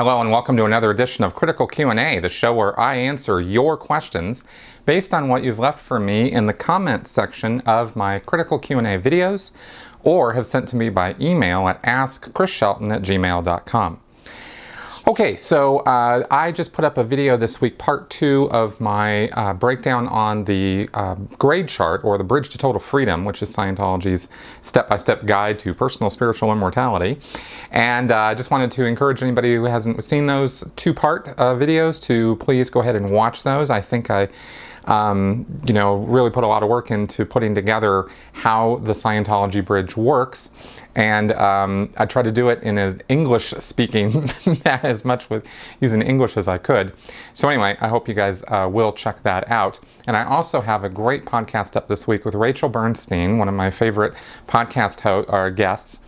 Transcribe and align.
Hello 0.00 0.18
and 0.18 0.30
welcome 0.30 0.56
to 0.56 0.64
another 0.64 0.90
edition 0.90 1.24
of 1.24 1.34
Critical 1.34 1.66
Q&A, 1.66 2.20
the 2.20 2.30
show 2.30 2.54
where 2.54 2.80
I 2.80 2.94
answer 2.94 3.38
your 3.38 3.76
questions 3.76 4.44
based 4.86 5.12
on 5.12 5.28
what 5.28 5.44
you've 5.44 5.58
left 5.58 5.78
for 5.78 6.00
me 6.00 6.32
in 6.32 6.46
the 6.46 6.54
comments 6.54 7.10
section 7.10 7.60
of 7.66 7.94
my 7.94 8.18
Critical 8.18 8.58
Q&A 8.58 8.98
videos 8.98 9.52
or 10.02 10.32
have 10.32 10.46
sent 10.46 10.70
to 10.70 10.76
me 10.76 10.88
by 10.88 11.16
email 11.20 11.68
at 11.68 11.82
askchrisshelton 11.82 12.90
at 12.90 13.02
gmail.com. 13.02 14.00
Okay, 15.06 15.36
so 15.36 15.78
uh, 15.80 16.26
I 16.30 16.52
just 16.52 16.74
put 16.74 16.84
up 16.84 16.98
a 16.98 17.04
video 17.04 17.38
this 17.38 17.58
week, 17.58 17.78
part 17.78 18.10
two 18.10 18.50
of 18.50 18.78
my 18.80 19.30
uh, 19.30 19.54
breakdown 19.54 20.06
on 20.08 20.44
the 20.44 20.90
uh, 20.92 21.14
grade 21.38 21.68
chart 21.68 22.04
or 22.04 22.18
the 22.18 22.24
Bridge 22.24 22.50
to 22.50 22.58
Total 22.58 22.78
Freedom, 22.78 23.24
which 23.24 23.40
is 23.40 23.54
Scientology's 23.54 24.28
step 24.60 24.90
by 24.90 24.98
step 24.98 25.24
guide 25.24 25.58
to 25.60 25.72
personal 25.72 26.10
spiritual 26.10 26.52
immortality. 26.52 27.18
And 27.70 28.12
uh, 28.12 28.18
I 28.18 28.34
just 28.34 28.50
wanted 28.50 28.70
to 28.72 28.84
encourage 28.84 29.22
anybody 29.22 29.54
who 29.54 29.64
hasn't 29.64 30.04
seen 30.04 30.26
those 30.26 30.64
two 30.76 30.92
part 30.92 31.28
uh, 31.28 31.54
videos 31.54 32.02
to 32.02 32.36
please 32.36 32.68
go 32.68 32.80
ahead 32.80 32.94
and 32.94 33.10
watch 33.10 33.42
those. 33.42 33.70
I 33.70 33.80
think 33.80 34.10
I 34.10 34.28
um, 34.86 35.46
you 35.66 35.74
know, 35.74 35.96
really 35.96 36.30
put 36.30 36.44
a 36.44 36.46
lot 36.46 36.62
of 36.62 36.68
work 36.68 36.90
into 36.90 37.24
putting 37.24 37.54
together 37.54 38.08
how 38.32 38.80
the 38.84 38.92
Scientology 38.92 39.64
bridge 39.64 39.96
works. 39.96 40.56
And 40.96 41.32
um, 41.32 41.92
I 41.98 42.06
tried 42.06 42.24
to 42.24 42.32
do 42.32 42.48
it 42.48 42.62
in 42.62 42.76
as 42.76 42.98
English 43.08 43.50
speaking 43.50 44.28
as 44.64 45.04
much 45.04 45.30
with 45.30 45.46
using 45.80 46.02
English 46.02 46.36
as 46.36 46.48
I 46.48 46.58
could. 46.58 46.92
So 47.32 47.48
anyway, 47.48 47.76
I 47.80 47.88
hope 47.88 48.08
you 48.08 48.14
guys 48.14 48.44
uh, 48.48 48.68
will 48.70 48.92
check 48.92 49.22
that 49.22 49.48
out. 49.48 49.78
And 50.06 50.16
I 50.16 50.24
also 50.24 50.60
have 50.60 50.82
a 50.82 50.88
great 50.88 51.26
podcast 51.26 51.76
up 51.76 51.86
this 51.86 52.08
week 52.08 52.24
with 52.24 52.34
Rachel 52.34 52.68
Bernstein, 52.68 53.38
one 53.38 53.48
of 53.48 53.54
my 53.54 53.70
favorite 53.70 54.14
podcast 54.48 55.00
ho- 55.00 55.24
or 55.28 55.50
guests 55.50 56.04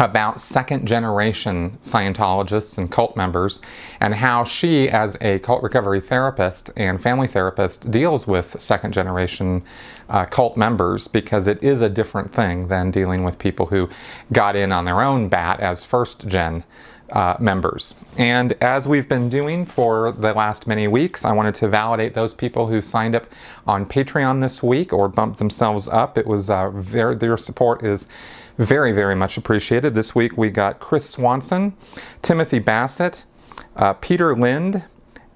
about 0.00 0.40
second 0.40 0.88
generation 0.88 1.78
Scientologists 1.82 2.78
and 2.78 2.90
cult 2.90 3.16
members 3.16 3.60
and 4.00 4.14
how 4.14 4.42
she, 4.42 4.88
as 4.88 5.16
a 5.20 5.38
cult 5.40 5.62
recovery 5.62 6.00
therapist 6.00 6.70
and 6.74 7.00
family 7.00 7.28
therapist, 7.28 7.90
deals 7.90 8.26
with 8.26 8.58
second 8.58 8.92
generation 8.92 9.62
uh, 10.08 10.24
cult 10.24 10.56
members 10.56 11.06
because 11.06 11.46
it 11.46 11.62
is 11.62 11.82
a 11.82 11.90
different 11.90 12.32
thing 12.32 12.68
than 12.68 12.90
dealing 12.90 13.24
with 13.24 13.38
people 13.38 13.66
who 13.66 13.88
got 14.32 14.56
in 14.56 14.72
on 14.72 14.86
their 14.86 15.02
own 15.02 15.28
bat 15.28 15.60
as 15.60 15.84
first 15.84 16.26
gen. 16.26 16.64
Uh, 17.12 17.36
members. 17.40 17.96
And 18.18 18.52
as 18.62 18.86
we've 18.86 19.08
been 19.08 19.28
doing 19.28 19.66
for 19.66 20.12
the 20.12 20.32
last 20.32 20.68
many 20.68 20.86
weeks, 20.86 21.24
I 21.24 21.32
wanted 21.32 21.56
to 21.56 21.66
validate 21.66 22.14
those 22.14 22.34
people 22.34 22.68
who 22.68 22.80
signed 22.80 23.16
up 23.16 23.26
on 23.66 23.84
Patreon 23.84 24.40
this 24.42 24.62
week 24.62 24.92
or 24.92 25.08
bumped 25.08 25.40
themselves 25.40 25.88
up. 25.88 26.16
It 26.16 26.24
was 26.24 26.48
uh, 26.48 26.70
very, 26.70 27.16
their 27.16 27.36
support 27.36 27.84
is 27.84 28.06
very, 28.60 28.92
very 28.92 29.14
much 29.14 29.38
appreciated. 29.38 29.94
This 29.94 30.14
week 30.14 30.36
we 30.36 30.50
got 30.50 30.80
Chris 30.80 31.08
Swanson, 31.08 31.74
Timothy 32.20 32.58
Bassett, 32.58 33.24
uh, 33.76 33.94
Peter 33.94 34.36
Lind, 34.36 34.84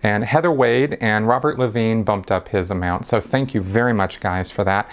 and 0.03 0.25
Heather 0.25 0.53
Wade 0.53 0.99
and 1.01 1.27
Robert 1.27 1.59
Levine 1.59 2.03
bumped 2.03 2.31
up 2.31 2.49
his 2.49 2.71
amount. 2.71 3.07
So 3.07 3.23
thank 3.23 3.55
you 3.55 3.63
very 3.63 3.95
much, 3.95 4.21
guys, 4.21 4.51
for 4.51 4.63
that. 4.65 4.91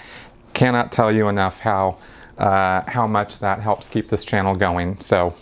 Cannot 0.54 0.90
tell 0.90 1.12
you 1.12 1.28
enough 1.28 1.60
how 1.60 1.98
uh, 2.38 2.80
how 2.88 3.06
much 3.06 3.38
that 3.40 3.60
helps 3.60 3.88
keep 3.88 4.08
this 4.08 4.24
channel 4.24 4.56
going. 4.56 4.98
So 5.00 5.34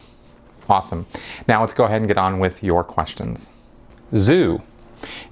awesome. 0.68 1.06
Now 1.46 1.60
let's 1.60 1.72
go 1.72 1.84
ahead 1.84 1.98
and 1.98 2.08
get 2.08 2.18
on 2.18 2.40
with 2.40 2.62
your 2.64 2.82
questions. 2.82 3.52
Zoo. 4.16 4.62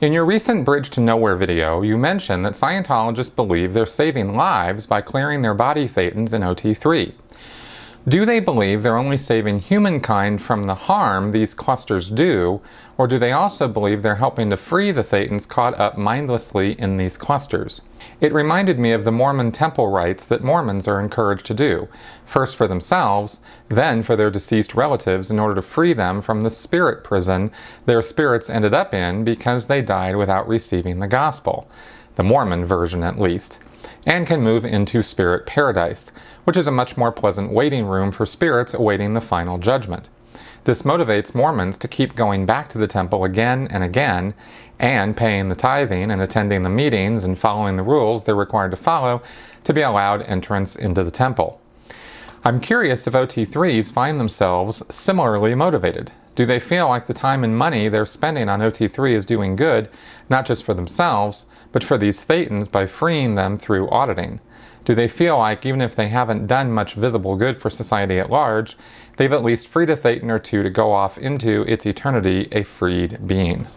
In 0.00 0.12
your 0.12 0.24
recent 0.24 0.64
Bridge 0.64 0.88
to 0.90 1.00
Nowhere 1.00 1.36
video, 1.36 1.82
you 1.82 1.98
mentioned 1.98 2.46
that 2.46 2.52
Scientologists 2.54 3.34
believe 3.34 3.72
they're 3.72 3.84
saving 3.84 4.36
lives 4.36 4.86
by 4.86 5.00
clearing 5.00 5.42
their 5.42 5.52
body 5.52 5.88
thetans 5.88 6.32
in 6.32 6.42
OT3. 6.42 7.12
Do 8.08 8.24
they 8.24 8.40
believe 8.40 8.82
they're 8.82 8.96
only 8.96 9.18
saving 9.18 9.58
humankind 9.58 10.40
from 10.40 10.64
the 10.64 10.74
harm 10.74 11.32
these 11.32 11.52
clusters 11.52 12.10
do, 12.10 12.62
or 12.96 13.06
do 13.06 13.18
they 13.18 13.32
also 13.32 13.68
believe 13.68 14.00
they're 14.00 14.14
helping 14.14 14.48
to 14.48 14.56
free 14.56 14.92
the 14.92 15.04
Thetans 15.04 15.46
caught 15.46 15.78
up 15.78 15.98
mindlessly 15.98 16.72
in 16.80 16.96
these 16.96 17.18
clusters? 17.18 17.82
It 18.20 18.32
reminded 18.32 18.78
me 18.78 18.92
of 18.92 19.04
the 19.04 19.12
Mormon 19.12 19.52
temple 19.52 19.88
rites 19.88 20.24
that 20.26 20.42
Mormons 20.42 20.88
are 20.88 21.00
encouraged 21.00 21.44
to 21.46 21.54
do, 21.54 21.88
first 22.24 22.56
for 22.56 22.66
themselves, 22.66 23.40
then 23.68 24.02
for 24.02 24.16
their 24.16 24.30
deceased 24.30 24.74
relatives 24.74 25.30
in 25.30 25.38
order 25.38 25.56
to 25.56 25.62
free 25.62 25.92
them 25.92 26.22
from 26.22 26.40
the 26.40 26.50
spirit 26.50 27.04
prison 27.04 27.50
their 27.84 28.00
spirits 28.00 28.48
ended 28.48 28.72
up 28.72 28.94
in 28.94 29.22
because 29.22 29.66
they 29.66 29.82
died 29.82 30.16
without 30.16 30.48
receiving 30.48 31.00
the 31.00 31.08
gospel, 31.08 31.68
the 32.14 32.24
Mormon 32.24 32.64
version 32.64 33.02
at 33.02 33.18
least, 33.18 33.58
and 34.06 34.26
can 34.26 34.42
move 34.42 34.64
into 34.64 35.02
spirit 35.02 35.46
paradise, 35.46 36.12
which 36.44 36.56
is 36.56 36.66
a 36.66 36.72
much 36.72 36.96
more 36.96 37.12
pleasant 37.12 37.50
waiting 37.50 37.86
room 37.86 38.10
for 38.10 38.26
spirits 38.26 38.74
awaiting 38.74 39.14
the 39.14 39.20
final 39.20 39.58
judgment. 39.58 40.08
This 40.64 40.82
motivates 40.82 41.34
Mormons 41.34 41.78
to 41.78 41.88
keep 41.88 42.14
going 42.14 42.44
back 42.44 42.68
to 42.70 42.78
the 42.78 42.86
temple 42.86 43.24
again 43.24 43.68
and 43.70 43.82
again 43.82 44.34
and 44.78 45.16
paying 45.16 45.48
the 45.48 45.54
tithing 45.54 46.10
and 46.10 46.20
attending 46.20 46.62
the 46.62 46.68
meetings 46.68 47.24
and 47.24 47.38
following 47.38 47.76
the 47.76 47.82
rules 47.82 48.24
they're 48.24 48.34
required 48.34 48.70
to 48.72 48.76
follow 48.76 49.22
to 49.64 49.72
be 49.72 49.80
allowed 49.80 50.22
entrance 50.22 50.76
into 50.76 51.02
the 51.02 51.10
temple. 51.10 51.60
I'm 52.44 52.60
curious 52.60 53.06
if 53.06 53.14
OT3s 53.14 53.92
find 53.92 54.20
themselves 54.20 54.82
similarly 54.94 55.54
motivated. 55.54 56.12
Do 56.34 56.46
they 56.46 56.60
feel 56.60 56.88
like 56.88 57.06
the 57.06 57.14
time 57.14 57.42
and 57.42 57.58
money 57.58 57.88
they're 57.88 58.06
spending 58.06 58.48
on 58.48 58.60
OT3 58.60 59.12
is 59.12 59.26
doing 59.26 59.56
good, 59.56 59.88
not 60.30 60.46
just 60.46 60.62
for 60.62 60.72
themselves, 60.72 61.46
but 61.78 61.86
for 61.86 61.96
these 61.96 62.24
Thetans 62.24 62.68
by 62.68 62.88
freeing 62.88 63.36
them 63.36 63.56
through 63.56 63.88
auditing? 63.90 64.40
do 64.84 64.96
they 64.96 65.06
feel 65.06 65.38
like 65.38 65.64
even 65.64 65.80
if 65.80 65.94
they 65.94 66.08
haven't 66.08 66.48
done 66.48 66.72
much 66.72 66.94
visible 66.94 67.36
good 67.36 67.56
for 67.56 67.70
society 67.70 68.18
at 68.18 68.30
large, 68.30 68.76
they've 69.16 69.32
at 69.32 69.44
least 69.44 69.68
freed 69.68 69.90
a 69.90 69.96
Thetan 69.96 70.28
or 70.28 70.40
two 70.40 70.64
to 70.64 70.70
go 70.70 70.90
off 70.90 71.16
into 71.16 71.62
its 71.68 71.86
eternity 71.86 72.48
a 72.50 72.64
freed 72.64 73.24
being? 73.24 73.68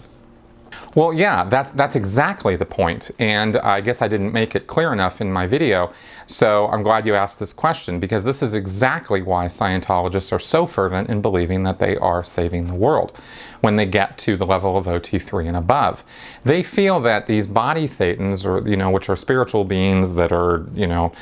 Well, 0.93 1.15
yeah, 1.15 1.45
that's 1.45 1.71
that's 1.71 1.95
exactly 1.95 2.57
the 2.57 2.65
point, 2.65 3.11
and 3.17 3.55
I 3.55 3.79
guess 3.79 4.01
I 4.01 4.09
didn't 4.09 4.33
make 4.33 4.55
it 4.57 4.67
clear 4.67 4.91
enough 4.91 5.21
in 5.21 5.31
my 5.31 5.47
video. 5.47 5.93
So 6.25 6.67
I'm 6.67 6.83
glad 6.83 7.05
you 7.05 7.15
asked 7.15 7.39
this 7.39 7.53
question 7.53 7.97
because 7.99 8.25
this 8.25 8.41
is 8.41 8.53
exactly 8.53 9.21
why 9.21 9.45
Scientologists 9.45 10.33
are 10.33 10.39
so 10.39 10.65
fervent 10.65 11.09
in 11.09 11.21
believing 11.21 11.63
that 11.63 11.79
they 11.79 11.95
are 11.97 12.25
saving 12.25 12.67
the 12.67 12.75
world 12.75 13.17
when 13.61 13.77
they 13.77 13.85
get 13.85 14.17
to 14.17 14.35
the 14.35 14.45
level 14.45 14.77
of 14.77 14.85
OT3 14.85 15.47
and 15.47 15.55
above. 15.55 16.03
They 16.43 16.61
feel 16.61 16.99
that 17.01 17.27
these 17.27 17.47
body 17.47 17.87
thetans, 17.87 18.45
or 18.45 18.67
you 18.67 18.75
know, 18.75 18.89
which 18.89 19.07
are 19.07 19.15
spiritual 19.15 19.63
beings 19.63 20.15
that 20.15 20.33
are 20.33 20.65
you 20.73 20.87
know. 20.87 21.13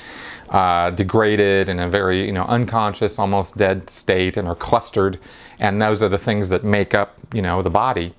Uh, 0.49 0.89
degraded 0.89 1.69
in 1.69 1.77
a 1.77 1.87
very 1.87 2.25
you 2.25 2.31
know 2.31 2.43
unconscious 2.45 3.19
almost 3.19 3.55
dead 3.55 3.87
state 3.87 4.35
and 4.35 4.47
are 4.47 4.55
clustered 4.55 5.19
and 5.59 5.79
those 5.79 6.01
are 6.01 6.09
the 6.09 6.17
things 6.17 6.49
that 6.49 6.63
make 6.63 6.95
up 6.95 7.19
you 7.31 7.41
know 7.43 7.61
the 7.61 7.69
body 7.69 8.15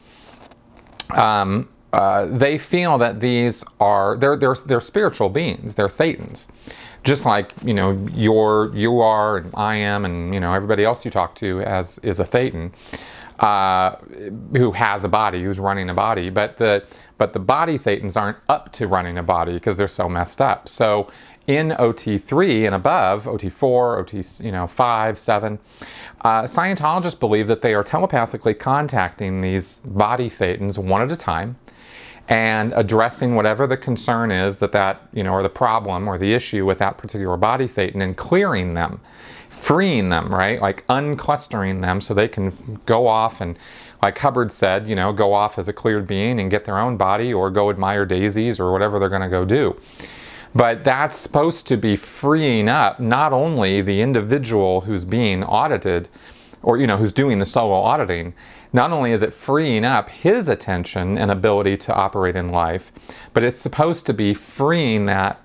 um, 1.13 1.69
uh, 1.93 2.27
they 2.27 2.59
feel 2.59 2.99
that 2.99 3.21
these 3.21 3.65
are 3.81 4.17
they're, 4.17 4.37
they're, 4.37 4.57
they're 4.67 4.81
spiritual 4.81 5.29
beings. 5.29 5.75
They're 5.75 5.89
thetans. 5.89 6.49
Just 7.03 7.25
like 7.25 7.53
you 7.65 7.75
know 7.75 8.07
you're 8.13 8.75
you 8.77 9.01
are 9.01 9.39
and 9.39 9.51
i 9.55 9.75
am 9.75 10.05
and 10.05 10.35
you 10.35 10.41
know 10.41 10.53
everybody 10.53 10.85
else 10.85 11.03
you 11.05 11.11
talk 11.11 11.35
to 11.37 11.61
as 11.63 11.99
is 12.01 12.21
a 12.21 12.25
thetan 12.25 12.73
uh, 13.41 13.97
who 14.53 14.73
has 14.73 15.05
a 15.05 15.09
body 15.09 15.43
who's 15.43 15.59
running 15.59 15.91
a 15.91 15.95
body. 15.95 16.31
But 16.31 16.59
the 16.59 16.85
but 17.19 17.33
the 17.33 17.41
body 17.41 17.79
thetans 17.79 18.17
aren't 18.21 18.39
up 18.49 18.73
to 18.75 18.87
running 18.87 19.19
a 19.19 19.23
body 19.23 19.55
because 19.55 19.77
they're 19.77 19.89
so 19.89 20.09
messed 20.09 20.41
up. 20.41 20.69
So 20.69 21.11
in 21.51 21.71
OT3 21.71 22.67
and 22.67 22.77
above, 22.77 23.25
OT4, 23.25 23.99
OT 23.99 24.47
you 24.47 24.53
know 24.53 24.69
5, 24.69 25.19
7, 25.19 25.59
uh, 26.21 26.43
Scientologists 26.43 27.19
believe 27.19 27.49
that 27.49 27.61
they 27.61 27.75
are 27.75 27.83
telepathically 27.83 28.55
contacting 28.55 29.41
these 29.41 29.79
body 29.81 30.31
thetans 30.31 30.79
one 30.79 31.03
at 31.03 31.11
a 31.11 31.17
time 31.17 31.57
and 32.29 32.73
addressing 32.77 33.35
whatever 33.35 33.67
the 33.67 33.77
concern 33.77 34.31
is 34.31 34.61
that 34.61 34.71
that 34.71 35.09
you 35.13 35.25
know 35.25 35.33
or 35.33 35.43
the 35.43 35.49
problem 35.49 36.07
or 36.07 36.19
the 36.19 36.33
issue 36.33 36.65
with 36.65 36.79
that 36.79 36.97
particular 36.97 37.37
body 37.37 37.67
thetan 37.67 38.01
and 38.01 38.17
clearing 38.17 38.75
them 38.75 39.01
freeing 39.49 40.09
them 40.09 40.33
right? 40.33 40.61
Like 40.61 40.87
unclustering 40.87 41.81
them 41.81 42.01
so 42.01 42.15
they 42.15 42.29
can 42.29 42.81
go 42.87 43.09
off 43.09 43.41
and 43.41 43.59
like 44.01 44.17
hubbard 44.19 44.53
said 44.53 44.87
you 44.87 44.95
know 44.95 45.13
go 45.13 45.33
off 45.33 45.59
as 45.59 45.67
a 45.67 45.73
cleared 45.73 46.07
being 46.07 46.39
and 46.39 46.49
get 46.49 46.65
their 46.65 46.79
own 46.79 46.97
body 46.97 47.35
or 47.35 47.51
go 47.51 47.71
admire 47.71 48.07
daisies 48.07 48.61
or 48.61 48.71
whatever 48.71 49.01
they're 49.01 49.09
going 49.09 49.21
to 49.21 49.29
go 49.29 49.45
do 49.45 49.77
but 50.55 50.85
that's 50.85 51.17
supposed 51.17 51.67
to 51.69 51.77
be 51.77 51.97
freeing 51.97 52.69
up 52.69 52.99
not 53.01 53.33
only 53.33 53.81
the 53.81 54.01
individual 54.01 54.83
who's 54.83 55.05
being 55.05 55.45
audited 55.45 56.09
or 56.63 56.77
you 56.79 56.87
know 56.87 56.97
who's 56.97 57.13
doing 57.13 57.39
the 57.39 57.47
solo 57.47 57.75
auditing 57.75 58.35
not 58.73 58.93
only 58.93 59.13
is 59.13 59.23
it 59.23 59.35
freeing 59.35 59.85
up 59.85 60.09
his 60.09 60.49
attention 60.49 61.19
and 61.19 61.31
ability 61.31 61.77
to 61.77 61.95
operate 61.95 62.37
in 62.37 62.49
life 62.49 62.93
but 63.33 63.43
it's 63.43 63.59
supposed 63.59 64.07
to 64.07 64.13
be 64.13 64.35
freeing 64.35 65.07
that 65.07 65.41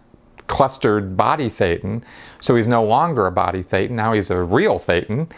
clustered 0.47 1.17
body 1.17 1.49
thetan. 1.49 2.03
So 2.39 2.55
he's 2.55 2.67
no 2.67 2.83
longer 2.83 3.25
a 3.25 3.31
body 3.31 3.63
thetan 3.63 3.91
now 3.91 4.13
he's 4.13 4.29
a 4.29 4.41
real 4.43 4.79
thetan. 4.79 5.31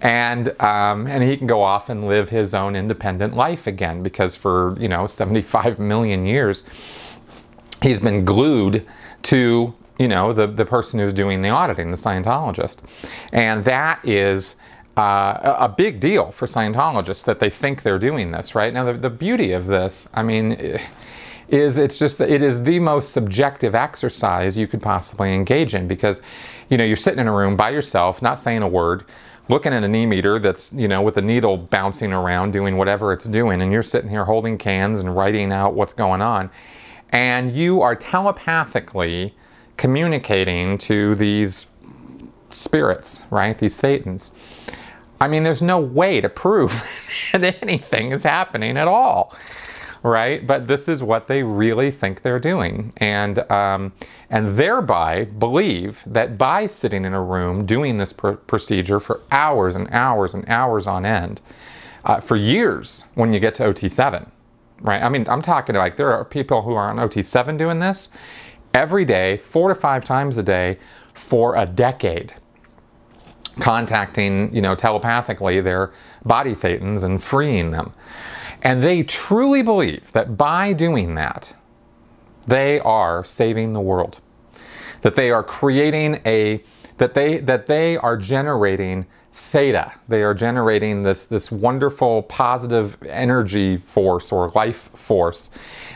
And 0.00 0.60
um, 0.60 1.06
and 1.06 1.22
he 1.22 1.36
can 1.36 1.46
go 1.46 1.62
off 1.62 1.88
and 1.88 2.06
live 2.06 2.30
his 2.30 2.54
own 2.54 2.76
independent 2.76 3.34
life 3.34 3.66
again 3.66 4.02
because 4.02 4.36
for 4.36 4.76
you 4.78 4.88
know 4.88 5.06
75 5.06 5.78
million 5.78 6.26
years 6.26 6.66
he's 7.86 8.00
been 8.00 8.24
glued 8.24 8.86
to 9.22 9.74
you 9.98 10.08
know 10.08 10.32
the, 10.32 10.46
the 10.46 10.66
person 10.66 11.00
who's 11.00 11.14
doing 11.14 11.42
the 11.42 11.48
auditing 11.48 11.90
the 11.90 11.96
scientologist 11.96 12.78
and 13.32 13.64
that 13.64 14.00
is 14.04 14.56
uh, 14.96 15.56
a 15.58 15.68
big 15.68 16.00
deal 16.00 16.32
for 16.32 16.46
Scientologists 16.46 17.24
that 17.24 17.38
they 17.38 17.50
think 17.50 17.82
they're 17.82 17.98
doing 17.98 18.30
this, 18.30 18.54
right? 18.54 18.72
Now, 18.72 18.84
the, 18.84 18.94
the 18.94 19.10
beauty 19.10 19.52
of 19.52 19.66
this, 19.66 20.08
I 20.14 20.22
mean, 20.22 20.80
is 21.48 21.76
it's 21.76 21.98
just 21.98 22.18
that 22.18 22.30
it 22.30 22.42
is 22.42 22.64
the 22.64 22.78
most 22.78 23.12
subjective 23.12 23.74
exercise 23.74 24.56
you 24.56 24.66
could 24.66 24.80
possibly 24.80 25.34
engage 25.34 25.74
in 25.74 25.86
because, 25.86 26.22
you 26.70 26.78
know, 26.78 26.84
you're 26.84 26.96
sitting 26.96 27.20
in 27.20 27.28
a 27.28 27.32
room 27.32 27.56
by 27.56 27.70
yourself, 27.70 28.22
not 28.22 28.38
saying 28.38 28.62
a 28.62 28.68
word, 28.68 29.04
looking 29.48 29.72
at 29.72 29.84
an 29.84 29.94
e-meter 29.94 30.38
that's, 30.38 30.72
you 30.72 30.88
know, 30.88 31.02
with 31.02 31.16
a 31.18 31.22
needle 31.22 31.56
bouncing 31.58 32.12
around 32.12 32.52
doing 32.52 32.76
whatever 32.76 33.12
it's 33.12 33.26
doing, 33.26 33.60
and 33.60 33.70
you're 33.70 33.82
sitting 33.82 34.08
here 34.08 34.24
holding 34.24 34.56
cans 34.56 34.98
and 34.98 35.14
writing 35.14 35.52
out 35.52 35.74
what's 35.74 35.92
going 35.92 36.22
on, 36.22 36.50
and 37.10 37.56
you 37.56 37.80
are 37.82 37.94
telepathically 37.94 39.34
communicating 39.76 40.78
to 40.78 41.14
these 41.14 41.66
spirits, 42.50 43.24
right? 43.30 43.58
These 43.58 43.80
thetans. 43.80 44.32
I 45.20 45.28
mean, 45.28 45.44
there's 45.44 45.62
no 45.62 45.78
way 45.78 46.20
to 46.20 46.28
prove 46.28 46.84
that 47.32 47.62
anything 47.62 48.12
is 48.12 48.22
happening 48.22 48.76
at 48.76 48.88
all, 48.88 49.34
right? 50.02 50.46
But 50.46 50.68
this 50.68 50.88
is 50.88 51.02
what 51.02 51.26
they 51.26 51.42
really 51.42 51.90
think 51.90 52.22
they're 52.22 52.38
doing, 52.38 52.92
and 52.98 53.50
um, 53.50 53.92
and 54.28 54.58
thereby 54.58 55.24
believe 55.24 56.02
that 56.06 56.36
by 56.36 56.66
sitting 56.66 57.04
in 57.04 57.14
a 57.14 57.22
room 57.22 57.64
doing 57.64 57.98
this 57.98 58.12
pr- 58.12 58.32
procedure 58.32 59.00
for 59.00 59.20
hours 59.30 59.76
and 59.76 59.88
hours 59.90 60.34
and 60.34 60.46
hours 60.48 60.86
on 60.86 61.06
end, 61.06 61.40
uh, 62.04 62.20
for 62.20 62.36
years, 62.36 63.04
when 63.14 63.32
you 63.32 63.40
get 63.40 63.54
to 63.56 63.64
OT7, 63.64 64.28
right? 64.80 65.02
I 65.02 65.08
mean, 65.08 65.26
I'm 65.28 65.42
talking 65.42 65.74
to 65.74 65.78
like 65.78 65.96
there 65.96 66.12
are 66.12 66.24
people 66.24 66.62
who 66.62 66.74
are 66.74 66.90
on 66.90 66.96
OT7 66.96 67.56
doing 67.58 67.80
this 67.80 68.10
every 68.74 69.04
day, 69.04 69.38
four 69.38 69.68
to 69.68 69.74
five 69.74 70.04
times 70.04 70.36
a 70.36 70.42
day, 70.42 70.78
for 71.14 71.56
a 71.56 71.66
decade 71.66 72.34
contacting, 73.60 74.54
you 74.54 74.60
know, 74.60 74.74
telepathically 74.74 75.60
their 75.60 75.92
body 76.24 76.54
thetans 76.54 77.02
and 77.02 77.22
freeing 77.22 77.70
them. 77.70 77.92
And 78.62 78.82
they 78.82 79.02
truly 79.02 79.62
believe 79.62 80.12
that 80.12 80.36
by 80.36 80.72
doing 80.72 81.14
that, 81.14 81.54
they 82.46 82.80
are 82.80 83.24
saving 83.24 83.72
the 83.72 83.80
world. 83.80 84.18
That 85.02 85.16
they 85.16 85.30
are 85.30 85.42
creating 85.42 86.20
a 86.26 86.62
that 86.98 87.14
they 87.14 87.38
that 87.38 87.66
they 87.66 87.96
are 87.96 88.16
generating 88.16 89.06
theta. 89.36 89.92
They 90.08 90.22
are 90.22 90.34
generating 90.34 91.02
this 91.02 91.26
this 91.26 91.52
wonderful 91.52 92.22
positive 92.22 92.96
energy 93.06 93.76
force 93.76 94.32
or 94.32 94.50
life 94.54 94.90
force 94.94 95.50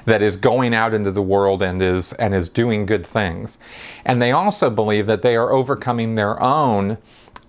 that 0.05 0.21
is 0.23 0.37
going 0.37 0.75
out 0.75 0.93
into 0.93 1.11
the 1.11 1.23
world 1.23 1.63
and 1.63 1.81
is 1.81 2.13
and 2.15 2.35
is 2.35 2.51
doing 2.51 2.85
good 2.87 3.07
things. 3.07 3.59
And 4.05 4.21
they 4.21 4.31
also 4.31 4.69
believe 4.71 5.07
that 5.07 5.23
they 5.23 5.37
are 5.37 5.53
overcoming 5.53 6.15
their 6.15 6.41
own 6.41 6.99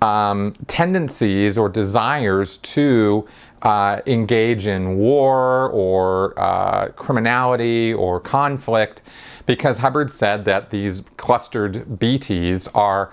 um, 0.01 0.53
tendencies 0.67 1.57
or 1.57 1.69
desires 1.69 2.57
to 2.57 3.27
uh, 3.61 4.01
engage 4.07 4.65
in 4.65 4.97
war 4.97 5.69
or 5.69 6.39
uh, 6.39 6.87
criminality 6.89 7.93
or 7.93 8.19
conflict 8.19 9.03
because 9.45 9.79
Hubbard 9.79 10.09
said 10.09 10.45
that 10.45 10.69
these 10.69 11.01
clustered 11.17 11.85
BTs 11.99 12.73
are, 12.73 13.11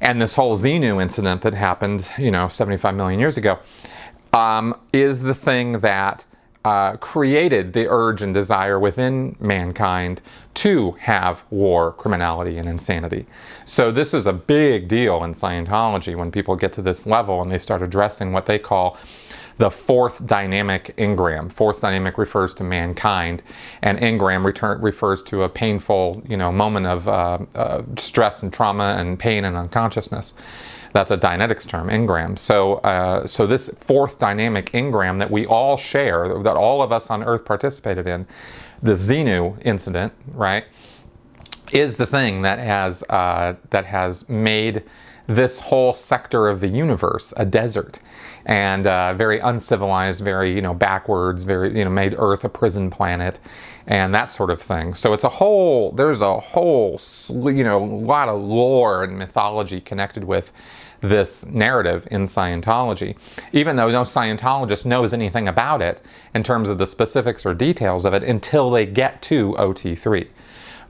and 0.00 0.20
this 0.20 0.34
whole 0.34 0.56
Xenu 0.56 1.00
incident 1.00 1.42
that 1.42 1.54
happened, 1.54 2.08
you 2.18 2.30
know, 2.30 2.48
75 2.48 2.94
million 2.94 3.20
years 3.20 3.36
ago, 3.36 3.58
um, 4.32 4.74
is 4.92 5.20
the 5.20 5.34
thing 5.34 5.80
that 5.80 6.24
uh, 6.64 6.96
created 6.96 7.72
the 7.72 7.86
urge 7.88 8.20
and 8.20 8.34
desire 8.34 8.78
within 8.78 9.34
mankind 9.40 10.20
to 10.52 10.92
have 10.92 11.42
war, 11.50 11.92
criminality, 11.92 12.58
and 12.58 12.68
insanity. 12.68 13.26
So, 13.64 13.90
this 13.90 14.12
is 14.12 14.26
a 14.26 14.32
big 14.32 14.86
deal 14.86 15.24
in 15.24 15.32
Scientology 15.32 16.14
when 16.14 16.30
people 16.30 16.56
get 16.56 16.72
to 16.74 16.82
this 16.82 17.06
level 17.06 17.40
and 17.40 17.50
they 17.50 17.58
start 17.58 17.80
addressing 17.80 18.32
what 18.32 18.46
they 18.46 18.58
call 18.58 18.98
the 19.60 19.70
fourth 19.70 20.26
dynamic 20.26 20.94
engram. 20.96 21.52
Fourth 21.52 21.82
dynamic 21.82 22.16
refers 22.16 22.54
to 22.54 22.64
mankind, 22.64 23.42
and 23.82 23.98
engram 23.98 24.42
return, 24.42 24.80
refers 24.80 25.22
to 25.24 25.42
a 25.42 25.50
painful, 25.50 26.22
you 26.26 26.36
know, 26.36 26.50
moment 26.50 26.86
of 26.86 27.06
uh, 27.06 27.38
uh, 27.54 27.82
stress 27.98 28.42
and 28.42 28.50
trauma 28.54 28.96
and 28.98 29.18
pain 29.18 29.44
and 29.44 29.58
unconsciousness. 29.58 30.32
That's 30.94 31.10
a 31.10 31.18
Dianetics 31.18 31.68
term, 31.68 31.88
engram. 31.88 32.38
So, 32.38 32.76
uh, 32.76 33.26
so 33.26 33.46
this 33.46 33.68
fourth 33.80 34.18
dynamic 34.18 34.72
engram 34.72 35.18
that 35.18 35.30
we 35.30 35.44
all 35.44 35.76
share, 35.76 36.42
that 36.42 36.56
all 36.56 36.82
of 36.82 36.90
us 36.90 37.10
on 37.10 37.22
Earth 37.22 37.44
participated 37.44 38.06
in, 38.06 38.26
the 38.82 38.92
Xenu 38.92 39.60
incident, 39.62 40.14
right, 40.32 40.64
is 41.70 41.98
the 41.98 42.06
thing 42.06 42.40
that 42.42 42.58
has 42.58 43.02
uh, 43.10 43.56
that 43.68 43.84
has 43.84 44.26
made 44.26 44.84
this 45.34 45.60
whole 45.60 45.94
sector 45.94 46.48
of 46.48 46.60
the 46.60 46.68
universe 46.68 47.32
a 47.36 47.44
desert 47.44 48.00
and 48.46 48.86
uh, 48.86 49.14
very 49.14 49.38
uncivilized, 49.38 50.20
very 50.20 50.54
you 50.54 50.62
know 50.62 50.74
backwards, 50.74 51.44
very 51.44 51.76
you 51.76 51.84
know 51.84 51.90
made 51.90 52.14
Earth 52.18 52.42
a 52.44 52.48
prison 52.48 52.90
planet, 52.90 53.38
and 53.86 54.14
that 54.14 54.30
sort 54.30 54.50
of 54.50 54.60
thing. 54.60 54.94
So 54.94 55.12
it's 55.12 55.24
a 55.24 55.28
whole 55.28 55.92
there's 55.92 56.20
a 56.20 56.40
whole 56.40 56.98
you 57.30 57.64
know 57.64 57.78
lot 57.78 58.28
of 58.28 58.40
lore 58.40 59.04
and 59.04 59.18
mythology 59.18 59.80
connected 59.80 60.24
with 60.24 60.52
this 61.02 61.46
narrative 61.46 62.06
in 62.10 62.24
Scientology, 62.24 63.16
even 63.52 63.76
though 63.76 63.90
no 63.90 64.02
Scientologist 64.02 64.84
knows 64.84 65.12
anything 65.12 65.48
about 65.48 65.80
it 65.80 66.02
in 66.34 66.42
terms 66.42 66.68
of 66.68 66.78
the 66.78 66.86
specifics 66.86 67.46
or 67.46 67.54
details 67.54 68.04
of 68.04 68.12
it 68.14 68.22
until 68.22 68.68
they 68.68 68.84
get 68.84 69.22
to 69.22 69.54
OT3 69.54 70.28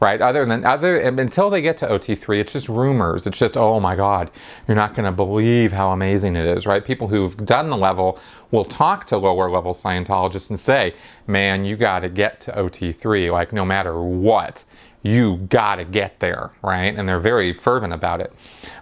right? 0.00 0.20
Other 0.20 0.44
than 0.44 0.64
other 0.64 0.98
until 0.98 1.50
they 1.50 1.60
get 1.60 1.76
to 1.78 1.86
OT3, 1.86 2.40
it's 2.40 2.52
just 2.54 2.68
rumors. 2.68 3.26
It's 3.26 3.38
just 3.38 3.56
oh 3.56 3.78
my 3.80 3.94
God, 3.94 4.30
you're 4.66 4.74
not 4.76 4.94
going 4.94 5.04
to 5.06 5.12
believe 5.12 5.72
how 5.72 5.92
amazing 5.92 6.36
it 6.36 6.46
is, 6.46 6.66
right? 6.66 6.84
People 6.84 7.08
who've 7.08 7.36
done 7.44 7.70
the 7.70 7.76
level 7.76 8.18
will 8.50 8.64
talk 8.64 9.06
to 9.06 9.18
lower 9.18 9.50
level 9.50 9.74
Scientologists 9.74 10.50
and 10.50 10.58
say, 10.58 10.94
man, 11.26 11.64
you 11.64 11.76
got 11.76 12.00
to 12.00 12.08
get 12.08 12.40
to 12.40 12.52
OT3, 12.52 13.30
like 13.30 13.52
no 13.52 13.64
matter 13.64 14.02
what 14.02 14.64
you 15.02 15.36
gotta 15.48 15.84
get 15.84 16.20
there, 16.20 16.50
right? 16.62 16.94
And 16.94 17.08
they're 17.08 17.20
very 17.20 17.52
fervent 17.52 17.92
about 17.92 18.20
it. 18.20 18.32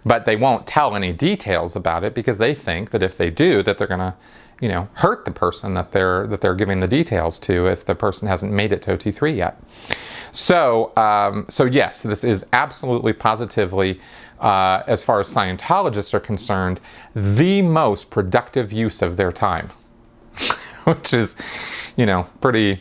But 0.05 0.25
they 0.25 0.37
won't 0.37 0.67
tell 0.67 0.97
any 0.97 1.13
details 1.13 1.77
about 1.77 2.03
it 2.03 2.15
because 2.15 2.39
they 2.39 2.55
think 2.55 2.91
that 2.91 3.03
if 3.03 3.17
they 3.17 3.31
do, 3.31 3.63
that 3.63 3.79
they're 3.79 3.87
gonna, 3.87 4.17
you 4.61 4.69
know, 4.69 4.89
hurt 4.95 5.25
the 5.25 5.31
person 5.31 5.75
that 5.75 5.93
they're 5.93 6.27
that 6.27 6.41
they're 6.41 6.55
giving 6.55 6.81
the 6.81 6.89
details 6.89 7.39
to 7.41 7.67
if 7.69 7.85
the 7.85 7.95
person 7.95 8.29
hasn't 8.29 8.53
made 8.53 8.73
it 8.73 8.83
to 8.83 8.97
OT3 8.97 9.37
yet. 9.37 9.61
So, 10.33 10.97
um, 10.97 11.47
so 11.49 11.65
yes, 11.65 12.03
this 12.03 12.25
is 12.25 12.47
absolutely 12.53 13.13
positively, 13.13 14.01
uh, 14.41 14.83
as 14.87 15.05
far 15.05 15.21
as 15.21 15.33
Scientologists 15.33 16.13
are 16.13 16.21
concerned, 16.21 16.81
the 17.15 17.63
most 17.63 18.11
productive 18.11 18.73
use 18.73 19.01
of 19.01 19.17
their 19.17 19.33
time, 19.33 19.71
which 20.85 21.15
is, 21.15 21.37
you 21.97 22.07
know, 22.07 22.27
pretty, 22.41 22.81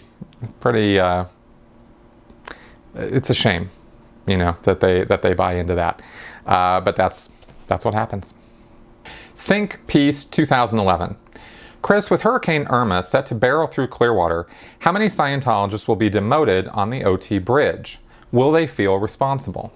pretty. 0.60 1.00
Uh, 1.00 1.26
it's 2.96 3.30
a 3.30 3.36
shame, 3.36 3.70
you 4.26 4.38
know, 4.38 4.58
that 4.64 4.80
they 4.80 5.04
that 5.04 5.22
they 5.22 5.34
buy 5.34 5.54
into 5.54 5.76
that. 5.76 6.02
Uh, 6.46 6.82
but 6.82 6.96
that's 6.96 7.32
that's 7.68 7.86
what 7.86 7.94
happens. 7.94 8.34
Think 9.38 9.86
Peace 9.88 10.26
2011. 10.26 11.16
Chris, 11.88 12.10
with 12.10 12.24
Hurricane 12.24 12.68
Irma 12.70 13.02
set 13.02 13.26
to 13.28 13.34
barrel 13.34 13.66
through 13.66 13.88
Clearwater, 13.88 14.46
how 14.80 14.92
many 14.92 15.06
Scientologists 15.06 15.88
will 15.88 15.96
be 15.96 16.10
demoted 16.10 16.68
on 16.68 16.90
the 16.90 17.06
OT 17.06 17.40
bridge? 17.40 18.00
Will 18.30 18.52
they 18.52 18.68
feel 18.68 18.98
responsible? 18.98 19.72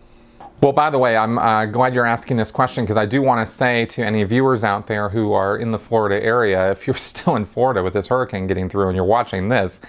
Well, 0.62 0.74
by 0.74 0.92
the 0.92 1.00
way, 1.00 1.18
I'm 1.18 1.40
uh, 1.40 1.66
glad 1.66 1.96
you're 1.96 2.06
asking 2.06 2.38
this 2.38 2.52
question 2.52 2.84
because 2.84 2.96
I 2.96 3.08
do 3.08 3.24
want 3.24 3.46
to 3.46 3.52
say 3.52 3.88
to 3.88 4.06
any 4.06 4.24
viewers 4.24 4.64
out 4.64 4.86
there 4.86 5.10
who 5.10 5.34
are 5.34 5.58
in 5.58 5.72
the 5.72 5.80
Florida 5.80 6.24
area, 6.24 6.70
if 6.70 6.86
you're 6.86 6.96
still 6.98 7.36
in 7.36 7.46
Florida 7.46 7.82
with 7.82 7.94
this 7.94 8.10
hurricane 8.10 8.46
getting 8.46 8.70
through 8.70 8.88
and 8.88 8.96
you're 8.96 9.04
watching 9.04 9.50
this, 9.50 9.82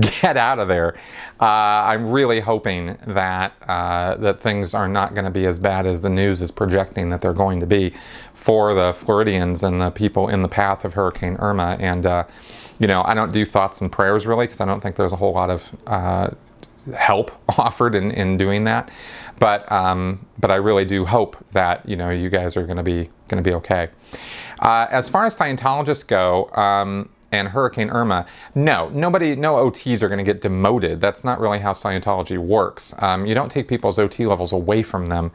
get 0.00 0.36
out 0.36 0.58
of 0.58 0.66
there. 0.66 0.96
Uh, 1.40 1.44
I'm 1.44 2.10
really 2.10 2.40
hoping 2.40 2.98
that 3.06 3.52
uh, 3.68 4.16
that 4.16 4.40
things 4.40 4.74
are 4.74 4.88
not 4.88 5.14
going 5.14 5.26
to 5.26 5.30
be 5.30 5.46
as 5.46 5.60
bad 5.60 5.86
as 5.86 6.02
the 6.02 6.10
news 6.10 6.42
is 6.42 6.50
projecting 6.50 7.10
that 7.10 7.20
they're 7.20 7.32
going 7.32 7.60
to 7.60 7.66
be 7.66 7.94
for 8.34 8.74
the 8.74 8.94
Floridians 8.94 9.62
and 9.62 9.80
the 9.80 9.90
people 9.90 10.28
in 10.28 10.42
the 10.42 10.48
path 10.48 10.84
of 10.84 10.94
Hurricane 10.94 11.36
Irma. 11.36 11.76
And 11.78 12.04
uh, 12.04 12.24
you 12.80 12.88
know, 12.88 13.04
I 13.04 13.14
don't 13.14 13.32
do 13.32 13.44
thoughts 13.44 13.80
and 13.80 13.92
prayers 13.92 14.26
really 14.26 14.46
because 14.46 14.60
I 14.60 14.64
don't 14.64 14.80
think 14.80 14.96
there's 14.96 15.12
a 15.12 15.16
whole 15.16 15.34
lot 15.34 15.50
of 15.50 15.70
uh, 15.86 16.30
help 16.94 17.30
offered 17.58 17.94
in, 17.94 18.10
in 18.10 18.36
doing 18.36 18.64
that. 18.64 18.90
But 19.38 19.70
um, 19.70 20.26
but 20.38 20.50
I 20.50 20.56
really 20.56 20.84
do 20.84 21.04
hope 21.04 21.36
that 21.52 21.86
you 21.88 21.96
know 21.96 22.10
you 22.10 22.30
guys 22.30 22.56
are 22.56 22.64
going 22.64 22.78
to 22.78 22.82
be 22.82 23.10
going 23.28 23.42
to 23.42 23.48
be 23.48 23.54
okay. 23.54 23.88
Uh, 24.60 24.86
as 24.90 25.08
far 25.08 25.24
as 25.26 25.36
Scientologists 25.36 26.06
go. 26.06 26.50
Um, 26.52 27.10
and 27.32 27.48
Hurricane 27.48 27.90
Irma, 27.90 28.24
no, 28.54 28.88
nobody, 28.90 29.34
no 29.34 29.56
OTs 29.56 30.00
are 30.00 30.08
going 30.08 30.24
to 30.24 30.24
get 30.24 30.40
demoted. 30.40 31.00
That's 31.00 31.24
not 31.24 31.40
really 31.40 31.58
how 31.58 31.72
Scientology 31.72 32.38
works. 32.38 32.94
Um, 33.02 33.26
you 33.26 33.34
don't 33.34 33.50
take 33.50 33.66
people's 33.66 33.98
OT 33.98 34.26
levels 34.26 34.52
away 34.52 34.84
from 34.84 35.06
them 35.06 35.32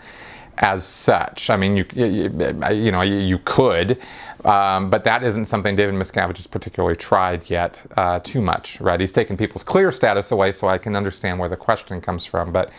as 0.58 0.86
such. 0.86 1.50
I 1.50 1.56
mean, 1.56 1.78
you 1.78 1.86
you, 1.96 2.92
know 2.92 3.02
you 3.02 3.40
could, 3.40 4.00
um, 4.46 4.90
but 4.90 5.04
that 5.04 5.24
isn't 5.24 5.46
something 5.46 5.76
David 5.76 5.96
Miscavige 5.96 6.38
has 6.38 6.48
particularly 6.48 6.96
tried 6.96 7.50
yet 7.50 7.82
uh, 7.98 8.20
too 8.20 8.42
much. 8.42 8.80
Right? 8.82 9.00
He's 9.00 9.12
taken 9.12 9.38
people's 9.38 9.64
clear 9.64 9.92
status 9.92 10.32
away, 10.32 10.52
so 10.52 10.68
I 10.68 10.78
can 10.78 10.96
understand 10.96 11.40
where 11.40 11.50
the 11.50 11.58
question 11.58 12.02
comes 12.02 12.26
from. 12.26 12.52
But 12.52 12.72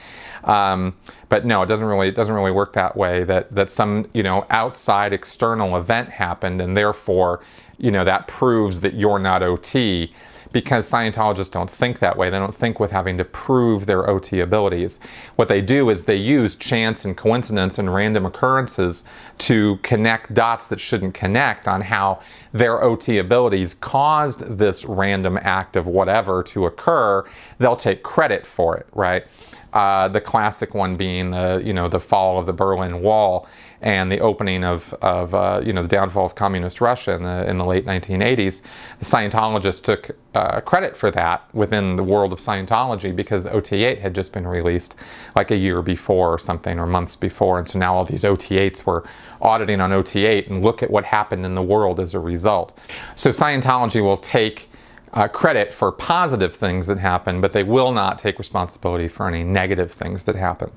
um, 0.45 0.95
but 1.29 1.45
no, 1.45 1.62
it 1.62 1.67
doesn't 1.67 1.87
really 1.87 2.09
it 2.09 2.14
doesn't 2.14 2.35
really 2.35 2.52
work 2.52 2.73
that 2.75 2.97
way. 2.97 3.25
That 3.25 3.55
that 3.55 3.71
some 3.71 4.09
you 4.12 4.23
know 4.23 4.47
outside 4.50 5.12
external 5.12 5.76
event 5.76 6.11
happened, 6.11 6.61
and 6.61 6.76
therefore 6.76 7.41
you 7.79 7.91
know 7.91 8.05
that 8.05 8.29
proves 8.29 8.81
that 8.81 8.95
you're 8.95 9.19
not 9.19 9.43
OT 9.43 10.12
because 10.53 10.91
Scientologists 10.91 11.51
don't 11.51 11.71
think 11.71 11.99
that 11.99 12.17
way. 12.17 12.31
They 12.31 12.39
don't 12.39 12.55
think 12.55 12.79
with 12.79 12.91
having 12.91 13.19
to 13.19 13.25
prove 13.25 13.87
their 13.87 14.09
OT 14.09 14.41
abilities. 14.41 15.01
What 15.37 15.49
they 15.49 15.61
do 15.61 15.89
is 15.91 16.05
they 16.05 16.17
use 16.17 16.55
chance 16.57 17.05
and 17.05 17.17
coincidence 17.17 17.79
and 17.79 17.93
random 17.93 18.27
occurrences 18.27 19.09
to 19.39 19.79
connect 19.83 20.35
dots 20.35 20.67
that 20.67 20.81
shouldn't 20.81 21.15
connect 21.15 21.67
on 21.67 21.83
how 21.83 22.21
their 22.53 22.83
OT 22.83 23.19
abilities 23.19 23.75
caused 23.75 24.59
this 24.59 24.85
random 24.85 25.39
act 25.43 25.77
of 25.77 25.87
whatever 25.87 26.43
to 26.45 26.67
occur. 26.67 27.25
They'll 27.59 27.77
take 27.77 28.03
credit 28.03 28.47
for 28.47 28.77
it, 28.77 28.87
right? 28.93 29.25
Uh, 29.73 30.07
the 30.09 30.21
classic 30.21 30.75
one 30.75 30.97
being 30.97 31.31
the 31.31 31.63
you 31.65 31.73
know 31.73 31.89
the 31.89 31.99
fall 31.99 32.39
of 32.39 32.45
the 32.45 32.53
Berlin 32.53 33.01
Wall 33.01 33.49
and 33.83 34.12
the 34.12 34.21
opening 34.21 34.62
of, 34.65 34.95
of 35.03 35.35
uh, 35.35 35.61
you 35.65 35.73
know 35.73 35.83
the 35.83 35.89
downfall 35.89 36.25
of 36.25 36.35
communist 36.37 36.81
Russia 36.81 37.12
in 37.12 37.25
the 37.25 37.49
in 37.51 37.59
the 37.59 37.65
late 37.65 37.85
1980s. 37.85 38.62
The 39.01 39.05
Scientologists 39.05 39.83
took 39.83 40.12
uh, 40.35 40.61
credit 40.61 40.97
for 40.97 41.11
that 41.11 41.53
within 41.53 41.97
the 41.97 42.05
world 42.05 42.33
of 42.33 42.39
Scientology 42.39 43.15
because 43.15 43.45
OT8 43.47 43.99
had 43.99 44.15
just 44.15 44.33
been 44.33 44.47
released 44.47 44.95
like 45.37 45.51
a 45.51 45.57
year 45.57 45.83
before 45.83 46.33
or 46.33 46.39
something 46.39 46.79
or 46.79 46.87
months 46.87 47.17
before, 47.17 47.59
and 47.59 47.69
so 47.69 47.79
now 47.79 47.95
all 47.95 48.05
these 48.05 48.23
OT8s 48.23 48.87
were 48.87 49.05
auditing 49.41 49.81
on 49.81 49.91
OT8 49.91 50.49
and 50.49 50.62
look 50.62 50.83
at 50.83 50.91
what 50.91 51.05
happened 51.05 51.45
in 51.45 51.57
the 51.57 51.62
world 51.62 51.99
as 51.99 52.15
a 52.15 52.21
result. 52.21 52.79
So 53.17 53.31
Scientology 53.31 54.01
will 54.01 54.17
take 54.17 54.71
uh, 55.12 55.27
credit 55.29 55.75
for 55.75 55.91
positive 55.91 56.55
things 56.55 56.87
that 56.87 56.99
happen, 56.99 57.41
but 57.41 57.53
they 57.53 57.65
will 57.65 57.93
not 57.93 58.17
take 58.19 58.39
responsibility 58.39 59.09
for 59.09 59.27
any 59.27 59.43
negative 59.43 59.93
things 59.93 60.25
that 60.25 60.37
happen. 60.37 60.71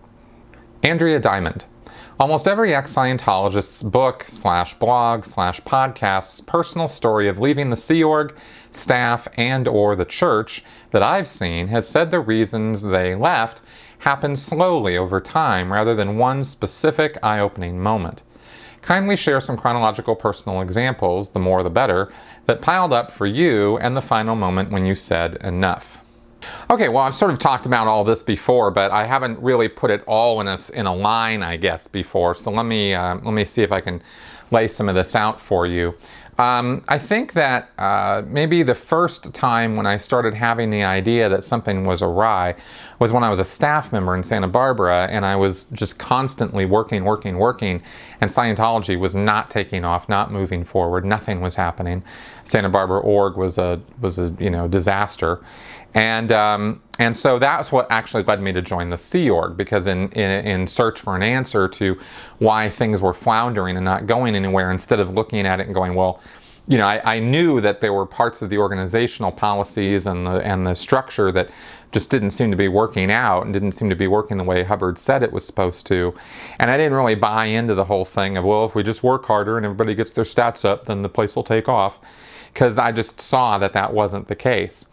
Andrea 0.84 1.20
Diamond. 1.20 1.66
Almost 2.18 2.48
every 2.48 2.74
ex-Scientologist's 2.74 3.84
book 3.84 4.24
slash 4.30 4.74
blog 4.76 5.26
slash 5.26 5.60
podcast's 5.64 6.40
personal 6.40 6.88
story 6.88 7.28
of 7.28 7.40
leaving 7.40 7.72
the 7.72 7.76
Sea 7.76 8.06
Org, 8.06 8.34
staff, 8.72 9.28
and 9.36 9.68
or 9.68 9.98
the 9.98 10.06
church 10.06 10.64
that 10.92 11.04
I've 11.04 11.28
seen 11.28 11.68
has 11.68 11.90
said 11.90 12.12
the 12.12 12.22
reasons 12.22 12.84
they 12.84 13.16
left 13.16 13.62
happened 14.00 14.40
slowly 14.40 14.96
over 14.96 15.20
time 15.20 15.74
rather 15.74 15.94
than 15.94 16.18
one 16.18 16.46
specific 16.46 17.18
eye-opening 17.22 17.82
moment. 17.82 18.24
Kindly 18.82 19.18
share 19.18 19.42
some 19.42 19.58
chronological 19.58 20.16
personal 20.16 20.62
examples, 20.62 21.32
the 21.32 21.40
more 21.40 21.64
the 21.64 21.70
better, 21.70 22.10
that 22.46 22.62
piled 22.62 22.94
up 22.94 23.12
for 23.12 23.26
you 23.26 23.78
and 23.80 23.98
the 23.98 24.02
final 24.02 24.38
moment 24.38 24.72
when 24.72 24.86
you 24.86 24.96
said 24.96 25.36
enough. 25.44 25.98
Okay, 26.70 26.90
well, 26.90 27.04
I've 27.04 27.16
sort 27.16 27.32
of 27.32 27.40
talked 27.40 27.66
about 27.66 27.88
all 27.88 28.04
this 28.04 28.24
before, 28.24 28.72
but 28.72 28.92
I 28.92 29.06
haven't 29.06 29.40
really 29.40 29.68
put 29.68 29.92
it 29.92 30.04
all 30.08 30.42
in 30.42 30.48
a, 30.48 30.58
in 30.74 30.86
a 30.86 30.96
line, 30.96 31.44
I 31.44 31.58
guess, 31.58 31.88
before. 31.88 32.34
So 32.34 32.52
let 32.52 32.66
me, 32.66 32.94
uh, 32.94 33.16
let 33.16 33.34
me 33.34 33.46
see 33.46 33.62
if 33.62 33.72
I 33.72 33.82
can 33.82 34.02
lay 34.52 34.68
some 34.68 34.90
of 34.90 34.96
this 34.96 35.16
out 35.16 35.40
for 35.40 35.68
you. 35.68 35.96
Um, 36.38 36.84
I 36.90 37.00
think 37.00 37.32
that 37.34 37.70
uh, 37.78 38.24
maybe 38.28 38.62
the 38.62 38.76
first 38.76 39.34
time 39.34 39.78
when 39.78 39.86
I 39.86 39.98
started 39.98 40.34
having 40.34 40.70
the 40.70 40.84
idea 40.84 41.30
that 41.30 41.46
something 41.46 41.86
was 41.86 42.02
awry 42.02 42.56
was 43.00 43.14
when 43.14 43.24
I 43.24 43.30
was 43.30 43.40
a 43.40 43.46
staff 43.46 43.94
member 43.94 44.14
in 44.14 44.22
Santa 44.22 44.50
Barbara 44.50 45.08
and 45.10 45.26
I 45.26 45.38
was 45.38 45.66
just 45.66 45.98
constantly 45.98 46.66
working, 46.66 47.06
working, 47.06 47.38
working, 47.38 47.82
and 48.20 48.30
Scientology 48.30 49.00
was 49.00 49.16
not 49.16 49.50
taking 49.50 49.86
off, 49.86 50.10
not 50.10 50.30
moving 50.30 50.66
forward, 50.66 51.06
nothing 51.06 51.40
was 51.40 51.56
happening. 51.56 52.04
Santa 52.44 52.70
Barbara 52.70 53.00
org 53.00 53.38
was 53.38 53.58
a 53.58 53.82
was 54.02 54.20
a 54.20 54.34
you 54.38 54.50
know 54.50 54.68
disaster, 54.68 55.40
and 55.96 56.30
um, 56.34 56.82
and 57.00 57.16
so 57.16 57.40
that's 57.40 57.72
what 57.72 57.88
actually 57.90 58.24
led 58.24 58.42
me 58.42 58.52
to 58.52 58.62
join 58.62 58.90
the 58.90 58.98
Sea 58.98 59.30
Org 59.30 59.56
because 59.56 59.88
in, 59.88 60.10
in, 60.12 60.46
in 60.46 60.68
search 60.68 61.00
for 61.00 61.16
an 61.16 61.24
answer 61.24 61.70
to 61.70 61.98
why 62.38 62.70
things 62.70 63.02
were 63.02 63.14
floundering 63.14 63.78
and 63.78 63.86
not 63.86 64.06
going 64.06 64.36
anywhere, 64.36 64.72
instead 64.72 65.00
of 65.00 65.14
looking 65.14 65.48
at 65.48 65.62
it 65.62 65.68
and 65.68 65.74
going, 65.74 65.96
well, 65.96 66.22
you 66.68 66.78
know, 66.78 66.86
I, 66.86 67.16
I 67.16 67.20
knew 67.20 67.62
that 67.62 67.80
there 67.80 67.94
were 67.94 68.06
parts 68.06 68.42
of 68.42 68.50
the 68.50 68.58
organizational 68.58 69.32
policies 69.32 70.06
and 70.06 70.28
the 70.28 70.46
and 70.46 70.68
the 70.68 70.76
structure 70.76 71.32
that 71.32 71.50
just 71.94 72.12
didn't 72.12 72.32
seem 72.32 72.52
to 72.52 72.58
be 72.58 72.68
working 72.68 73.10
out 73.10 73.46
and 73.46 73.54
didn't 73.54 73.72
seem 73.72 73.90
to 73.90 73.96
be 73.96 74.08
working 74.08 74.38
the 74.38 74.44
way 74.44 74.64
Hubbard 74.64 75.00
said 75.00 75.24
it 75.24 75.32
was 75.32 75.48
supposed 75.48 75.88
to. 75.88 76.14
And 76.60 76.70
I 76.70 76.76
didn't 76.76 76.94
really 76.94 77.16
buy 77.16 77.46
into 77.46 77.74
the 77.74 77.86
whole 77.86 78.04
thing 78.04 78.36
of, 78.36 78.44
well, 78.44 78.66
if 78.66 78.76
we 78.76 78.84
just 78.84 79.02
work 79.02 79.26
harder 79.28 79.56
and 79.56 79.66
everybody 79.66 79.96
gets 79.96 80.12
their 80.12 80.26
stats 80.26 80.66
up, 80.66 80.88
then 80.88 81.04
the 81.04 81.10
place 81.10 81.38
will 81.38 81.44
take 81.46 81.70
off. 81.70 82.00
Because 82.54 82.78
I 82.78 82.92
just 82.92 83.22
saw 83.22 83.58
that 83.60 83.72
that 83.72 83.94
wasn't 83.94 84.28
the 84.28 84.36
case. 84.36 84.88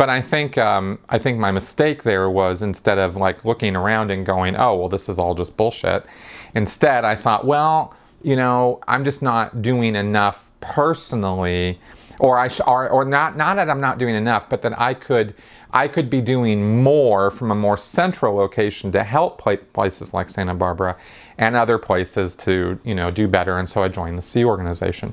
But 0.00 0.08
I 0.08 0.22
think 0.22 0.56
um, 0.56 0.98
I 1.10 1.18
think 1.18 1.38
my 1.38 1.50
mistake 1.50 2.04
there 2.04 2.30
was 2.30 2.62
instead 2.62 2.96
of 2.96 3.16
like 3.16 3.44
looking 3.44 3.76
around 3.76 4.10
and 4.10 4.24
going, 4.24 4.56
oh 4.56 4.74
well, 4.74 4.88
this 4.88 5.10
is 5.10 5.18
all 5.18 5.34
just 5.34 5.58
bullshit. 5.58 6.06
Instead, 6.54 7.04
I 7.04 7.14
thought, 7.14 7.46
well, 7.46 7.94
you 8.22 8.34
know, 8.34 8.80
I'm 8.88 9.04
just 9.04 9.20
not 9.20 9.60
doing 9.60 9.94
enough 9.94 10.48
personally, 10.62 11.78
or 12.18 12.38
I 12.38 12.48
sh- 12.48 12.62
or, 12.66 12.88
or 12.88 13.04
not 13.04 13.36
not 13.36 13.56
that 13.56 13.68
I'm 13.68 13.82
not 13.82 13.98
doing 13.98 14.14
enough, 14.14 14.48
but 14.48 14.62
that 14.62 14.80
I 14.80 14.94
could 14.94 15.34
I 15.70 15.86
could 15.86 16.08
be 16.08 16.22
doing 16.22 16.82
more 16.82 17.30
from 17.30 17.50
a 17.50 17.54
more 17.54 17.76
central 17.76 18.34
location 18.36 18.92
to 18.92 19.04
help 19.04 19.36
places 19.74 20.14
like 20.14 20.30
Santa 20.30 20.54
Barbara 20.54 20.96
and 21.36 21.54
other 21.54 21.76
places 21.76 22.34
to 22.36 22.80
you 22.84 22.94
know 22.94 23.10
do 23.10 23.28
better. 23.28 23.58
And 23.58 23.68
so 23.68 23.82
I 23.82 23.88
joined 23.88 24.16
the 24.16 24.22
Sea 24.22 24.46
organization. 24.46 25.12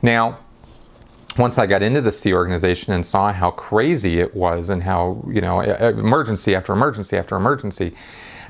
Now 0.00 0.38
once 1.38 1.58
I 1.58 1.66
got 1.66 1.82
into 1.82 2.00
the 2.00 2.12
Sea 2.12 2.34
organization 2.34 2.92
and 2.92 3.04
saw 3.04 3.32
how 3.32 3.50
crazy 3.52 4.20
it 4.20 4.34
was 4.34 4.68
and 4.68 4.82
how, 4.82 5.24
you 5.30 5.40
know, 5.40 5.60
emergency 5.60 6.54
after 6.54 6.72
emergency 6.72 7.16
after 7.16 7.36
emergency, 7.36 7.94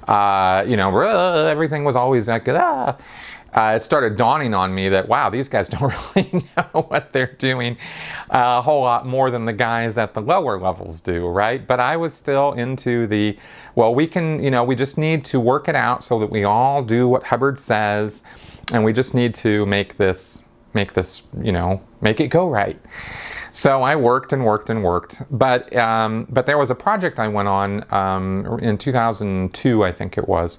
uh, 0.08 0.64
you 0.66 0.76
know, 0.76 0.98
everything 1.46 1.84
was 1.84 1.96
always 1.96 2.28
like, 2.28 2.48
ah. 2.48 2.96
Uh, 3.54 3.74
it 3.76 3.82
started 3.82 4.16
dawning 4.16 4.54
on 4.54 4.74
me 4.74 4.88
that, 4.88 5.08
wow, 5.08 5.28
these 5.28 5.46
guys 5.46 5.68
don't 5.68 5.92
really 6.16 6.42
know 6.56 6.82
what 6.88 7.12
they're 7.12 7.34
doing 7.34 7.76
a 8.30 8.62
whole 8.62 8.80
lot 8.82 9.06
more 9.06 9.30
than 9.30 9.44
the 9.44 9.52
guys 9.52 9.98
at 9.98 10.14
the 10.14 10.22
lower 10.22 10.58
levels 10.58 11.02
do, 11.02 11.26
right? 11.26 11.66
But 11.66 11.78
I 11.78 11.98
was 11.98 12.14
still 12.14 12.52
into 12.52 13.06
the, 13.06 13.36
well, 13.74 13.94
we 13.94 14.06
can, 14.06 14.42
you 14.42 14.50
know, 14.50 14.64
we 14.64 14.74
just 14.74 14.96
need 14.96 15.22
to 15.26 15.38
work 15.38 15.68
it 15.68 15.76
out 15.76 16.02
so 16.02 16.18
that 16.18 16.30
we 16.30 16.44
all 16.44 16.82
do 16.82 17.06
what 17.06 17.24
Hubbard 17.24 17.58
says, 17.58 18.24
and 18.72 18.84
we 18.84 18.94
just 18.94 19.14
need 19.14 19.34
to 19.34 19.66
make 19.66 19.98
this 19.98 20.48
make 20.74 20.94
this, 20.94 21.28
you 21.40 21.52
know, 21.52 21.82
make 22.00 22.20
it 22.20 22.28
go 22.28 22.48
right. 22.48 22.80
So 23.50 23.82
I 23.82 23.96
worked 23.96 24.32
and 24.32 24.44
worked 24.44 24.70
and 24.70 24.82
worked, 24.82 25.22
but 25.30 25.74
um, 25.76 26.26
but 26.30 26.46
there 26.46 26.56
was 26.56 26.70
a 26.70 26.74
project 26.74 27.18
I 27.18 27.28
went 27.28 27.48
on 27.48 27.92
um, 27.92 28.58
in 28.60 28.78
2002, 28.78 29.84
I 29.84 29.92
think 29.92 30.16
it 30.16 30.26
was, 30.26 30.58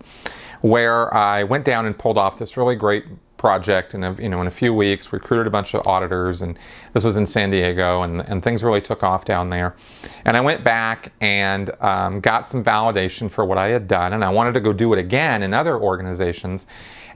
where 0.61 1.11
I 1.11 1.43
went 1.43 1.65
down 1.65 1.87
and 1.87 1.97
pulled 1.97 2.19
off 2.19 2.37
this 2.37 2.55
really 2.55 2.75
great 2.75 3.05
project 3.43 3.93
in 3.93 4.05
a, 4.05 4.13
you 4.21 4.29
know 4.29 4.39
in 4.39 4.47
a 4.47 4.51
few 4.51 4.73
weeks 4.73 5.11
recruited 5.11 5.45
a 5.45 5.49
bunch 5.49 5.73
of 5.73 5.85
auditors 5.85 6.41
and 6.41 6.57
this 6.93 7.03
was 7.03 7.17
in 7.17 7.25
San 7.25 7.51
Diego 7.51 8.01
and, 8.01 8.21
and 8.21 8.41
things 8.41 8.63
really 8.63 8.79
took 8.79 9.03
off 9.03 9.25
down 9.25 9.49
there 9.49 9.75
and 10.23 10.37
I 10.37 10.39
went 10.39 10.63
back 10.63 11.11
and 11.19 11.69
um, 11.81 12.21
got 12.21 12.47
some 12.47 12.63
validation 12.63 13.29
for 13.29 13.43
what 13.43 13.57
I 13.57 13.67
had 13.67 13.85
done 13.85 14.13
and 14.13 14.23
I 14.23 14.29
wanted 14.29 14.53
to 14.53 14.61
go 14.61 14.71
do 14.71 14.93
it 14.93 14.97
again 14.97 15.43
in 15.43 15.53
other 15.53 15.77
organizations 15.77 16.67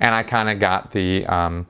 and 0.02 0.14
I 0.14 0.24
kind 0.24 0.50
of 0.50 0.60
got 0.60 0.92
the 0.92 1.26
um, 1.28 1.66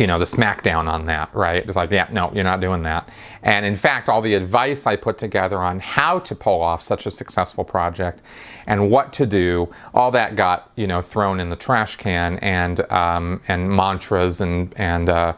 you 0.00 0.06
know, 0.06 0.18
the 0.18 0.24
smackdown 0.24 0.88
on 0.88 1.04
that, 1.04 1.28
right? 1.34 1.62
It's 1.62 1.76
like, 1.76 1.90
yeah, 1.90 2.08
no, 2.10 2.32
you're 2.32 2.42
not 2.42 2.62
doing 2.62 2.84
that. 2.84 3.06
And 3.42 3.66
in 3.66 3.76
fact, 3.76 4.08
all 4.08 4.22
the 4.22 4.32
advice 4.32 4.86
I 4.86 4.96
put 4.96 5.18
together 5.18 5.58
on 5.58 5.78
how 5.78 6.20
to 6.20 6.34
pull 6.34 6.62
off 6.62 6.82
such 6.82 7.04
a 7.04 7.10
successful 7.10 7.64
project 7.64 8.22
and 8.66 8.90
what 8.90 9.12
to 9.12 9.26
do, 9.26 9.68
all 9.92 10.10
that 10.12 10.36
got, 10.36 10.70
you 10.74 10.86
know, 10.86 11.02
thrown 11.02 11.38
in 11.38 11.50
the 11.50 11.56
trash 11.56 11.96
can 11.96 12.38
and, 12.38 12.80
um, 12.90 13.42
and 13.46 13.70
mantras 13.70 14.40
and, 14.40 14.72
and, 14.78 15.10
uh, 15.10 15.34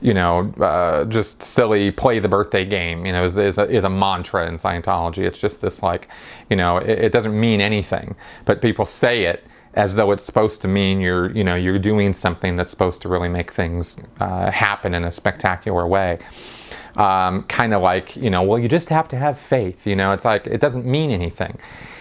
you 0.00 0.14
know, 0.14 0.52
uh, 0.60 1.04
just 1.06 1.42
silly 1.42 1.90
play 1.90 2.20
the 2.20 2.28
birthday 2.28 2.64
game, 2.64 3.06
you 3.06 3.12
know, 3.12 3.24
is, 3.24 3.36
is, 3.36 3.58
a, 3.58 3.68
is 3.68 3.82
a 3.82 3.90
mantra 3.90 4.46
in 4.46 4.54
Scientology. 4.54 5.24
It's 5.24 5.40
just 5.40 5.60
this 5.60 5.82
like, 5.82 6.06
you 6.48 6.54
know, 6.54 6.76
it, 6.76 7.06
it 7.06 7.12
doesn't 7.12 7.38
mean 7.38 7.60
anything, 7.60 8.14
but 8.44 8.62
people 8.62 8.86
say 8.86 9.24
it 9.24 9.44
as 9.76 9.94
though 9.94 10.10
it's 10.10 10.24
supposed 10.24 10.62
to 10.62 10.68
mean 10.68 11.00
you're 11.00 11.30
you 11.32 11.44
know 11.44 11.54
you're 11.54 11.78
doing 11.78 12.14
something 12.14 12.56
that's 12.56 12.70
supposed 12.70 13.02
to 13.02 13.08
really 13.08 13.28
make 13.28 13.52
things 13.52 14.02
uh, 14.18 14.50
happen 14.50 14.94
in 14.94 15.04
a 15.04 15.12
spectacular 15.12 15.86
way. 15.86 16.18
Um, 16.96 17.42
kind 17.42 17.74
of 17.74 17.82
like 17.82 18.16
you 18.16 18.30
know 18.30 18.42
well 18.42 18.58
you 18.58 18.68
just 18.68 18.88
have 18.88 19.06
to 19.08 19.16
have 19.16 19.38
faith 19.38 19.86
you 19.86 19.94
know? 19.94 20.12
It's 20.12 20.24
like 20.24 20.46
it 20.46 20.60
doesn't 20.60 20.86
mean 20.86 21.10
anything. 21.10 21.58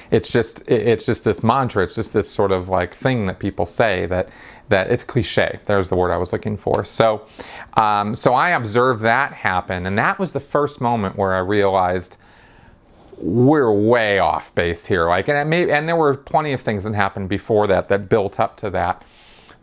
It's 0.10 0.32
just 0.32 0.68
it's 0.70 1.06
just 1.06 1.26
this 1.26 1.44
mantra. 1.44 1.84
It's 1.84 1.96
just 1.96 2.14
this 2.14 2.32
sort 2.32 2.52
of 2.52 2.70
like 2.70 2.94
thing 2.96 3.26
that 3.26 3.40
people 3.40 3.66
say 3.66 4.06
that 4.06 4.30
that 4.70 4.90
it's 4.90 5.04
cliche 5.04 5.60
there's 5.66 5.90
the 5.90 5.96
word 5.96 6.12
i 6.12 6.18
was 6.18 6.34
looking 6.34 6.58
for. 6.58 6.86
So 6.86 7.28
um, 7.74 8.16
so 8.16 8.34
i 8.34 8.52
observed 8.52 9.02
that 9.04 9.34
happen. 9.34 9.86
And 9.86 9.98
that 9.98 10.18
was 10.18 10.32
the 10.32 10.40
first 10.40 10.80
moment 10.80 11.18
where 11.18 11.34
i 11.34 11.40
realized 11.40 12.18
we're 13.18 13.72
way 13.72 14.20
off 14.20 14.54
base 14.56 14.86
here. 14.86 15.08
Like, 15.08 15.30
and 15.30 15.50
may, 15.50 15.70
and 15.70 15.88
there 15.88 15.96
were 15.96 16.16
plenty 16.16 16.54
of 16.54 16.62
things 16.62 16.84
that 16.84 16.96
happened 16.96 17.30
before 17.30 17.68
that 17.68 17.88
that 17.90 18.10
built 18.10 18.40
up 18.40 18.58
to 18.58 18.70
that. 18.72 19.04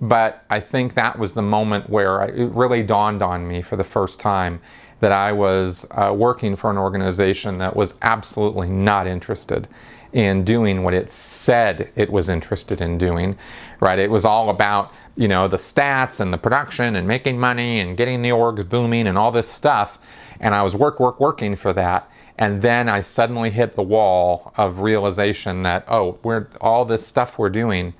But 0.00 0.44
I 0.50 0.60
think 0.60 0.94
that 0.94 1.18
was 1.18 1.34
the 1.34 1.42
moment 1.42 1.88
where 1.88 2.22
I, 2.22 2.26
it 2.26 2.50
really 2.52 2.82
dawned 2.82 3.22
on 3.22 3.46
me 3.46 3.62
for 3.62 3.76
the 3.76 3.84
first 3.84 4.18
time 4.20 4.60
that 5.00 5.12
I 5.12 5.32
was 5.32 5.86
uh, 5.90 6.12
working 6.16 6.56
for 6.56 6.70
an 6.70 6.78
organization 6.78 7.58
that 7.58 7.76
was 7.76 7.96
absolutely 8.02 8.68
not 8.68 9.06
interested 9.06 9.68
in 10.12 10.44
doing 10.44 10.82
what 10.82 10.94
it 10.94 11.10
said 11.10 11.90
it 11.96 12.10
was 12.10 12.28
interested 12.28 12.80
in 12.80 12.98
doing, 12.98 13.36
right? 13.80 13.98
It 13.98 14.10
was 14.10 14.24
all 14.24 14.50
about, 14.50 14.92
you 15.16 15.26
know, 15.26 15.48
the 15.48 15.56
stats 15.56 16.20
and 16.20 16.32
the 16.32 16.38
production 16.38 16.94
and 16.94 17.08
making 17.08 17.38
money 17.38 17.80
and 17.80 17.96
getting 17.96 18.22
the 18.22 18.28
orgs 18.28 18.68
booming 18.68 19.06
and 19.06 19.16
all 19.16 19.32
this 19.32 19.48
stuff. 19.48 19.98
And 20.38 20.54
I 20.54 20.62
was 20.62 20.76
work, 20.76 21.00
work, 21.00 21.18
working 21.18 21.56
for 21.56 21.72
that. 21.72 22.10
And 22.42 22.60
then 22.60 22.88
I 22.88 23.02
suddenly 23.02 23.50
hit 23.50 23.76
the 23.76 23.84
wall 23.84 24.52
of 24.56 24.80
realization 24.80 25.62
that, 25.62 25.84
oh, 25.86 26.18
we're, 26.24 26.48
all 26.60 26.84
this 26.84 27.06
stuff 27.06 27.38
we're 27.38 27.50
doing 27.50 27.94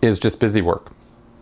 is 0.00 0.20
just 0.20 0.38
busy 0.38 0.62
work. 0.62 0.92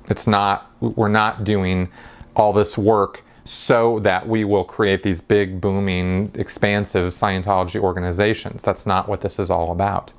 It's 0.09 0.27
not, 0.27 0.71
we're 0.81 1.09
not 1.09 1.45
doing 1.45 1.91
all 2.35 2.55
this 2.55 2.79
work 2.79 3.23
so 3.45 3.99
that 3.99 4.27
we 4.27 4.45
will 4.45 4.65
create 4.65 5.03
these 5.03 5.21
big, 5.21 5.61
booming, 5.61 6.31
expansive 6.37 7.13
Scientology 7.13 7.79
organizations. 7.79 8.63
That's 8.63 8.87
not 8.87 9.07
what 9.07 9.21
this 9.21 9.39
is 9.39 9.51
all 9.51 9.71
about. 9.71 10.11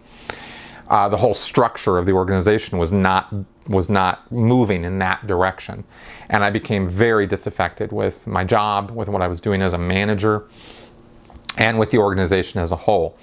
Uh, 0.88 1.10
the 1.10 1.18
whole 1.18 1.34
structure 1.34 1.98
of 1.98 2.06
the 2.06 2.12
organization 2.12 2.78
was 2.78 2.92
not 2.92 3.34
was 3.68 3.90
not 3.90 4.30
moving 4.32 4.84
in 4.84 5.00
that 5.00 5.26
direction, 5.26 5.84
and 6.30 6.44
I 6.44 6.50
became 6.50 6.90
very 6.90 7.26
disaffected 7.26 7.92
with 7.92 8.28
my 8.28 8.44
job, 8.44 8.92
with 8.92 9.08
what 9.08 9.22
I 9.22 9.28
was 9.28 9.40
doing 9.40 9.62
as 9.62 9.72
a 9.72 9.78
manager, 9.78 10.44
and 11.58 11.80
with 11.80 11.92
the 11.92 11.98
organization 11.98 12.62
as 12.62 12.72
a 12.72 12.76
whole. 12.76 13.18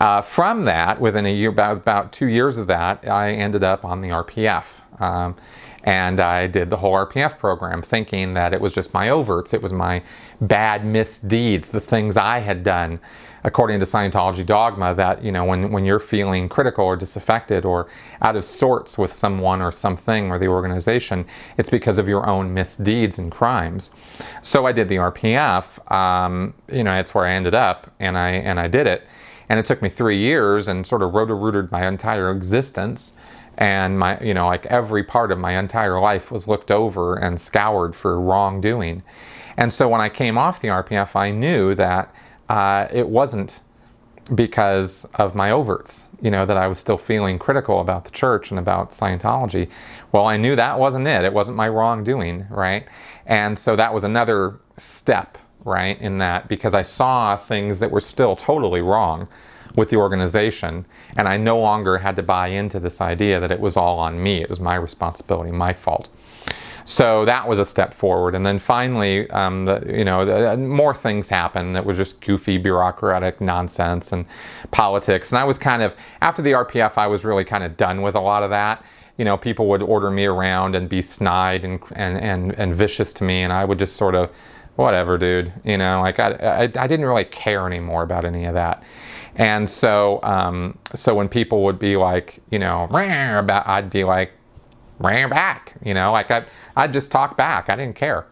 Uh, 0.00 0.22
from 0.22 0.64
that, 0.64 1.00
within 1.00 1.26
a 1.26 1.32
year, 1.32 1.50
about, 1.50 1.76
about 1.76 2.12
two 2.12 2.26
years 2.26 2.56
of 2.56 2.66
that, 2.68 3.06
I 3.06 3.32
ended 3.32 3.64
up 3.64 3.84
on 3.84 4.00
the 4.00 4.08
RPF. 4.08 4.64
Um, 5.00 5.36
and 5.82 6.20
I 6.20 6.46
did 6.46 6.70
the 6.70 6.76
whole 6.76 6.94
RPF 6.94 7.38
program 7.38 7.82
thinking 7.82 8.34
that 8.34 8.52
it 8.52 8.60
was 8.60 8.74
just 8.74 8.92
my 8.92 9.08
overts, 9.08 9.54
it 9.54 9.62
was 9.62 9.72
my 9.72 10.02
bad 10.40 10.84
misdeeds, 10.84 11.70
the 11.70 11.80
things 11.80 12.16
I 12.16 12.40
had 12.40 12.62
done 12.62 13.00
according 13.44 13.80
to 13.80 13.86
Scientology 13.86 14.44
dogma 14.44 14.94
that, 14.94 15.24
you 15.24 15.32
know, 15.32 15.44
when, 15.44 15.70
when 15.72 15.84
you're 15.84 16.00
feeling 16.00 16.48
critical 16.48 16.84
or 16.84 16.96
disaffected 16.96 17.64
or 17.64 17.88
out 18.22 18.36
of 18.36 18.44
sorts 18.44 18.98
with 18.98 19.12
someone 19.12 19.60
or 19.62 19.72
something 19.72 20.30
or 20.30 20.38
the 20.38 20.48
organization, 20.48 21.24
it's 21.56 21.70
because 21.70 21.98
of 21.98 22.08
your 22.08 22.26
own 22.28 22.52
misdeeds 22.52 23.18
and 23.18 23.30
crimes. 23.32 23.94
So 24.42 24.66
I 24.66 24.72
did 24.72 24.88
the 24.88 24.96
RPF, 24.96 25.90
um, 25.90 26.54
you 26.72 26.84
know, 26.84 26.94
it's 26.94 27.14
where 27.14 27.26
I 27.26 27.32
ended 27.32 27.54
up 27.54 27.92
and 27.98 28.18
I, 28.18 28.30
and 28.30 28.60
I 28.60 28.68
did 28.68 28.86
it. 28.86 29.06
And 29.48 29.58
it 29.58 29.66
took 29.66 29.82
me 29.82 29.88
three 29.88 30.18
years 30.18 30.68
and 30.68 30.86
sort 30.86 31.02
of 31.02 31.12
roto-rooted 31.12 31.72
my 31.72 31.86
entire 31.86 32.30
existence 32.30 33.14
and 33.60 33.98
my 33.98 34.18
you 34.20 34.32
know 34.32 34.46
like 34.46 34.64
every 34.66 35.04
part 35.04 35.30
of 35.30 35.38
my 35.38 35.58
entire 35.58 36.00
life 36.00 36.30
was 36.30 36.48
looked 36.48 36.70
over 36.70 37.14
and 37.14 37.40
scoured 37.40 37.94
for 37.94 38.18
wrongdoing 38.18 39.02
and 39.56 39.72
so 39.72 39.88
when 39.88 40.00
i 40.00 40.08
came 40.08 40.38
off 40.38 40.60
the 40.60 40.68
rpf 40.68 41.14
i 41.14 41.30
knew 41.30 41.74
that 41.74 42.12
uh, 42.50 42.88
it 42.92 43.08
wasn't 43.08 43.60
because 44.34 45.06
of 45.14 45.34
my 45.34 45.50
overts 45.50 46.06
you 46.22 46.30
know 46.30 46.46
that 46.46 46.56
i 46.56 46.66
was 46.68 46.78
still 46.78 46.98
feeling 46.98 47.38
critical 47.38 47.80
about 47.80 48.04
the 48.04 48.10
church 48.10 48.50
and 48.50 48.60
about 48.60 48.92
scientology 48.92 49.68
well 50.12 50.26
i 50.26 50.36
knew 50.36 50.54
that 50.54 50.78
wasn't 50.78 51.06
it 51.06 51.24
it 51.24 51.32
wasn't 51.32 51.56
my 51.56 51.68
wrongdoing 51.68 52.46
right 52.50 52.86
and 53.26 53.58
so 53.58 53.74
that 53.74 53.92
was 53.92 54.04
another 54.04 54.60
step 54.76 55.36
right 55.64 56.00
in 56.00 56.18
that 56.18 56.46
because 56.48 56.74
i 56.74 56.82
saw 56.82 57.36
things 57.36 57.80
that 57.80 57.90
were 57.90 58.00
still 58.00 58.36
totally 58.36 58.80
wrong 58.80 59.26
with 59.74 59.90
the 59.90 59.96
organization. 59.96 60.84
And 61.16 61.28
I 61.28 61.36
no 61.36 61.58
longer 61.58 61.98
had 61.98 62.16
to 62.16 62.22
buy 62.22 62.48
into 62.48 62.80
this 62.80 63.00
idea 63.00 63.40
that 63.40 63.52
it 63.52 63.60
was 63.60 63.76
all 63.76 63.98
on 63.98 64.22
me. 64.22 64.42
It 64.42 64.50
was 64.50 64.60
my 64.60 64.74
responsibility, 64.74 65.50
my 65.50 65.72
fault. 65.72 66.08
So 66.84 67.24
that 67.24 67.48
was 67.48 67.58
a 67.58 67.64
step 67.64 67.94
forward. 67.94 68.34
And 68.34 68.44
then 68.44 68.58
finally, 68.58 69.30
um, 69.30 69.64
the, 69.64 69.84
you 69.86 70.04
know, 70.04 70.24
the, 70.24 70.56
more 70.56 70.94
things 70.94 71.28
happened 71.28 71.76
that 71.76 71.84
was 71.84 71.96
just 71.96 72.20
goofy 72.20 72.58
bureaucratic 72.58 73.40
nonsense 73.40 74.12
and 74.12 74.26
politics. 74.70 75.30
And 75.30 75.38
I 75.38 75.44
was 75.44 75.58
kind 75.58 75.82
of, 75.82 75.94
after 76.20 76.42
the 76.42 76.52
RPF, 76.52 76.96
I 76.96 77.06
was 77.06 77.24
really 77.24 77.44
kind 77.44 77.64
of 77.64 77.76
done 77.76 78.02
with 78.02 78.14
a 78.14 78.20
lot 78.20 78.42
of 78.42 78.50
that. 78.50 78.84
You 79.18 79.24
know, 79.24 79.36
people 79.36 79.68
would 79.68 79.82
order 79.82 80.10
me 80.10 80.24
around 80.24 80.74
and 80.74 80.88
be 80.88 81.02
snide 81.02 81.64
and, 81.64 81.80
and, 81.92 82.18
and, 82.18 82.52
and 82.52 82.74
vicious 82.74 83.12
to 83.14 83.24
me. 83.24 83.42
And 83.42 83.52
I 83.52 83.64
would 83.64 83.78
just 83.78 83.96
sort 83.96 84.14
of, 84.14 84.30
whatever, 84.76 85.18
dude. 85.18 85.52
You 85.64 85.76
know, 85.76 86.00
like 86.00 86.18
I, 86.18 86.30
I, 86.30 86.62
I 86.62 86.86
didn't 86.86 87.04
really 87.04 87.24
care 87.24 87.66
anymore 87.66 88.02
about 88.02 88.24
any 88.24 88.46
of 88.46 88.54
that. 88.54 88.82
And 89.36 89.70
so, 89.70 90.20
um, 90.22 90.78
so 90.94 91.14
when 91.14 91.28
people 91.28 91.64
would 91.64 91.78
be 91.78 91.96
like, 91.96 92.40
you 92.50 92.58
know, 92.58 92.88
about, 92.90 93.68
I'd 93.68 93.90
be 93.90 94.04
like, 94.04 94.32
back, 95.00 95.74
you 95.84 95.94
know, 95.94 96.12
like 96.12 96.30
I, 96.30 96.44
I'd 96.76 96.92
just 96.92 97.10
talk 97.10 97.36
back. 97.36 97.68
I 97.68 97.76
didn't 97.76 97.96
care. 97.96 98.26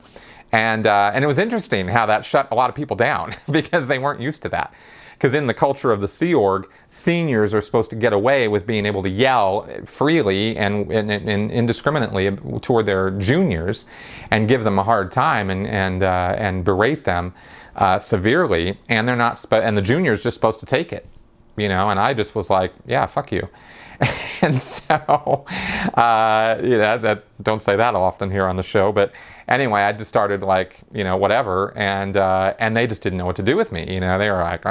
And, 0.53 0.87
uh, 0.87 1.11
and 1.15 1.25
it 1.25 1.27
was 1.27 1.39
interesting 1.39 1.89
how 1.89 2.07
that 2.07 2.25
shut 2.25 2.49
a 2.51 2.55
lot 2.55 2.71
of 2.71 2.77
people 2.77 2.97
down 2.97 3.35
because 3.51 3.87
they 3.87 3.99
weren't 3.99 4.21
used 4.21 4.43
to 4.43 4.49
that. 4.51 4.73
Because 5.13 5.35
in 5.35 5.49
the 5.49 5.55
culture 5.55 5.91
of 5.91 6.01
the 6.01 6.07
Sea 6.07 6.33
Org, 6.33 6.71
seniors 6.87 7.53
are 7.53 7.61
supposed 7.61 7.91
to 7.91 7.97
get 7.97 8.13
away 8.13 8.47
with 8.47 8.69
being 8.69 8.87
able 8.87 9.03
to 9.03 9.09
yell 9.09 9.69
freely 9.85 10.57
and, 10.57 10.93
and, 10.93 11.11
and 11.11 11.51
indiscriminately 11.51 12.31
toward 12.61 12.87
their 12.87 13.11
juniors 13.11 13.91
and 14.31 14.47
give 14.47 14.63
them 14.63 14.79
a 14.79 14.85
hard 14.85 15.11
time 15.11 15.51
and, 15.51 15.67
and, 15.67 16.05
uh, 16.05 16.37
and 16.39 16.65
berate 16.65 17.05
them 17.05 17.35
uh, 17.75 17.99
severely, 17.99 18.79
and 18.89 19.09
they're 19.09 19.17
not, 19.17 19.45
and 19.53 19.77
the 19.77 19.83
junior's 19.83 20.23
just 20.23 20.35
supposed 20.35 20.61
to 20.61 20.67
take 20.67 20.93
it, 20.93 21.07
you 21.57 21.69
know. 21.69 21.91
And 21.91 21.99
I 21.99 22.13
just 22.13 22.35
was 22.35 22.51
like, 22.51 22.73
yeah, 22.87 23.07
fuck 23.07 23.31
you. 23.33 23.49
and 24.43 24.61
so, 24.61 25.45
uh, 25.95 26.59
you 26.63 26.79
know, 26.79 26.99
that, 26.99 27.25
don't 27.43 27.61
say 27.61 27.77
that 27.77 27.95
often 27.95 28.31
here 28.31 28.47
on 28.47 28.57
the 28.57 28.63
show, 28.63 28.93
but 28.93 29.13
anyway, 29.49 29.83
I 29.83 29.93
just 29.93 30.09
started 30.09 30.43
like, 30.43 30.81
you 30.93 31.03
know, 31.03 31.17
whatever, 31.17 31.77
and 31.77 32.17
uh, 32.17 32.55
and 32.59 32.77
they 32.77 32.87
just 32.87 33.03
didn't 33.03 33.19
know 33.19 33.27
what 33.27 33.37
to 33.37 33.43
do 33.43 33.57
with 33.57 33.73
me. 33.73 33.93
You 33.93 34.01
know, 34.01 34.19
they 34.19 34.31
were 34.31 34.43
like, 34.43 34.63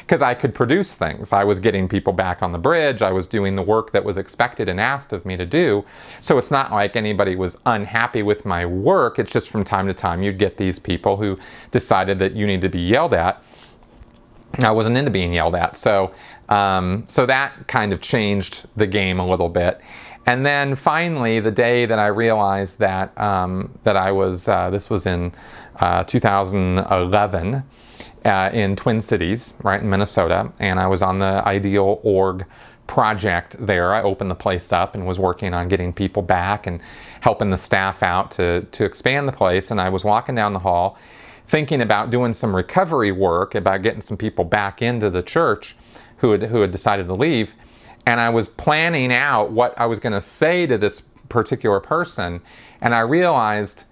because 0.00 0.20
I 0.20 0.34
could 0.34 0.54
produce 0.54 0.94
things. 0.94 1.32
I 1.32 1.44
was 1.44 1.60
getting 1.60 1.88
people 1.88 2.12
back 2.12 2.42
on 2.42 2.52
the 2.52 2.58
bridge. 2.58 3.00
I 3.00 3.12
was 3.12 3.26
doing 3.26 3.56
the 3.56 3.62
work 3.62 3.92
that 3.92 4.04
was 4.04 4.16
expected 4.18 4.68
and 4.68 4.80
asked 4.80 5.12
of 5.12 5.24
me 5.24 5.36
to 5.36 5.46
do. 5.46 5.84
So 6.20 6.36
it's 6.36 6.50
not 6.50 6.72
like 6.72 6.96
anybody 6.96 7.36
was 7.36 7.60
unhappy 7.64 8.22
with 8.22 8.44
my 8.44 8.66
work. 8.66 9.18
It's 9.18 9.32
just 9.32 9.48
from 9.48 9.64
time 9.64 9.86
to 9.86 9.94
time 9.94 10.22
you'd 10.22 10.38
get 10.38 10.58
these 10.58 10.78
people 10.78 11.16
who 11.16 11.38
decided 11.70 12.18
that 12.18 12.34
you 12.34 12.46
need 12.46 12.60
to 12.60 12.68
be 12.68 12.80
yelled 12.80 13.14
at. 13.14 13.42
I 14.58 14.70
wasn't 14.70 14.96
into 14.96 15.10
being 15.10 15.32
yelled 15.32 15.54
at. 15.54 15.76
So, 15.76 16.12
um, 16.48 17.04
so 17.08 17.26
that 17.26 17.66
kind 17.66 17.92
of 17.92 18.00
changed 18.00 18.66
the 18.76 18.86
game 18.86 19.18
a 19.18 19.26
little 19.26 19.48
bit. 19.48 19.80
And 20.26 20.44
then 20.44 20.74
finally, 20.74 21.38
the 21.38 21.52
day 21.52 21.86
that 21.86 21.98
I 21.98 22.08
realized 22.08 22.80
that 22.80 23.16
um, 23.18 23.78
that 23.84 23.96
I 23.96 24.10
was 24.10 24.48
uh, 24.48 24.70
this 24.70 24.90
was 24.90 25.06
in 25.06 25.32
uh, 25.76 26.02
2011 26.04 27.62
uh, 28.24 28.50
in 28.52 28.74
Twin 28.74 29.00
Cities, 29.00 29.56
right 29.62 29.80
in 29.80 29.88
Minnesota, 29.88 30.52
and 30.58 30.80
I 30.80 30.88
was 30.88 31.00
on 31.00 31.20
the 31.20 31.42
Ideal 31.46 32.00
Org 32.02 32.44
project 32.88 33.56
there. 33.58 33.94
I 33.94 34.02
opened 34.02 34.30
the 34.30 34.36
place 34.36 34.72
up 34.72 34.94
and 34.94 35.06
was 35.06 35.18
working 35.18 35.54
on 35.54 35.68
getting 35.68 35.92
people 35.92 36.22
back 36.22 36.66
and 36.66 36.80
helping 37.20 37.50
the 37.50 37.58
staff 37.58 38.02
out 38.02 38.32
to 38.32 38.62
to 38.62 38.84
expand 38.84 39.28
the 39.28 39.32
place. 39.32 39.70
And 39.70 39.80
I 39.80 39.88
was 39.90 40.02
walking 40.02 40.34
down 40.34 40.54
the 40.54 40.60
hall 40.60 40.98
thinking 41.46 41.80
about 41.80 42.10
doing 42.10 42.32
some 42.32 42.56
recovery 42.56 43.12
work, 43.12 43.54
about 43.54 43.82
getting 43.82 44.00
some 44.00 44.16
people 44.16 44.44
back 44.44 44.82
into 44.82 45.08
the 45.08 45.22
church 45.22 45.76
who 46.18 46.32
had, 46.32 46.44
who 46.44 46.60
had 46.60 46.70
decided 46.70 47.06
to 47.06 47.14
leave. 47.14 47.54
And 48.06 48.20
I 48.20 48.30
was 48.30 48.48
planning 48.48 49.12
out 49.12 49.50
what 49.50 49.78
I 49.78 49.86
was 49.86 49.98
going 49.98 50.12
to 50.12 50.20
say 50.20 50.66
to 50.66 50.78
this 50.78 51.02
particular 51.28 51.80
person. 51.80 52.40
And 52.80 52.94
I 52.94 53.00
realized, 53.00 53.84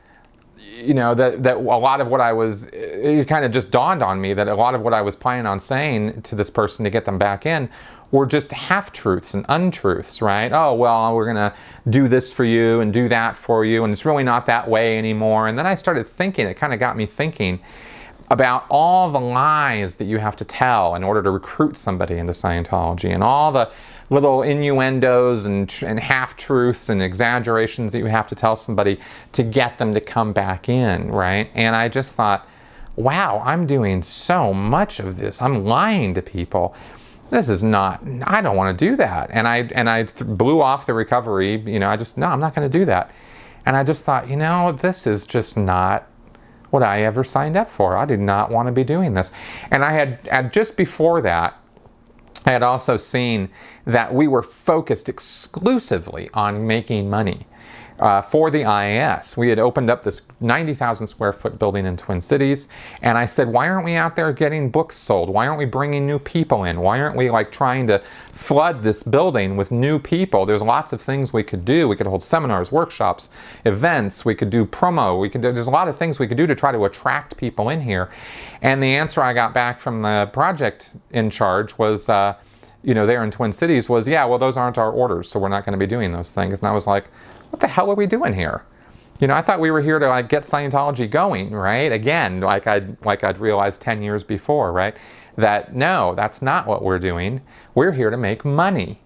you 0.77 0.95
know, 0.95 1.15
that, 1.15 1.43
that 1.43 1.57
a 1.57 1.61
lot 1.61 2.01
of 2.01 2.09
what 2.09 2.21
I 2.21 2.33
was, 2.33 2.69
it 2.69 3.27
kind 3.29 3.45
of 3.45 3.53
just 3.53 3.71
dawned 3.71 4.03
on 4.03 4.21
me 4.21 4.35
that 4.35 4.49
a 4.49 4.55
lot 4.55 4.75
of 4.75 4.83
what 4.83 4.95
I 4.95 5.03
was 5.03 5.17
planning 5.17 5.47
on 5.47 5.59
saying 5.59 6.23
to 6.23 6.35
this 6.35 6.51
person 6.51 6.85
to 6.85 6.91
get 6.91 7.05
them 7.05 7.19
back 7.19 7.45
in 7.45 7.69
were 8.11 8.27
just 8.27 8.53
half 8.53 8.93
truths 8.93 9.35
and 9.35 9.45
untruths, 9.49 10.23
right? 10.23 10.53
Oh, 10.53 10.75
well, 10.75 11.15
we're 11.15 11.25
going 11.25 11.51
to 11.51 11.53
do 11.91 12.07
this 12.07 12.33
for 12.33 12.45
you 12.45 12.81
and 12.81 12.93
do 12.93 13.09
that 13.09 13.37
for 13.37 13.65
you, 13.65 13.83
and 13.83 13.93
it's 13.93 14.05
really 14.05 14.23
not 14.23 14.47
that 14.47 14.69
way 14.69 14.97
anymore. 14.97 15.49
And 15.49 15.59
then 15.59 15.67
I 15.67 15.75
started 15.75 16.09
thinking, 16.09 16.47
it 16.47 16.55
kind 16.55 16.73
of 16.73 16.79
got 16.79 16.97
me 16.97 17.07
thinking 17.07 17.61
about 18.35 18.67
all 18.69 19.13
the 19.13 19.21
lies 19.21 19.95
that 19.95 20.07
you 20.07 20.19
have 20.19 20.35
to 20.35 20.45
tell 20.45 20.97
in 20.97 21.05
order 21.05 21.23
to 21.23 21.31
recruit 21.31 21.77
somebody 21.77 22.19
into 22.19 22.33
Scientology 22.33 23.15
and 23.15 23.23
all 23.23 23.53
the 23.53 23.71
little 24.11 24.43
innuendos 24.43 25.45
and, 25.45 25.73
and 25.87 26.01
half 26.01 26.37
truths 26.37 26.89
and 26.89 27.01
exaggerations 27.01 27.93
that 27.93 28.01
you 28.01 28.07
have 28.07 28.27
to 28.27 28.35
tell 28.35 28.57
somebody 28.57 28.99
to 29.31 29.45
get 29.45 29.79
them 29.79 29.95
to 29.95 30.01
come 30.01 30.33
back 30.33 30.69
in, 30.69 31.13
right? 31.13 31.49
And 31.55 31.77
I 31.77 31.89
just 31.89 32.17
thought, 32.17 32.45
wow, 32.97 33.41
I'm 33.45 33.69
doing 33.69 34.03
so 34.03 34.53
much 34.53 34.99
of 34.99 35.17
this. 35.17 35.41
I'm 35.41 35.65
lying 35.65 36.13
to 36.15 36.23
people 36.23 36.75
this 37.31 37.49
is 37.49 37.63
not 37.65 38.03
i 38.25 38.43
don't 38.43 38.55
want 38.55 38.79
to 38.79 38.91
do 38.91 38.97
that 38.97 39.31
and 39.33 39.49
i 39.49 39.61
and 39.75 39.89
i 39.89 40.03
blew 40.05 40.61
off 40.61 40.85
the 40.85 40.93
recovery 40.93 41.57
you 41.63 41.79
know 41.79 41.89
i 41.89 41.97
just 41.97 42.19
no 42.19 42.27
i'm 42.27 42.39
not 42.39 42.55
going 42.55 42.71
to 42.71 42.79
do 42.79 42.85
that 42.85 43.11
and 43.65 43.75
i 43.77 43.83
just 43.83 44.05
thought 44.05 44.29
you 44.29 44.37
know 44.37 44.71
this 44.71 45.07
is 45.07 45.27
just 45.27 45.57
not 45.57 46.07
what 46.75 46.83
i 46.83 47.03
ever 47.03 47.23
signed 47.23 47.57
up 47.57 47.71
for. 47.71 47.97
I 47.97 48.05
did 48.05 48.19
not 48.19 48.51
want 48.51 48.67
to 48.67 48.73
be 48.73 48.83
doing 48.83 49.15
this. 49.15 49.33
And 49.71 49.85
i 49.85 49.93
had, 49.93 50.19
had 50.29 50.53
just 50.53 50.77
before 50.77 51.23
that 51.23 51.57
I 52.45 52.51
had 52.51 52.63
also 52.63 52.97
seen 52.97 53.49
that 53.87 54.13
we 54.13 54.29
were 54.29 54.43
focused 54.43 55.09
exclusively 55.09 56.29
on 56.35 56.67
making 56.67 57.09
money 57.09 57.47
uh, 57.99 58.23
for 58.23 58.51
the 58.51 58.63
IAS. 58.63 59.37
We 59.37 59.49
had 59.49 59.59
opened 59.59 59.91
up 59.91 60.03
this 60.03 60.23
90,000 60.41 61.07
square 61.07 61.33
foot 61.33 61.59
building 61.59 61.87
in 61.87 61.97
Twin 61.97 62.21
Cities, 62.21 62.69
and 63.01 63.17
I 63.17 63.27
said, 63.27 63.49
why 63.49 63.69
aren't 63.69 63.85
we 63.85 63.95
out 63.95 64.17
there 64.17 64.33
getting 64.33 64.71
books 64.71 64.97
sold? 64.97 65.29
Why 65.29 65.47
aren't 65.47 65.59
we 65.59 65.65
bringing 65.65 66.07
new 66.07 66.19
people 66.19 66.65
in? 66.65 66.81
Why 66.81 67.01
aren't 67.01 67.17
we 67.17 67.31
like 67.31 67.53
trying 67.53 67.87
to 67.89 68.01
flood 68.33 68.83
this 68.83 69.03
building 69.03 69.57
with 69.57 69.71
new 69.71 69.99
people? 69.99 70.45
There's 70.47 70.63
lots 70.63 70.93
of 70.93 71.01
things 71.01 71.33
we 71.33 71.43
could 71.43 71.65
do. 71.65 71.89
We 71.89 71.97
could 71.97 72.07
hold 72.07 72.23
seminars, 72.23 72.73
workshops, 72.73 73.31
events. 73.65 74.25
We 74.25 74.35
could 74.35 74.51
do 74.51 74.67
promo. 74.67 75.21
We 75.21 75.29
could. 75.29 75.43
There's 75.43 75.67
a 75.67 75.71
lot 75.71 75.89
of 75.89 75.97
things 75.97 76.19
we 76.19 76.27
could 76.27 76.37
do 76.37 76.47
to 76.47 76.55
try 76.55 76.73
to 76.73 76.85
attract 76.85 77.37
people 77.37 77.69
in 77.69 77.83
here. 77.83 78.11
And 78.61 78.83
the 78.83 78.95
answer 78.95 79.23
I 79.23 79.33
got 79.33 79.55
back 79.55 79.81
from 79.81 80.03
the 80.03 80.29
project 80.33 80.93
in 81.11 81.31
charge 81.31 81.79
was. 81.79 82.09
Uh, 82.09 82.35
you 82.85 82.93
know, 82.93 83.07
there 83.07 83.25
in 83.25 83.31
Twin 83.31 83.53
Cities 83.53 83.89
was, 83.89 84.07
yeah, 84.07 84.27
well, 84.27 84.39
those 84.39 84.59
aren't 84.59 84.77
our 84.77 84.93
orders, 84.93 85.31
so 85.31 85.41
we're 85.41 85.49
not 85.49 85.65
going 85.65 85.73
to 85.73 85.79
be 85.79 85.87
doing 85.87 86.13
those 86.13 86.35
things. 86.35 86.61
And 86.61 86.69
I 86.69 86.73
was 86.73 86.87
like, 86.87 87.07
what 87.55 87.61
the 87.61 87.69
hell 87.69 87.89
are 87.89 87.95
we 87.95 88.09
doing 88.09 88.35
here? 88.35 88.65
You 89.21 89.29
know, 89.29 89.35
I 89.35 89.41
thought 89.41 89.61
we 89.61 89.71
were 89.71 89.81
here 89.81 90.01
to 90.01 90.09
like 90.09 90.29
get 90.29 90.43
Scientology 90.43 91.09
going, 91.09 91.53
right? 91.53 91.93
Again, 91.93 92.41
like 92.41 92.67
I'd 92.67 93.01
like 93.07 93.23
I'd 93.23 93.39
realized 93.39 93.81
10 93.81 94.03
years 94.03 94.25
before, 94.25 94.73
right? 94.73 94.97
That 95.37 95.73
no, 95.73 96.17
that's 96.17 96.43
not 96.43 96.67
what 96.67 96.83
we're 96.83 96.99
doing. 96.99 97.43
We're 97.73 97.93
here 97.93 98.11
to 98.11 98.17
make 98.17 98.45
money. 98.45 99.01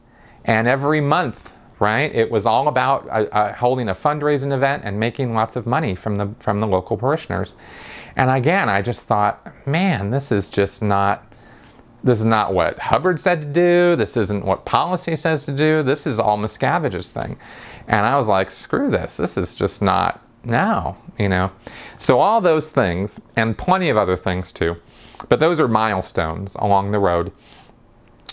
And 0.46 0.66
every 0.66 1.02
month, 1.02 1.52
right, 1.78 2.10
it 2.14 2.30
was 2.30 2.46
all 2.46 2.68
about 2.68 3.06
uh, 3.08 3.26
uh, 3.30 3.52
holding 3.52 3.86
a 3.90 3.94
fundraising 3.94 4.50
event 4.50 4.82
and 4.86 4.98
making 4.98 5.34
lots 5.34 5.54
of 5.54 5.66
money 5.66 5.94
from 5.94 6.16
the 6.16 6.34
from 6.38 6.60
the 6.60 6.66
local 6.66 6.96
parishioners. 6.96 7.58
And 8.16 8.30
again, 8.30 8.70
I 8.70 8.80
just 8.80 9.02
thought, 9.02 9.46
man, 9.66 10.10
this 10.10 10.32
is 10.32 10.48
just 10.48 10.82
not 10.82 11.30
this 12.02 12.18
is 12.18 12.24
not 12.24 12.54
what 12.54 12.78
Hubbard 12.78 13.20
said 13.20 13.42
to 13.42 13.46
do. 13.46 13.94
This 13.94 14.16
isn't 14.16 14.46
what 14.46 14.64
policy 14.64 15.16
says 15.16 15.44
to 15.44 15.52
do. 15.52 15.82
This 15.82 16.06
is 16.06 16.18
all 16.18 16.38
Miscavige's 16.38 17.10
thing. 17.10 17.38
And 17.88 18.06
I 18.06 18.16
was 18.16 18.28
like, 18.28 18.50
screw 18.50 18.90
this. 18.90 19.16
This 19.16 19.36
is 19.36 19.54
just 19.54 19.82
not 19.82 20.22
now, 20.44 20.98
you 21.18 21.28
know. 21.28 21.50
So 21.96 22.20
all 22.20 22.40
those 22.40 22.70
things, 22.70 23.28
and 23.34 23.58
plenty 23.58 23.88
of 23.88 23.96
other 23.96 24.16
things 24.16 24.52
too, 24.52 24.76
but 25.28 25.40
those 25.40 25.58
are 25.58 25.66
milestones 25.66 26.54
along 26.56 26.92
the 26.92 26.98
road, 27.00 27.32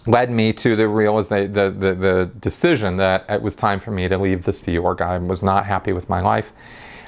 led 0.05 0.29
me 0.29 0.53
to 0.53 0.75
the 0.75 0.87
realization, 0.87 1.53
the, 1.53 1.71
the, 1.71 1.95
the 1.95 2.31
decision 2.39 2.97
that 2.97 3.25
it 3.27 3.41
was 3.41 3.55
time 3.55 3.79
for 3.79 3.89
me 3.89 4.07
to 4.07 4.17
leave 4.17 4.43
the 4.43 4.53
Sea 4.53 4.77
Org. 4.77 5.01
I 5.01 5.17
was 5.17 5.41
not 5.41 5.65
happy 5.65 5.93
with 5.93 6.09
my 6.09 6.21
life. 6.21 6.51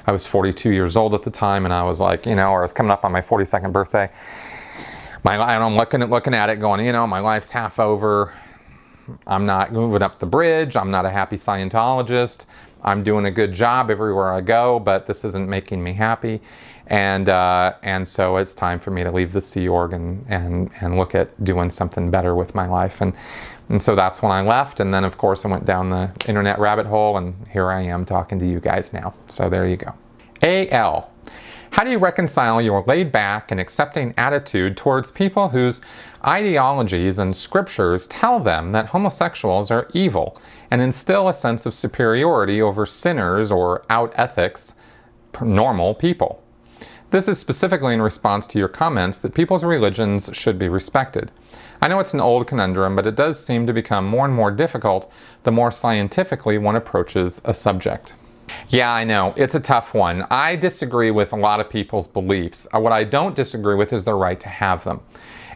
I 0.06 0.12
was 0.12 0.26
42 0.26 0.72
years 0.72 0.96
old 0.96 1.14
at 1.14 1.22
the 1.22 1.30
time, 1.30 1.64
and 1.64 1.72
I 1.72 1.84
was 1.84 2.00
like, 2.00 2.26
you 2.26 2.34
know, 2.34 2.50
or 2.50 2.60
I 2.60 2.62
was 2.62 2.72
coming 2.72 2.90
up 2.90 3.04
on 3.04 3.12
my 3.12 3.20
42nd 3.20 3.72
birthday 3.72 4.10
my 5.24 5.34
and 5.34 5.64
I'm 5.64 5.76
looking 5.76 6.02
at 6.02 6.10
looking 6.10 6.34
at 6.34 6.50
it, 6.50 6.56
going, 6.56 6.84
you 6.84 6.92
know, 6.92 7.06
my 7.06 7.20
life's 7.20 7.50
half 7.50 7.78
over. 7.78 8.32
I'm 9.26 9.46
not 9.46 9.72
moving 9.72 10.02
up 10.02 10.18
the 10.18 10.26
bridge. 10.26 10.76
I'm 10.76 10.90
not 10.90 11.04
a 11.04 11.10
happy 11.10 11.36
Scientologist. 11.36 12.46
I'm 12.82 13.02
doing 13.02 13.24
a 13.24 13.30
good 13.30 13.52
job 13.52 13.90
everywhere 13.90 14.32
I 14.32 14.40
go, 14.40 14.78
but 14.78 15.06
this 15.06 15.24
isn't 15.24 15.48
making 15.48 15.82
me 15.82 15.94
happy. 15.94 16.40
And 16.86 17.28
uh, 17.28 17.74
and 17.82 18.08
so 18.08 18.36
it's 18.36 18.54
time 18.54 18.78
for 18.78 18.90
me 18.90 19.02
to 19.04 19.10
leave 19.10 19.32
the 19.32 19.40
Sea 19.40 19.68
Org 19.68 19.92
and, 19.92 20.24
and, 20.28 20.70
and 20.80 20.96
look 20.96 21.14
at 21.14 21.42
doing 21.44 21.70
something 21.70 22.10
better 22.10 22.34
with 22.34 22.54
my 22.54 22.66
life. 22.66 23.00
And 23.00 23.14
and 23.68 23.82
so 23.82 23.94
that's 23.94 24.22
when 24.22 24.32
I 24.32 24.40
left. 24.40 24.80
And 24.80 24.94
then 24.94 25.04
of 25.04 25.18
course 25.18 25.44
I 25.44 25.48
went 25.48 25.66
down 25.66 25.90
the 25.90 26.12
internet 26.26 26.58
rabbit 26.58 26.86
hole, 26.86 27.16
and 27.16 27.46
here 27.48 27.70
I 27.70 27.82
am 27.82 28.04
talking 28.04 28.38
to 28.38 28.46
you 28.46 28.60
guys 28.60 28.92
now. 28.92 29.12
So 29.30 29.50
there 29.50 29.66
you 29.66 29.76
go. 29.76 29.94
AL. 30.42 31.10
How 31.72 31.84
do 31.84 31.90
you 31.90 31.98
reconcile 31.98 32.60
your 32.60 32.82
laid 32.86 33.12
back 33.12 33.50
and 33.50 33.60
accepting 33.60 34.14
attitude 34.16 34.76
towards 34.76 35.12
people 35.12 35.50
whose 35.50 35.80
ideologies 36.26 37.18
and 37.18 37.36
scriptures 37.36 38.06
tell 38.06 38.40
them 38.40 38.72
that 38.72 38.86
homosexuals 38.88 39.70
are 39.70 39.88
evil 39.94 40.36
and 40.70 40.82
instill 40.82 41.28
a 41.28 41.34
sense 41.34 41.66
of 41.66 41.74
superiority 41.74 42.60
over 42.60 42.84
sinners 42.84 43.52
or 43.52 43.84
out 43.88 44.12
ethics 44.16 44.74
normal 45.40 45.94
people? 45.94 46.42
This 47.10 47.28
is 47.28 47.38
specifically 47.38 47.94
in 47.94 48.02
response 48.02 48.46
to 48.48 48.58
your 48.58 48.68
comments 48.68 49.18
that 49.20 49.34
people's 49.34 49.64
religions 49.64 50.28
should 50.34 50.58
be 50.58 50.68
respected. 50.68 51.30
I 51.80 51.88
know 51.88 52.00
it's 52.00 52.12
an 52.12 52.20
old 52.20 52.46
conundrum, 52.46 52.96
but 52.96 53.06
it 53.06 53.14
does 53.14 53.42
seem 53.42 53.66
to 53.66 53.72
become 53.72 54.04
more 54.04 54.26
and 54.26 54.34
more 54.34 54.50
difficult 54.50 55.10
the 55.44 55.52
more 55.52 55.70
scientifically 55.70 56.58
one 56.58 56.76
approaches 56.76 57.40
a 57.44 57.54
subject. 57.54 58.14
Yeah, 58.68 58.92
I 58.92 59.04
know. 59.04 59.34
It's 59.36 59.54
a 59.54 59.60
tough 59.60 59.94
one. 59.94 60.26
I 60.30 60.56
disagree 60.56 61.10
with 61.10 61.32
a 61.32 61.36
lot 61.36 61.60
of 61.60 61.70
people's 61.70 62.08
beliefs. 62.08 62.66
Uh, 62.74 62.80
what 62.80 62.92
I 62.92 63.04
don't 63.04 63.34
disagree 63.34 63.74
with 63.74 63.92
is 63.92 64.04
their 64.04 64.16
right 64.16 64.38
to 64.40 64.48
have 64.48 64.84
them. 64.84 65.00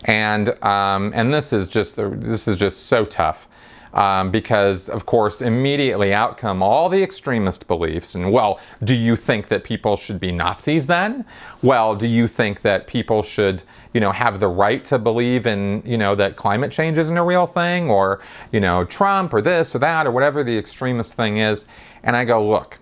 And 0.04 0.62
um, 0.64 1.12
and 1.14 1.32
this 1.32 1.52
is 1.52 1.68
just 1.68 1.96
this 1.96 2.48
is 2.48 2.58
just 2.58 2.86
so 2.86 3.04
tough. 3.04 3.48
Um, 3.94 4.30
because 4.30 4.88
of 4.88 5.04
course 5.04 5.42
immediately 5.42 6.14
out 6.14 6.38
come 6.38 6.62
all 6.62 6.88
the 6.88 7.02
extremist 7.02 7.68
beliefs 7.68 8.14
and 8.14 8.32
well 8.32 8.58
do 8.82 8.94
you 8.94 9.16
think 9.16 9.48
that 9.48 9.64
people 9.64 9.98
should 9.98 10.18
be 10.18 10.32
nazis 10.32 10.86
then 10.86 11.26
well 11.60 11.94
do 11.94 12.08
you 12.08 12.26
think 12.26 12.62
that 12.62 12.86
people 12.86 13.22
should 13.22 13.62
you 13.92 14.00
know 14.00 14.10
have 14.12 14.40
the 14.40 14.48
right 14.48 14.82
to 14.86 14.98
believe 14.98 15.46
in 15.46 15.82
you 15.84 15.98
know 15.98 16.14
that 16.14 16.36
climate 16.36 16.72
change 16.72 16.96
isn't 16.96 17.18
a 17.18 17.22
real 17.22 17.46
thing 17.46 17.90
or 17.90 18.18
you 18.50 18.60
know 18.60 18.82
trump 18.86 19.34
or 19.34 19.42
this 19.42 19.74
or 19.74 19.78
that 19.80 20.06
or 20.06 20.10
whatever 20.10 20.42
the 20.42 20.56
extremist 20.56 21.12
thing 21.12 21.36
is 21.36 21.68
and 22.02 22.16
i 22.16 22.24
go 22.24 22.42
look 22.42 22.78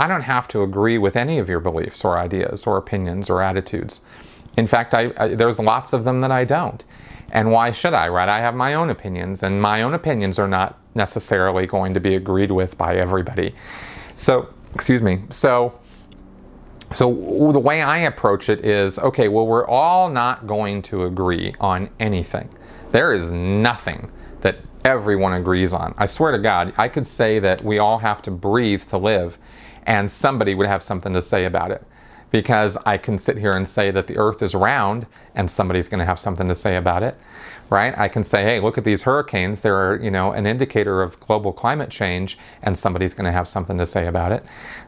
I 0.00 0.08
don't 0.08 0.22
have 0.22 0.48
to 0.48 0.62
agree 0.62 0.96
with 0.96 1.14
any 1.14 1.38
of 1.38 1.46
your 1.46 1.60
beliefs 1.60 2.06
or 2.06 2.18
ideas 2.18 2.66
or 2.66 2.78
opinions 2.78 3.28
or 3.28 3.42
attitudes. 3.42 4.00
In 4.56 4.66
fact, 4.66 4.94
I, 4.94 5.12
I, 5.18 5.34
there's 5.34 5.58
lots 5.58 5.92
of 5.92 6.04
them 6.04 6.22
that 6.22 6.32
I 6.32 6.46
don't. 6.46 6.82
And 7.30 7.52
why 7.52 7.70
should 7.70 7.92
I, 7.92 8.08
right? 8.08 8.28
I 8.28 8.40
have 8.40 8.54
my 8.54 8.72
own 8.72 8.88
opinions, 8.88 9.42
and 9.42 9.60
my 9.60 9.82
own 9.82 9.92
opinions 9.92 10.38
are 10.38 10.48
not 10.48 10.78
necessarily 10.94 11.66
going 11.66 11.92
to 11.92 12.00
be 12.00 12.14
agreed 12.14 12.50
with 12.50 12.78
by 12.78 12.96
everybody. 12.96 13.54
So, 14.14 14.48
excuse 14.74 15.02
me. 15.02 15.20
So, 15.28 15.78
so 16.92 17.52
the 17.52 17.60
way 17.60 17.82
I 17.82 17.98
approach 17.98 18.48
it 18.48 18.64
is 18.64 18.98
okay, 18.98 19.28
well, 19.28 19.46
we're 19.46 19.68
all 19.68 20.08
not 20.08 20.46
going 20.46 20.80
to 20.82 21.04
agree 21.04 21.54
on 21.60 21.90
anything. 22.00 22.48
There 22.90 23.12
is 23.12 23.30
nothing 23.30 24.10
that 24.40 24.56
everyone 24.82 25.34
agrees 25.34 25.74
on. 25.74 25.94
I 25.98 26.06
swear 26.06 26.32
to 26.32 26.38
God, 26.38 26.72
I 26.78 26.88
could 26.88 27.06
say 27.06 27.38
that 27.38 27.62
we 27.62 27.78
all 27.78 27.98
have 27.98 28.22
to 28.22 28.30
breathe 28.30 28.84
to 28.88 28.96
live, 28.98 29.38
and 29.90 30.08
somebody 30.08 30.54
would 30.54 30.68
have 30.68 30.84
something 30.84 31.12
to 31.12 31.20
say 31.20 31.44
about 31.44 31.72
it. 31.72 31.84
Because 32.30 32.76
I 32.86 32.96
can 32.96 33.18
sit 33.18 33.38
here 33.38 33.50
and 33.50 33.68
say 33.68 33.90
that 33.90 34.06
the 34.06 34.18
earth 34.18 34.40
is 34.40 34.54
round 34.54 35.08
and 35.34 35.50
somebody's 35.50 35.88
going 35.88 35.98
to 35.98 36.04
have 36.04 36.20
something 36.20 36.46
to 36.46 36.54
say 36.54 36.76
about 36.76 37.02
it, 37.02 37.18
right? 37.70 37.92
I 37.98 38.06
can 38.06 38.22
say, 38.22 38.44
hey, 38.44 38.60
look 38.60 38.78
at 38.78 38.84
these 38.84 39.02
hurricanes. 39.02 39.62
They're, 39.62 40.00
you 40.00 40.12
know, 40.12 40.30
an 40.30 40.46
indicator 40.46 41.02
of 41.02 41.18
global 41.18 41.52
climate 41.52 41.90
change 41.90 42.38
and 42.62 42.78
somebody's 42.78 43.14
going 43.14 43.24
to 43.24 43.32
have 43.32 43.48
something 43.48 43.78
to 43.78 43.84
say 43.84 44.06
about 44.06 44.30
it, 44.30 44.44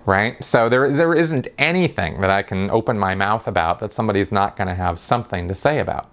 right? 0.07 0.43
So 0.45 0.69
there, 0.69 0.89
there 0.89 1.17
isn't 1.17 1.49
anything 1.59 2.21
that 2.21 2.31
I 2.31 2.43
can 2.43 2.71
open 2.71 2.97
my 2.97 3.17
mouth 3.17 3.49
about 3.49 3.81
that 3.81 3.93
somebody's 3.93 4.31
not 4.31 4.57
going 4.57 4.69
to 4.69 4.77
have 4.77 5.01
something 5.01 5.49
to 5.49 5.55
say 5.57 5.81
about. 5.81 6.13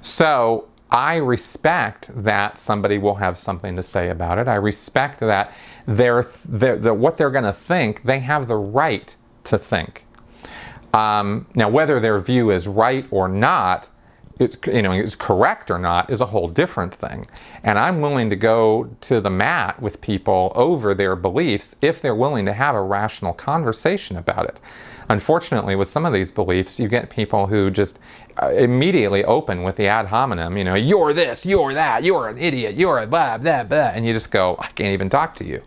So 0.00 0.68
I 0.94 1.16
respect 1.16 2.10
that 2.14 2.60
somebody 2.60 2.98
will 2.98 3.16
have 3.16 3.36
something 3.36 3.74
to 3.74 3.82
say 3.82 4.08
about 4.08 4.38
it. 4.38 4.46
I 4.46 4.54
respect 4.54 5.18
that 5.18 5.52
they're, 5.86 6.26
they're, 6.44 6.76
they're 6.76 6.94
what 6.94 7.16
they're 7.16 7.30
going 7.30 7.44
to 7.44 7.52
think, 7.52 8.04
they 8.04 8.20
have 8.20 8.48
the 8.48 8.56
right 8.56 9.16
to 9.44 9.58
think. 9.58 10.06
Um, 10.94 11.46
now, 11.54 11.68
whether 11.68 11.98
their 11.98 12.20
view 12.20 12.50
is 12.50 12.68
right 12.68 13.06
or 13.10 13.28
not, 13.28 13.90
it's 14.38 14.56
you 14.66 14.82
know 14.82 14.92
is 14.92 15.14
correct 15.14 15.70
or 15.70 15.78
not 15.78 16.10
is 16.10 16.20
a 16.20 16.26
whole 16.26 16.48
different 16.48 16.94
thing. 16.94 17.26
And 17.62 17.78
i'm 17.78 18.00
willing 18.00 18.30
to 18.30 18.36
go 18.36 18.90
to 19.02 19.20
the 19.20 19.30
mat 19.30 19.80
with 19.80 20.00
people 20.00 20.52
over 20.54 20.94
their 20.94 21.14
beliefs 21.16 21.76
if 21.80 22.02
they're 22.02 22.14
willing 22.14 22.44
to 22.46 22.52
have 22.52 22.74
a 22.74 22.82
rational 22.82 23.32
conversation 23.32 24.16
about 24.16 24.46
it. 24.46 24.60
Unfortunately 25.08 25.76
with 25.76 25.88
some 25.88 26.04
of 26.04 26.12
these 26.12 26.32
beliefs 26.32 26.80
you 26.80 26.88
get 26.88 27.10
people 27.10 27.46
who 27.46 27.70
just 27.70 28.00
uh, 28.42 28.48
immediately 28.48 29.24
open 29.24 29.62
with 29.62 29.76
the 29.76 29.86
ad 29.86 30.06
hominem 30.06 30.56
you 30.56 30.64
know 30.64 30.74
you're 30.74 31.12
this 31.12 31.46
you're 31.46 31.72
that 31.72 32.02
you're 32.02 32.28
an 32.28 32.38
idiot 32.38 32.74
you're 32.76 32.98
a 32.98 33.06
blah 33.06 33.38
blah 33.38 33.62
blah 33.62 33.92
and 33.94 34.04
you 34.04 34.12
just 34.12 34.32
go 34.32 34.56
i 34.58 34.66
can't 34.68 34.92
even 34.92 35.08
talk 35.08 35.36
to 35.36 35.44
you 35.44 35.62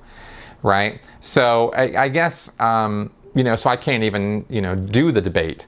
right 0.63 1.01
so 1.21 1.69
i, 1.69 2.03
I 2.03 2.09
guess 2.09 2.59
um, 2.59 3.11
you 3.35 3.43
know 3.43 3.55
so 3.55 3.69
i 3.69 3.75
can't 3.77 4.03
even 4.03 4.45
you 4.49 4.61
know 4.61 4.75
do 4.75 5.11
the 5.11 5.21
debate 5.21 5.67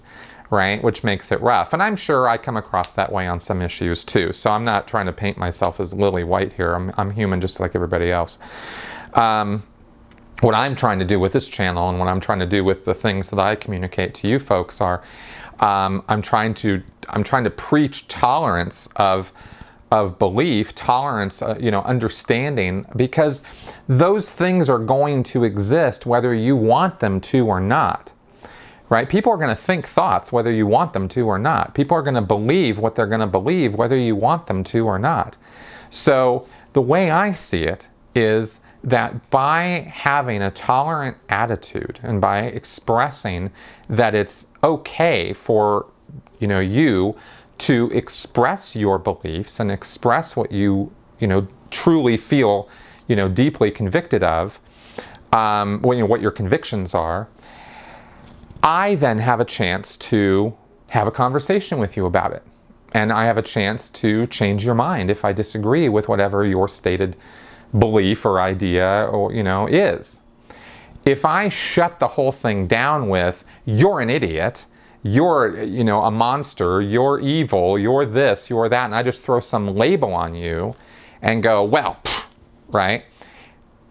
right? 0.52 0.84
Which 0.84 1.04
makes 1.04 1.32
it 1.32 1.39
rough. 1.41 1.73
And 1.73 1.84
I'm 1.84 1.95
sure 1.95 2.28
I 2.28 2.38
come 2.38 2.58
across 2.58 2.93
that 2.93 3.12
way 3.12 3.28
on 3.28 3.39
some 3.39 3.62
issues 3.62 4.04
too. 4.04 4.34
So 4.34 4.52
I'm 4.52 4.65
not 4.65 4.88
trying 4.88 5.06
to 5.06 5.13
paint 5.13 5.38
myself 5.38 5.80
as 5.80 5.93
lily 5.93 6.23
white 6.23 6.54
here. 6.54 6.73
I'm, 6.73 6.91
I'm 6.97 7.12
human 7.12 7.39
just 7.39 7.60
like 7.60 7.75
everybody 7.75 8.12
else. 8.12 8.39
Um, 9.13 9.63
what 10.41 10.56
I'm 10.56 10.75
trying 10.75 10.99
to 10.99 11.06
do 11.06 11.19
with 11.19 11.34
this 11.34 11.47
channel 11.47 11.89
and 11.89 11.99
what 11.99 12.08
I'm 12.08 12.19
trying 12.19 12.39
to 12.39 12.45
do 12.45 12.63
with 12.63 12.86
the 12.86 12.93
things 12.93 13.30
that 13.30 13.39
I 13.39 13.56
communicate 13.56 14.13
to 14.15 14.28
you 14.28 14.39
folks 14.39 14.80
are 14.82 15.04
um, 15.60 16.04
I'm 16.08 16.21
trying 16.21 16.54
to 16.56 16.82
I'm 17.10 17.23
trying 17.23 17.43
to 17.43 17.49
preach 17.49 18.08
tolerance 18.08 18.88
of 18.95 19.34
of 19.91 20.19
belief, 20.19 20.75
tolerance, 20.75 21.41
uh, 21.41 21.58
you 21.60 21.71
know, 21.71 21.82
understanding, 21.82 22.86
because 22.95 23.43
those 23.88 24.32
things 24.32 24.69
are 24.69 24.80
going 24.80 25.23
to 25.23 25.43
exist 25.43 26.06
whether 26.06 26.34
you 26.34 26.56
want 26.56 26.99
them 26.99 27.19
to 27.21 27.47
or 27.47 27.60
not 27.60 28.13
right? 28.89 29.08
People 29.08 29.32
are 29.32 29.38
going 29.38 29.56
to 29.56 29.62
think 29.62 29.88
thoughts 29.88 30.32
whether 30.32 30.52
you 30.52 30.65
want 30.65 30.93
them 30.93 31.08
to 31.10 31.28
or 31.28 31.38
not. 31.38 31.73
People 31.73 31.95
are 31.95 32.02
going 32.02 32.15
to 32.15 32.21
believe 32.21 32.80
what 32.80 32.95
they're 32.95 33.08
going 33.08 33.19
to 33.19 33.28
believe 33.28 33.75
whether 33.75 33.95
you 33.95 34.15
want 34.15 34.47
them 34.47 34.63
to 34.65 34.86
or 34.86 34.99
not. 34.99 35.38
So 35.89 36.47
the 36.73 36.82
way 36.82 37.12
I 37.12 37.32
see 37.32 37.63
it 37.63 37.88
is 38.15 38.62
that 38.84 39.30
by 39.30 39.91
having 39.93 40.41
a 40.41 40.52
tolerant 40.52 41.17
attitude 41.28 41.99
and 42.02 42.19
by 42.19 42.41
expressing 42.41 43.52
that 43.88 44.15
it's 44.15 44.54
okay 44.63 45.34
for 45.34 45.88
you 46.39 46.47
know 46.47 46.60
you 46.62 47.15
to 47.60 47.89
express 47.91 48.76
your 48.76 48.98
beliefs 48.98 49.60
and 49.60 49.72
express 49.72 50.36
what 50.36 50.52
you 50.52 50.91
you 51.19 51.28
know 51.28 51.48
truly 51.69 52.17
feel 52.17 52.67
you 53.08 53.15
know 53.15 53.28
deeply 53.30 53.69
convicted 53.69 54.24
of 54.24 54.60
um, 55.32 55.80
what, 55.82 55.95
you 55.95 56.02
know, 56.02 56.08
what 56.08 56.22
your 56.22 56.32
convictions 56.32 56.95
are 56.95 57.28
i 58.63 58.95
then 58.95 59.19
have 59.19 59.39
a 59.39 59.45
chance 59.45 59.95
to 59.95 60.56
have 60.88 61.06
a 61.08 61.12
conversation 61.12 61.78
with 61.78 61.95
you 61.95 62.06
about 62.06 62.34
it. 62.34 62.43
And 62.93 63.12
i 63.12 63.26
have 63.26 63.38
a 63.38 63.43
chance 63.43 63.89
to 63.91 64.26
change 64.28 64.65
your 64.65 64.76
mind 64.76 65.12
if 65.12 65.24
i 65.24 65.34
disagree 65.34 65.89
with 65.89 66.08
whatever 66.08 66.45
your 66.45 66.67
stated 66.67 67.15
belief 67.78 68.26
or 68.26 68.41
idea 68.41 69.08
or 69.12 69.32
you 69.34 69.43
know 69.43 69.67
is. 69.67 70.26
If 71.06 71.26
i 71.26 71.50
shut 71.50 72.00
the 72.00 72.10
whole 72.10 72.32
thing 72.32 72.67
down 72.67 73.10
with 73.10 73.43
you're 73.65 74.00
an 74.00 74.10
idiot 74.10 74.65
you're 75.04 75.64
you 75.64 75.84
know 75.84 76.04
a 76.04 76.12
monster. 76.12 76.82
You're 76.82 77.20
evil. 77.20 77.80
You're 77.80 78.06
this. 78.06 78.50
You're 78.50 78.70
that. 78.70 78.86
And 78.86 78.96
i 78.96 79.04
just 79.04 79.24
throw 79.24 79.40
some 79.40 79.76
label 79.76 80.14
on 80.14 80.36
you 80.36 80.76
and 81.22 81.42
go 81.44 81.64
well 81.64 82.00
right? 82.72 83.06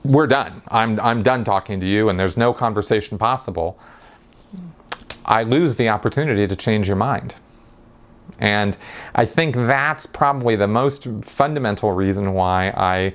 We're 0.04 0.26
done. 0.26 0.62
I'm 0.68 0.98
i'm 1.00 1.22
done 1.22 1.44
talking 1.44 1.80
to 1.80 1.86
you 1.86 2.08
and 2.08 2.18
there's 2.18 2.36
no 2.36 2.52
conversation 2.52 3.18
possible. 3.18 3.78
I 5.24 5.42
lose 5.42 5.76
the 5.76 5.88
opportunity 5.88 6.46
to 6.46 6.56
change 6.56 6.86
your 6.86 6.96
mind. 6.96 7.34
And 8.38 8.76
I 9.14 9.26
think 9.26 9.56
that's 9.56 10.06
probably 10.06 10.56
the 10.56 10.68
most 10.68 11.06
fundamental 11.22 11.92
reason 11.92 12.32
why 12.34 12.70
I 12.70 13.14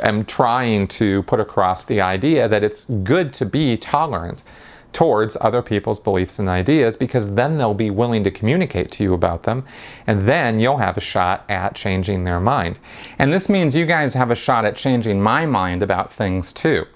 am 0.00 0.24
trying 0.24 0.88
to 0.88 1.22
put 1.22 1.38
across 1.38 1.84
the 1.84 2.00
idea 2.00 2.48
that 2.48 2.64
it's 2.64 2.84
good 2.86 3.32
to 3.34 3.46
be 3.46 3.76
tolerant 3.76 4.42
towards 4.92 5.36
other 5.40 5.62
people's 5.62 6.00
beliefs 6.00 6.38
and 6.38 6.48
ideas 6.48 6.96
because 6.96 7.34
then 7.34 7.58
they'll 7.58 7.74
be 7.74 7.90
willing 7.90 8.24
to 8.24 8.30
communicate 8.30 8.90
to 8.92 9.02
you 9.02 9.14
about 9.14 9.44
them 9.44 9.64
and 10.06 10.26
then 10.26 10.58
you'll 10.58 10.78
have 10.78 10.96
a 10.96 11.00
shot 11.00 11.44
at 11.48 11.74
changing 11.74 12.24
their 12.24 12.40
mind. 12.40 12.78
And 13.18 13.32
this 13.32 13.48
means 13.48 13.74
you 13.74 13.86
guys 13.86 14.14
have 14.14 14.30
a 14.30 14.34
shot 14.34 14.64
at 14.64 14.76
changing 14.76 15.22
my 15.22 15.46
mind 15.46 15.82
about 15.82 16.12
things 16.12 16.52
too, 16.52 16.86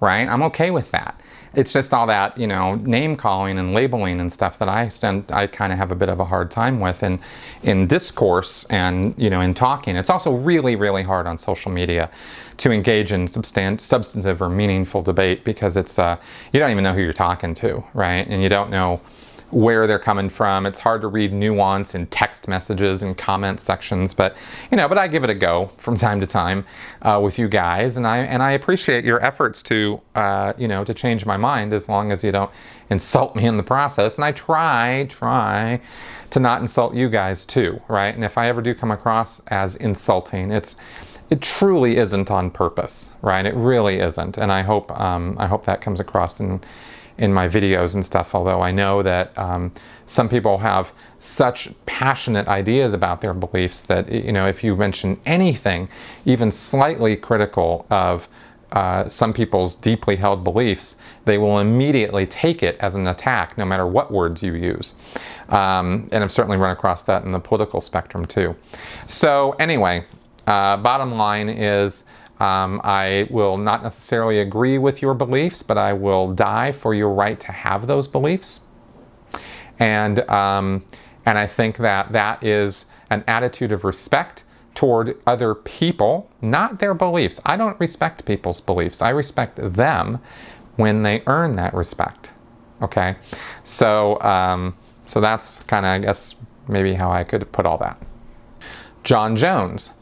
right? 0.00 0.28
I'm 0.28 0.42
okay 0.42 0.70
with 0.70 0.90
that 0.92 1.19
it's 1.54 1.72
just 1.72 1.92
all 1.92 2.06
that 2.06 2.36
you 2.38 2.46
know 2.46 2.76
name 2.76 3.16
calling 3.16 3.58
and 3.58 3.74
labeling 3.74 4.20
and 4.20 4.32
stuff 4.32 4.58
that 4.58 4.68
I 4.68 4.88
send 4.88 5.30
I 5.32 5.46
kind 5.46 5.72
of 5.72 5.78
have 5.78 5.90
a 5.90 5.94
bit 5.94 6.08
of 6.08 6.20
a 6.20 6.24
hard 6.24 6.50
time 6.50 6.80
with 6.80 7.02
in 7.02 7.20
in 7.62 7.86
discourse 7.86 8.64
and 8.70 9.14
you 9.16 9.30
know 9.30 9.40
in 9.40 9.54
talking. 9.54 9.96
It's 9.96 10.10
also 10.10 10.32
really 10.32 10.76
really 10.76 11.02
hard 11.02 11.26
on 11.26 11.38
social 11.38 11.72
media 11.72 12.10
to 12.58 12.70
engage 12.70 13.10
in 13.10 13.26
substan- 13.26 13.80
substantive 13.80 14.42
or 14.42 14.50
meaningful 14.50 15.02
debate 15.02 15.44
because 15.44 15.76
it's 15.76 15.98
uh, 15.98 16.16
you 16.52 16.60
don't 16.60 16.70
even 16.70 16.84
know 16.84 16.92
who 16.92 17.00
you're 17.00 17.12
talking 17.12 17.54
to, 17.54 17.82
right? 17.94 18.26
And 18.28 18.42
you 18.42 18.50
don't 18.50 18.70
know 18.70 19.00
where 19.52 19.86
they're 19.86 19.98
coming 19.98 20.28
from. 20.28 20.66
It's 20.66 20.80
hard 20.80 21.00
to 21.02 21.08
read 21.08 21.32
nuance 21.32 21.94
in 21.94 22.06
text 22.06 22.48
messages 22.48 23.02
and 23.02 23.16
comment 23.16 23.60
sections, 23.60 24.14
but 24.14 24.36
you 24.70 24.76
know, 24.76 24.88
but 24.88 24.98
I 24.98 25.08
give 25.08 25.24
it 25.24 25.30
a 25.30 25.34
go 25.34 25.70
from 25.76 25.98
time 25.98 26.20
to 26.20 26.26
time 26.26 26.64
uh, 27.02 27.20
with 27.22 27.38
you 27.38 27.48
guys, 27.48 27.96
and 27.96 28.06
I 28.06 28.18
and 28.18 28.42
I 28.42 28.52
appreciate 28.52 29.04
your 29.04 29.24
efforts 29.24 29.62
to 29.64 30.00
uh, 30.14 30.52
you 30.56 30.68
know 30.68 30.84
to 30.84 30.94
change 30.94 31.26
my 31.26 31.36
mind 31.36 31.72
as 31.72 31.88
long 31.88 32.12
as 32.12 32.22
you 32.22 32.32
don't 32.32 32.50
insult 32.90 33.36
me 33.36 33.46
in 33.46 33.56
the 33.56 33.62
process. 33.62 34.16
And 34.16 34.24
I 34.24 34.32
try 34.32 35.06
try 35.08 35.80
to 36.30 36.40
not 36.40 36.60
insult 36.60 36.94
you 36.94 37.08
guys 37.08 37.44
too, 37.44 37.80
right? 37.88 38.14
And 38.14 38.24
if 38.24 38.38
I 38.38 38.48
ever 38.48 38.62
do 38.62 38.74
come 38.74 38.90
across 38.90 39.44
as 39.48 39.76
insulting, 39.76 40.50
it's 40.50 40.76
it 41.28 41.40
truly 41.40 41.96
isn't 41.96 42.30
on 42.30 42.50
purpose, 42.50 43.14
right? 43.22 43.46
It 43.46 43.54
really 43.54 44.00
isn't, 44.00 44.36
and 44.36 44.50
I 44.52 44.62
hope 44.62 44.90
um, 44.98 45.36
I 45.38 45.46
hope 45.46 45.64
that 45.66 45.80
comes 45.80 46.00
across 46.00 46.40
in 46.40 46.60
in 47.20 47.32
my 47.34 47.48
videos 47.48 47.94
and 47.94 48.04
stuff, 48.04 48.34
although 48.34 48.62
I 48.62 48.72
know 48.72 49.02
that 49.02 49.36
um, 49.38 49.72
some 50.06 50.28
people 50.28 50.58
have 50.58 50.92
such 51.18 51.68
passionate 51.84 52.48
ideas 52.48 52.94
about 52.94 53.20
their 53.20 53.34
beliefs 53.34 53.82
that, 53.82 54.10
you 54.10 54.32
know, 54.32 54.46
if 54.46 54.64
you 54.64 54.74
mention 54.74 55.20
anything, 55.26 55.88
even 56.24 56.50
slightly 56.50 57.14
critical 57.16 57.86
of 57.90 58.26
uh, 58.72 59.08
some 59.08 59.32
people's 59.32 59.74
deeply 59.74 60.16
held 60.16 60.42
beliefs, 60.42 60.98
they 61.26 61.36
will 61.36 61.58
immediately 61.58 62.26
take 62.26 62.62
it 62.62 62.76
as 62.80 62.94
an 62.94 63.06
attack, 63.06 63.58
no 63.58 63.64
matter 63.66 63.86
what 63.86 64.10
words 64.10 64.42
you 64.42 64.54
use. 64.54 64.94
Um, 65.50 66.08
and 66.12 66.24
I've 66.24 66.32
certainly 66.32 66.56
run 66.56 66.70
across 66.70 67.02
that 67.04 67.24
in 67.24 67.32
the 67.32 67.40
political 67.40 67.80
spectrum 67.80 68.24
too. 68.24 68.56
So, 69.06 69.52
anyway, 69.58 70.06
uh, 70.46 70.78
bottom 70.78 71.12
line 71.12 71.48
is 71.48 72.06
um, 72.40 72.80
I 72.82 73.28
will 73.30 73.58
not 73.58 73.82
necessarily 73.82 74.38
agree 74.38 74.78
with 74.78 75.02
your 75.02 75.14
beliefs, 75.14 75.62
but 75.62 75.76
I 75.76 75.92
will 75.92 76.32
die 76.32 76.72
for 76.72 76.94
your 76.94 77.10
right 77.10 77.38
to 77.40 77.52
have 77.52 77.86
those 77.86 78.08
beliefs. 78.08 78.62
And, 79.78 80.20
um, 80.30 80.84
and 81.26 81.38
I 81.38 81.46
think 81.46 81.76
that 81.78 82.12
that 82.12 82.42
is 82.42 82.86
an 83.10 83.24
attitude 83.26 83.72
of 83.72 83.84
respect 83.84 84.44
toward 84.74 85.20
other 85.26 85.54
people, 85.54 86.30
not 86.40 86.78
their 86.78 86.94
beliefs. 86.94 87.40
I 87.44 87.56
don't 87.56 87.78
respect 87.78 88.24
people's 88.24 88.60
beliefs. 88.60 89.02
I 89.02 89.10
respect 89.10 89.56
them 89.56 90.20
when 90.76 91.02
they 91.02 91.22
earn 91.26 91.56
that 91.56 91.74
respect. 91.74 92.30
Okay? 92.80 93.16
So, 93.64 94.20
um, 94.22 94.76
so 95.04 95.20
that's 95.20 95.62
kind 95.64 95.84
of, 95.84 95.90
I 95.90 95.98
guess, 95.98 96.36
maybe 96.68 96.94
how 96.94 97.10
I 97.10 97.24
could 97.24 97.50
put 97.52 97.66
all 97.66 97.76
that. 97.78 98.00
John 99.02 99.36
Jones. 99.36 99.94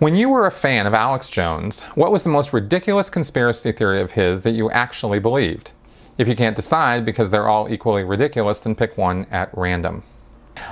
When 0.00 0.16
you 0.16 0.28
were 0.28 0.44
a 0.44 0.50
fan 0.50 0.86
of 0.86 0.94
Alex 0.94 1.30
Jones, 1.30 1.84
what 1.94 2.10
was 2.10 2.24
the 2.24 2.28
most 2.28 2.52
ridiculous 2.52 3.08
conspiracy 3.08 3.70
theory 3.70 4.00
of 4.00 4.12
his 4.12 4.42
that 4.42 4.50
you 4.50 4.68
actually 4.72 5.20
believed? 5.20 5.70
If 6.18 6.26
you 6.26 6.34
can't 6.34 6.56
decide 6.56 7.04
because 7.04 7.30
they're 7.30 7.46
all 7.46 7.70
equally 7.70 8.02
ridiculous, 8.02 8.58
then 8.58 8.74
pick 8.74 8.98
one 8.98 9.26
at 9.30 9.56
random. 9.56 10.02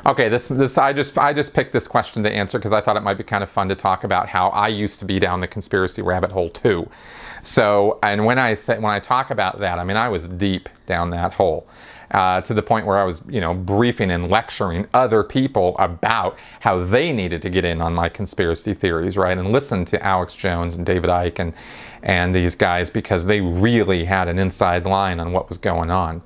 Okay, 0.04 0.28
this 0.28 0.48
this 0.48 0.76
I 0.76 0.92
just 0.92 1.16
I 1.16 1.32
just 1.32 1.54
picked 1.54 1.72
this 1.72 1.87
question 1.87 2.24
to 2.24 2.30
answer 2.30 2.58
because 2.58 2.72
I 2.72 2.80
thought 2.80 2.96
it 2.96 3.04
might 3.04 3.18
be 3.18 3.22
kind 3.22 3.44
of 3.44 3.50
fun 3.50 3.68
to 3.68 3.76
talk 3.76 4.02
about 4.02 4.28
how 4.28 4.48
I 4.48 4.68
used 4.68 4.98
to 4.98 5.04
be 5.04 5.20
down 5.20 5.38
the 5.38 5.46
conspiracy 5.46 6.02
rabbit 6.02 6.32
hole 6.32 6.50
too. 6.50 6.90
So, 7.42 8.00
and 8.02 8.24
when 8.24 8.40
I 8.40 8.54
say 8.54 8.78
when 8.78 8.92
I 8.92 8.98
talk 8.98 9.30
about 9.30 9.61
that, 9.61 9.78
I 9.78 9.85
mean 9.85 9.96
I 9.96 10.08
was 10.08 10.28
deep 10.28 10.68
down 10.87 11.11
that 11.11 11.35
hole 11.35 11.66
uh, 12.12 12.42
to 12.42 12.55
the 12.55 12.62
point 12.62 12.87
where 12.87 12.98
I 12.98 13.05
was, 13.05 13.22
you 13.29 13.40
know, 13.40 13.55
briefing 13.55 14.11
and 14.11 14.31
lecturing 14.31 14.87
other 14.92 15.25
people 15.25 15.75
about 15.79 16.37
how 16.61 16.85
they 16.85 17.12
needed 17.12 17.42
to 17.42 17.51
get 17.51 17.64
in 17.64 17.81
on 17.81 17.94
my 17.94 18.09
conspiracy 18.09 18.75
theories, 18.75 19.16
right? 19.16 19.37
And 19.37 19.51
listen 19.51 19.85
to 19.87 20.03
Alex 20.03 20.37
Jones 20.37 20.75
and 20.75 20.85
David 20.85 21.09
Icke 21.09 21.38
and, 21.38 21.55
and 22.03 22.35
these 22.35 22.55
guys 22.55 22.90
because 22.90 23.27
they 23.27 23.40
really 23.40 24.05
had 24.05 24.29
an 24.29 24.38
inside 24.38 24.85
line 24.85 25.20
on 25.20 25.33
what 25.33 25.48
was 25.48 25.59
going 25.59 25.90
on. 25.90 26.22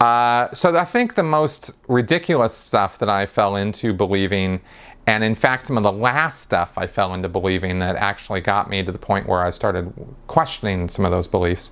Uh, 0.00 0.50
so 0.52 0.76
I 0.76 0.84
think 0.84 1.14
the 1.14 1.22
most 1.22 1.72
ridiculous 1.88 2.54
stuff 2.54 2.98
that 2.98 3.08
I 3.08 3.26
fell 3.26 3.56
into 3.56 3.92
believing, 3.92 4.60
and 5.06 5.22
in 5.22 5.34
fact, 5.34 5.66
some 5.66 5.76
of 5.76 5.82
the 5.82 5.92
last 5.92 6.40
stuff 6.40 6.72
I 6.76 6.86
fell 6.86 7.12
into 7.12 7.28
believing 7.28 7.80
that 7.80 7.96
actually 7.96 8.40
got 8.40 8.70
me 8.70 8.82
to 8.82 8.92
the 8.92 8.98
point 8.98 9.28
where 9.28 9.42
I 9.42 9.50
started 9.50 9.92
questioning 10.26 10.88
some 10.88 11.04
of 11.04 11.10
those 11.10 11.26
beliefs, 11.26 11.70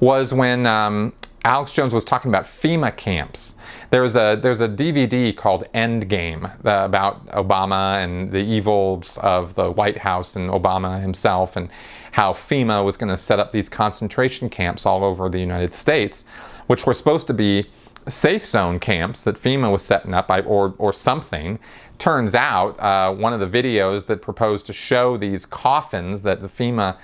was 0.00 0.34
when 0.34 0.66
um, 0.66 1.12
Alex 1.44 1.72
Jones 1.72 1.94
was 1.94 2.04
talking 2.04 2.30
about 2.30 2.44
FEMA 2.44 2.94
camps. 2.94 3.58
There's 3.88 4.14
a 4.14 4.38
there's 4.40 4.60
a 4.60 4.68
DVD 4.68 5.34
called 5.34 5.64
Endgame 5.74 6.44
uh, 6.64 6.84
about 6.84 7.26
Obama 7.28 8.02
and 8.02 8.30
the 8.30 8.42
evils 8.44 9.18
of 9.18 9.54
the 9.54 9.70
White 9.70 9.98
House 9.98 10.36
and 10.36 10.50
Obama 10.50 11.00
himself 11.00 11.56
and 11.56 11.70
how 12.12 12.34
FEMA 12.34 12.84
was 12.84 12.96
going 12.96 13.08
to 13.08 13.16
set 13.16 13.38
up 13.38 13.52
these 13.52 13.68
concentration 13.68 14.50
camps 14.50 14.84
all 14.84 15.02
over 15.02 15.28
the 15.28 15.38
United 15.38 15.72
States, 15.72 16.28
which 16.66 16.84
were 16.84 16.94
supposed 16.94 17.26
to 17.28 17.34
be 17.34 17.70
safe 18.06 18.44
zone 18.44 18.78
camps 18.78 19.22
that 19.22 19.40
FEMA 19.40 19.70
was 19.72 19.82
setting 19.82 20.12
up 20.12 20.28
by, 20.28 20.40
or 20.42 20.74
or 20.76 20.92
something. 20.92 21.58
Turns 21.96 22.34
out 22.34 22.78
uh, 22.80 23.14
one 23.14 23.32
of 23.32 23.40
the 23.40 23.46
videos 23.62 24.06
that 24.06 24.20
proposed 24.20 24.66
to 24.66 24.72
show 24.72 25.16
these 25.16 25.46
coffins 25.46 26.22
that 26.22 26.40
the 26.40 26.48
FEMA 26.48 26.96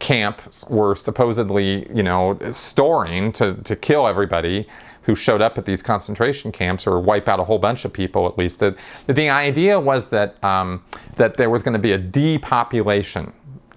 camps 0.00 0.68
were 0.68 0.96
supposedly, 0.96 1.86
you 1.94 2.02
know, 2.02 2.36
storing 2.52 3.30
to, 3.32 3.54
to 3.54 3.76
kill 3.76 4.08
everybody 4.08 4.66
who 5.02 5.14
showed 5.14 5.40
up 5.40 5.56
at 5.56 5.64
these 5.64 5.82
concentration 5.82 6.52
camps 6.52 6.86
or 6.86 6.98
wipe 6.98 7.28
out 7.28 7.38
a 7.38 7.44
whole 7.44 7.58
bunch 7.58 7.84
of 7.84 7.92
people 7.92 8.26
at 8.26 8.36
least. 8.36 8.60
The, 8.60 8.76
the 9.06 9.28
idea 9.28 9.78
was 9.78 10.10
that, 10.10 10.42
um, 10.42 10.84
that 11.16 11.36
there 11.36 11.48
was 11.48 11.62
going 11.62 11.72
to 11.74 11.78
be 11.78 11.92
a 11.92 11.98
depopulation 11.98 13.32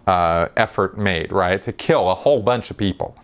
uh, 0.08 0.50
effort 0.58 0.98
made, 0.98 1.32
right, 1.32 1.62
to 1.62 1.72
kill 1.72 2.10
a 2.10 2.16
whole 2.16 2.42
bunch 2.42 2.72
of 2.72 2.78
people. 2.78 3.16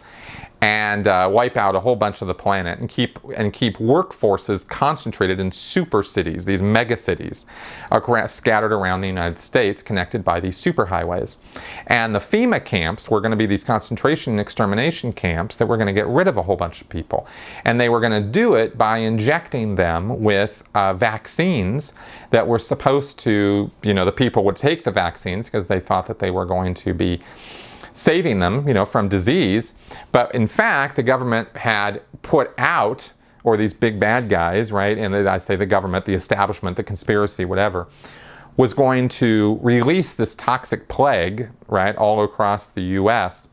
And 0.61 1.07
uh, 1.07 1.29
wipe 1.31 1.55
out 1.55 1.73
a 1.75 1.79
whole 1.79 1.95
bunch 1.95 2.21
of 2.21 2.27
the 2.27 2.33
planet 2.33 2.79
and 2.79 2.89
keep 2.89 3.17
and 3.35 3.53
keep 3.53 3.77
workforces 3.77 4.67
concentrated 4.67 5.39
in 5.39 5.51
super 5.51 6.03
cities, 6.03 6.45
these 6.45 6.61
mega 6.61 6.97
cities, 6.97 7.45
scattered 8.25 8.73
around 8.73 9.01
the 9.01 9.07
United 9.07 9.39
States, 9.39 9.81
connected 9.81 10.23
by 10.23 10.39
these 10.39 10.61
superhighways. 10.61 11.41
And 11.87 12.13
the 12.13 12.19
FEMA 12.19 12.63
camps 12.63 13.09
were 13.09 13.21
going 13.21 13.31
to 13.31 13.37
be 13.37 13.45
these 13.45 13.63
concentration 13.63 14.33
and 14.33 14.39
extermination 14.41 15.13
camps 15.13 15.55
that 15.57 15.67
were 15.67 15.77
going 15.77 15.87
to 15.87 15.93
get 15.93 16.07
rid 16.07 16.27
of 16.27 16.35
a 16.35 16.43
whole 16.43 16.57
bunch 16.57 16.81
of 16.81 16.89
people, 16.89 17.25
and 17.63 17.79
they 17.79 17.87
were 17.87 18.01
going 18.01 18.23
to 18.23 18.29
do 18.29 18.55
it 18.55 18.77
by 18.77 18.97
injecting 18.97 19.75
them 19.75 20.21
with 20.21 20.63
uh, 20.75 20.93
vaccines 20.93 21.95
that 22.31 22.47
were 22.47 22.59
supposed 22.59 23.17
to, 23.19 23.71
you 23.81 23.93
know, 23.93 24.03
the 24.03 24.11
people 24.11 24.43
would 24.43 24.57
take 24.57 24.83
the 24.83 24.91
vaccines 24.91 25.45
because 25.47 25.67
they 25.67 25.79
thought 25.79 26.07
that 26.07 26.19
they 26.19 26.31
were 26.31 26.45
going 26.45 26.73
to 26.73 26.93
be 26.93 27.21
saving 27.99 28.39
them, 28.39 28.67
you 28.67 28.73
know, 28.73 28.85
from 28.85 29.09
disease. 29.09 29.77
But 30.11 30.33
in 30.33 30.47
fact, 30.47 30.95
the 30.95 31.03
government 31.03 31.49
had 31.57 32.01
put 32.21 32.53
out, 32.57 33.11
or 33.43 33.57
these 33.57 33.73
big 33.73 33.99
bad 33.99 34.29
guys, 34.29 34.71
right? 34.71 34.97
And 34.97 35.13
I 35.15 35.37
say 35.37 35.55
the 35.55 35.65
government, 35.65 36.05
the 36.05 36.13
establishment, 36.13 36.77
the 36.77 36.83
conspiracy, 36.83 37.45
whatever, 37.45 37.87
was 38.55 38.73
going 38.73 39.09
to 39.09 39.59
release 39.61 40.13
this 40.13 40.35
toxic 40.35 40.87
plague, 40.87 41.49
right, 41.67 41.95
all 41.95 42.23
across 42.23 42.67
the 42.67 42.81
U.S. 42.81 43.49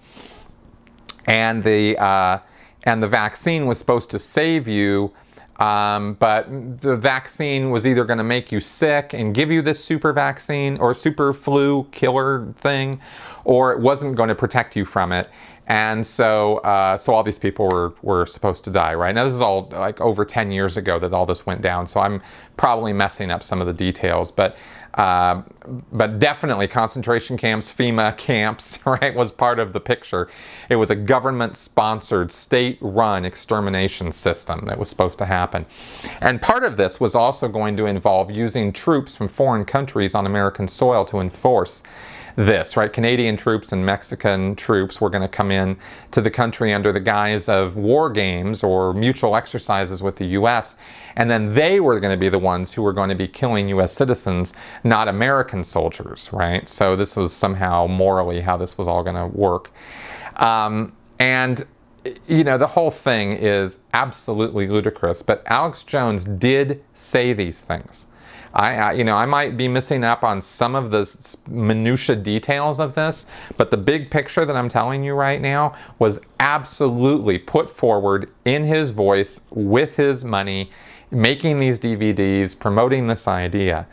And 1.27 1.65
the 1.65 1.97
uh, 1.99 2.39
and 2.85 3.03
the 3.03 3.09
vaccine 3.09 3.67
was 3.67 3.79
supposed 3.79 4.11
to 4.13 4.19
save 4.19 4.69
you 4.69 5.13
um, 5.59 6.14
but 6.14 6.47
the 6.81 6.97
vaccine 6.97 7.71
was 7.71 7.87
either 7.87 8.05
going 8.05 8.19
to 8.19 8.25
make 8.25 8.53
you 8.53 8.61
sick 8.61 9.12
and 9.12 9.35
give 9.35 9.51
you 9.51 9.62
this 9.62 9.83
super 9.83 10.12
vaccine 10.12 10.77
or 10.79 10.92
super 10.95 11.33
flu 11.33 11.85
killer 11.92 12.53
thing, 12.57 13.01
or 13.45 13.73
it 13.73 13.81
wasn't 13.81 14.16
going 14.16 14.29
to 14.29 14.35
protect 14.35 14.77
you 14.77 14.85
from 14.85 15.12
it. 15.12 15.29
And 15.66 16.07
so, 16.07 16.59
uh, 16.59 16.97
so 16.97 17.12
all 17.12 17.25
these 17.25 17.40
people 17.40 17.69
were, 17.69 17.95
were 18.01 18.27
supposed 18.27 18.62
to 18.64 18.71
die, 18.71 18.95
right? 18.95 19.14
Now, 19.14 19.25
this 19.25 19.35
is 19.35 19.40
all 19.40 19.69
like 19.73 20.01
over 20.01 20.25
10 20.25 20.53
years 20.53 20.77
ago 20.77 20.99
that 21.01 21.12
all 21.12 21.27
this 21.27 21.45
went 21.45 21.61
down. 21.61 21.88
So 21.88 22.01
I'm 22.01 22.23
probably 22.57 22.92
messing 22.92 23.33
up 23.33 23.42
some 23.42 23.61
of 23.61 23.66
the 23.66 23.73
details, 23.73 24.31
but 24.31 24.57
uh, 24.97 25.43
but 25.93 26.19
definitely 26.19 26.67
concentration 26.67 27.37
camps, 27.37 27.71
FEMA 27.73 28.17
camps, 28.17 28.79
right, 28.87 29.15
was 29.15 29.31
part 29.31 29.59
of 29.59 29.73
the 29.73 29.81
picture. 29.81 30.29
It 30.71 30.77
was 30.77 30.91
a 30.91 30.95
government 30.95 31.57
sponsored, 31.57 32.33
state 32.33 32.79
run 32.81 33.25
extermination 33.25 34.13
system 34.13 34.65
that 34.67 34.79
was 34.79 34.89
supposed 34.89 35.19
to 35.19 35.27
happen. 35.27 35.67
And 36.21 36.41
part 36.41 36.65
of 36.65 36.77
this 36.77 36.99
was 36.99 37.15
also 37.15 37.49
going 37.49 37.77
to 37.77 37.87
involve 37.87 38.31
using 38.31 38.73
troops 38.73 39.17
from 39.17 39.29
foreign 39.29 39.65
countries 39.65 40.15
on 40.15 40.27
American 40.27 40.69
soil 40.69 41.05
to 41.07 41.21
enforce 41.21 41.83
this, 42.37 42.77
right? 42.77 42.92
Canadian 42.92 43.37
troops 43.37 43.72
and 43.72 43.85
Mexican 43.85 44.55
troops 44.55 45.01
were 45.01 45.11
going 45.11 45.22
to 45.22 45.29
come 45.29 45.51
in 45.51 45.79
to 46.11 46.20
the 46.20 46.31
country 46.31 46.72
under 46.72 46.92
the 46.92 47.01
guise 47.01 47.49
of 47.49 47.77
war 47.77 48.11
games 48.11 48.62
or 48.62 48.92
mutual 48.92 49.35
exercises 49.35 50.03
with 50.03 50.16
the 50.16 50.27
U.S. 50.27 50.79
And 51.16 51.31
then 51.31 51.55
they 51.55 51.81
were 51.81 51.99
going 51.99 52.12
to 52.12 52.20
be 52.20 52.29
the 52.29 52.38
ones 52.38 52.75
who 52.75 52.83
were 52.83 52.92
going 52.92 53.09
to 53.09 53.14
be 53.14 53.27
killing 53.27 53.68
U.S. 53.70 53.92
citizens, 53.92 54.53
not 54.85 55.09
American 55.09 55.64
soldiers, 55.64 56.31
right? 56.33 56.68
So 56.68 56.94
this 56.94 57.16
was 57.16 57.33
somehow 57.33 57.87
morally 57.87 58.42
how 58.42 58.59
this 58.59 58.77
was 58.77 58.87
all 58.87 59.03
going 59.03 59.16
to 59.16 59.27
work. 59.27 59.70
Um, 60.37 60.94
and 61.18 61.66
you 62.27 62.44
know, 62.44 62.59
the 62.59 62.68
whole 62.68 62.90
thing 62.90 63.33
is 63.33 63.83
absolutely 63.92 64.68
ludicrous, 64.68 65.22
but 65.22 65.42
Alex 65.46 65.83
Jones 65.83 66.25
did 66.25 66.85
say 66.94 67.33
these 67.33 67.62
things. 67.62 68.09
I, 68.57 68.75
I, 68.75 68.92
you 68.92 69.05
know, 69.05 69.16
I 69.16 69.27
might 69.27 69.59
be 69.59 69.69
missing 69.69 70.03
up 70.03 70.25
on 70.25 70.40
some 70.40 70.75
of 70.75 70.90
the 70.90 71.37
minutia 71.47 72.16
details 72.16 72.81
of 72.81 72.95
this, 72.95 73.31
but 73.59 73.71
the 73.71 73.77
big 73.77 74.11
picture 74.11 74.47
that 74.47 74.57
I'm 74.57 74.71
telling 74.71 75.05
you 75.05 75.12
right 75.12 75.42
now 75.42 75.75
was 75.99 76.23
absolutely 76.40 77.38
put 77.38 77.71
forward 77.71 78.31
in 78.47 78.64
his 78.64 78.92
voice 78.92 79.47
with 79.51 79.97
his 79.97 80.25
money, 80.25 80.71
making 81.11 81.61
these 81.61 81.79
DVDs, 81.79 82.59
promoting 82.59 83.09
this 83.09 83.29
idea, 83.29 83.87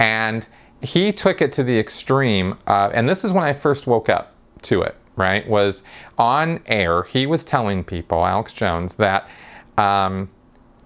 and 0.00 0.48
he 0.82 1.12
took 1.12 1.40
it 1.40 1.52
to 1.52 1.62
the 1.62 1.78
extreme. 1.78 2.58
Uh, 2.66 2.90
and 2.92 3.08
this 3.08 3.24
is 3.24 3.30
when 3.30 3.44
I 3.44 3.52
first 3.52 3.86
woke 3.86 4.08
up 4.08 4.34
to 4.62 4.82
it. 4.82 4.96
Right, 5.14 5.48
was 5.48 5.82
on 6.16 6.60
air. 6.66 7.02
He 7.02 7.26
was 7.26 7.44
telling 7.44 7.82
people, 7.82 8.24
Alex 8.24 8.52
Jones, 8.52 8.94
that 8.94 9.28
um, 9.76 10.30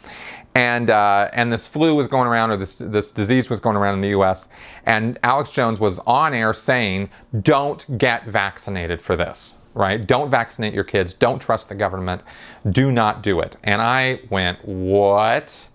And, 0.55 0.89
uh, 0.89 1.29
and 1.31 1.53
this 1.53 1.67
flu 1.67 1.95
was 1.95 2.07
going 2.07 2.27
around, 2.27 2.51
or 2.51 2.57
this, 2.57 2.79
this 2.79 3.11
disease 3.11 3.49
was 3.49 3.59
going 3.59 3.77
around 3.77 3.95
in 3.95 4.01
the 4.01 4.19
US. 4.19 4.49
And 4.85 5.19
Alex 5.23 5.51
Jones 5.51 5.79
was 5.79 5.99
on 5.99 6.33
air 6.33 6.53
saying, 6.53 7.09
don't 7.39 7.97
get 7.97 8.25
vaccinated 8.25 9.01
for 9.01 9.15
this 9.15 9.59
right? 9.79 10.05
Don't 10.05 10.29
vaccinate 10.29 10.73
your 10.73 10.83
kids. 10.83 11.13
Don't 11.13 11.39
trust 11.39 11.69
the 11.69 11.75
government. 11.75 12.21
Do 12.69 12.91
not 12.91 13.23
do 13.23 13.39
it. 13.39 13.55
And 13.63 13.81
I 13.81 14.19
went, 14.29 14.67
what? 14.67 15.69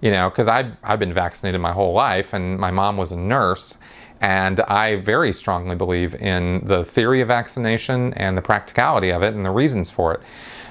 You 0.00 0.10
know, 0.10 0.30
because 0.30 0.48
I've, 0.48 0.72
I've 0.82 0.98
been 0.98 1.12
vaccinated 1.12 1.60
my 1.60 1.72
whole 1.72 1.92
life, 1.92 2.32
and 2.32 2.58
my 2.58 2.70
mom 2.70 2.96
was 2.96 3.12
a 3.12 3.16
nurse. 3.16 3.76
And 4.20 4.60
I 4.60 4.96
very 4.96 5.32
strongly 5.32 5.76
believe 5.76 6.14
in 6.14 6.66
the 6.66 6.84
theory 6.84 7.20
of 7.20 7.28
vaccination 7.28 8.14
and 8.14 8.36
the 8.36 8.42
practicality 8.42 9.10
of 9.10 9.22
it 9.22 9.34
and 9.34 9.44
the 9.44 9.50
reasons 9.50 9.90
for 9.90 10.14
it. 10.14 10.20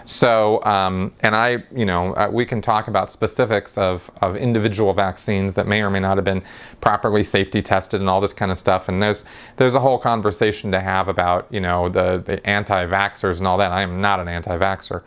So, 0.07 0.63
um, 0.63 1.13
and 1.21 1.35
I, 1.35 1.63
you 1.75 1.85
know, 1.85 2.13
uh, 2.13 2.29
we 2.31 2.45
can 2.45 2.61
talk 2.61 2.87
about 2.87 3.11
specifics 3.11 3.75
of, 3.75 4.11
of 4.21 4.35
individual 4.35 4.93
vaccines 4.93 5.55
that 5.55 5.65
may 5.65 5.81
or 5.81 5.89
may 5.89 5.99
not 5.99 6.17
have 6.17 6.23
been 6.23 6.43
properly 6.79 7.23
safety 7.23 7.63
tested 7.63 8.01
and 8.01 8.09
all 8.09 8.21
this 8.21 8.33
kind 8.33 8.51
of 8.51 8.59
stuff. 8.59 8.87
And 8.87 9.01
there's 9.01 9.25
there's 9.57 9.73
a 9.73 9.79
whole 9.79 9.97
conversation 9.97 10.71
to 10.71 10.79
have 10.79 11.07
about, 11.07 11.47
you 11.51 11.59
know, 11.59 11.89
the 11.89 12.21
the 12.23 12.45
anti-vaxxers 12.47 13.39
and 13.39 13.47
all 13.47 13.57
that. 13.57 13.71
I 13.71 13.81
am 13.81 13.99
not 13.99 14.19
an 14.19 14.27
anti-vaxxer, 14.27 15.01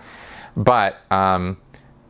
but 0.57 0.96
um, 1.12 1.59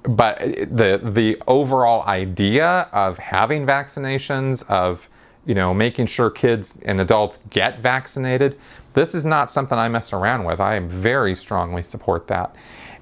but 0.02 0.38
the 0.38 0.98
the 1.02 1.36
overall 1.46 2.02
idea 2.06 2.88
of 2.92 3.18
having 3.18 3.66
vaccinations 3.66 4.66
of 4.70 5.10
you 5.48 5.54
know 5.54 5.74
making 5.74 6.06
sure 6.06 6.30
kids 6.30 6.78
and 6.84 7.00
adults 7.00 7.40
get 7.50 7.80
vaccinated 7.80 8.56
this 8.98 9.14
is 9.14 9.24
not 9.24 9.48
something 9.48 9.78
I 9.78 9.88
mess 9.88 10.12
around 10.12 10.44
with. 10.44 10.60
I 10.60 10.78
very 10.80 11.36
strongly 11.36 11.84
support 11.84 12.26
that. 12.26 12.54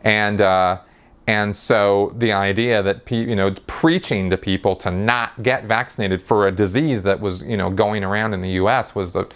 And, 0.02 0.42
uh, 0.42 0.80
and 1.26 1.56
so 1.56 2.12
the 2.16 2.32
idea 2.32 2.82
that 2.82 3.06
pe- 3.06 3.24
you 3.24 3.35
know 3.35 3.52
preaching 3.66 4.30
to 4.30 4.37
people 4.37 4.76
to 4.76 4.90
not 4.90 5.42
get 5.42 5.64
vaccinated 5.64 6.22
for 6.22 6.46
a 6.46 6.52
disease 6.52 7.02
that 7.02 7.20
was 7.20 7.42
you 7.42 7.56
know 7.56 7.68
going 7.68 8.04
around 8.04 8.32
in 8.32 8.42
the 8.42 8.50
U.S. 8.50 8.94
was 8.94 9.16
a, 9.16 9.26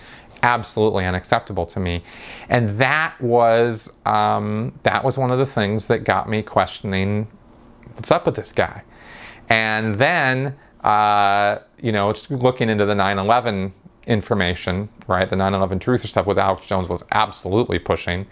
absolutely 0.44 1.04
unacceptable 1.04 1.66
to 1.66 1.80
me, 1.80 2.04
and 2.48 2.78
that 2.78 3.20
was 3.20 3.98
um, 4.06 4.78
that 4.84 5.02
was 5.02 5.18
one 5.18 5.32
of 5.32 5.38
the 5.40 5.46
things 5.46 5.88
that 5.88 6.04
got 6.04 6.28
me 6.28 6.42
questioning 6.42 7.26
what's 7.94 8.12
up 8.12 8.24
with 8.24 8.36
this 8.36 8.52
guy, 8.52 8.84
and 9.48 9.96
then 9.96 10.56
uh, 10.84 11.58
you 11.80 11.92
know 11.92 12.14
looking 12.30 12.68
into 12.68 12.86
the 12.86 12.94
9/11 12.94 13.72
information, 14.06 14.88
right? 15.06 15.28
The 15.28 15.36
9 15.36 15.54
11 15.54 15.78
truth 15.78 16.06
stuff 16.06 16.26
with 16.26 16.38
Alex 16.38 16.66
Jones 16.66 16.88
was 16.88 17.04
absolutely 17.12 17.78
pushing. 17.78 18.26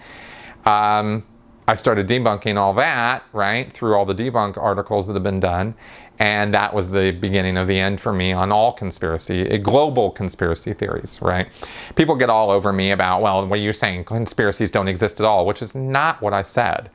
Um, 0.66 1.24
I 1.68 1.74
started 1.74 2.08
debunking 2.08 2.56
all 2.56 2.72
that, 2.74 3.24
right, 3.32 3.70
through 3.72 3.94
all 3.94 4.06
the 4.06 4.14
debunk 4.14 4.56
articles 4.56 5.06
that 5.06 5.12
have 5.14 5.22
been 5.22 5.40
done. 5.40 5.74
And 6.18 6.52
that 6.52 6.74
was 6.74 6.90
the 6.90 7.12
beginning 7.12 7.56
of 7.56 7.68
the 7.68 7.78
end 7.78 8.00
for 8.00 8.12
me 8.12 8.32
on 8.32 8.50
all 8.50 8.72
conspiracy, 8.72 9.42
eh, 9.48 9.58
global 9.58 10.10
conspiracy 10.10 10.72
theories, 10.72 11.20
right? 11.22 11.46
People 11.94 12.16
get 12.16 12.28
all 12.28 12.50
over 12.50 12.72
me 12.72 12.90
about, 12.90 13.22
well, 13.22 13.46
what 13.46 13.58
are 13.58 13.62
you 13.62 13.72
saying? 13.72 14.04
Conspiracies 14.04 14.70
don't 14.70 14.88
exist 14.88 15.20
at 15.20 15.26
all, 15.26 15.46
which 15.46 15.62
is 15.62 15.74
not 15.76 16.20
what 16.20 16.32
I 16.32 16.42
said, 16.42 16.90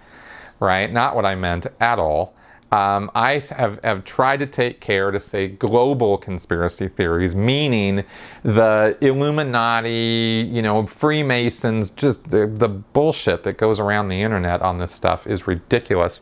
right? 0.59 0.91
Not 0.91 1.15
what 1.15 1.25
I 1.25 1.35
meant 1.35 1.67
at 1.79 1.99
all. 1.99 2.35
Um, 2.73 3.11
I 3.13 3.33
have, 3.51 3.79
have 3.83 4.03
tried 4.03 4.37
to 4.37 4.47
take 4.47 4.79
care 4.79 5.11
to 5.11 5.19
say 5.19 5.47
global 5.47 6.17
conspiracy 6.17 6.87
theories, 6.87 7.35
meaning 7.35 8.03
the 8.41 8.97
Illuminati, 8.99 10.49
you 10.51 10.63
know, 10.63 10.87
Freemasons, 10.87 11.91
just 11.91 12.31
the, 12.31 12.47
the 12.47 12.69
bullshit 12.69 13.43
that 13.43 13.57
goes 13.57 13.79
around 13.79 14.07
the 14.07 14.23
internet 14.23 14.63
on 14.63 14.79
this 14.79 14.91
stuff 14.91 15.27
is 15.27 15.45
ridiculous. 15.45 16.21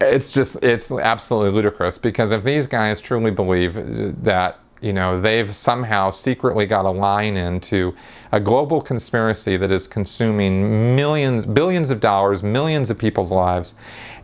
It's 0.00 0.30
just, 0.30 0.62
it's 0.62 0.92
absolutely 0.92 1.50
ludicrous 1.50 1.98
because 1.98 2.30
if 2.30 2.44
these 2.44 2.68
guys 2.68 3.00
truly 3.00 3.32
believe 3.32 3.74
that 4.22 4.60
you 4.80 4.92
know 4.94 5.20
they've 5.20 5.54
somehow 5.54 6.10
secretly 6.10 6.64
got 6.64 6.86
a 6.86 6.90
line 6.90 7.36
into 7.36 7.94
a 8.32 8.40
global 8.40 8.80
conspiracy 8.80 9.56
that 9.56 9.70
is 9.70 9.86
consuming 9.86 10.96
millions 10.96 11.44
billions 11.44 11.90
of 11.90 12.00
dollars 12.00 12.42
millions 12.42 12.88
of 12.88 12.98
people's 12.98 13.30
lives 13.30 13.74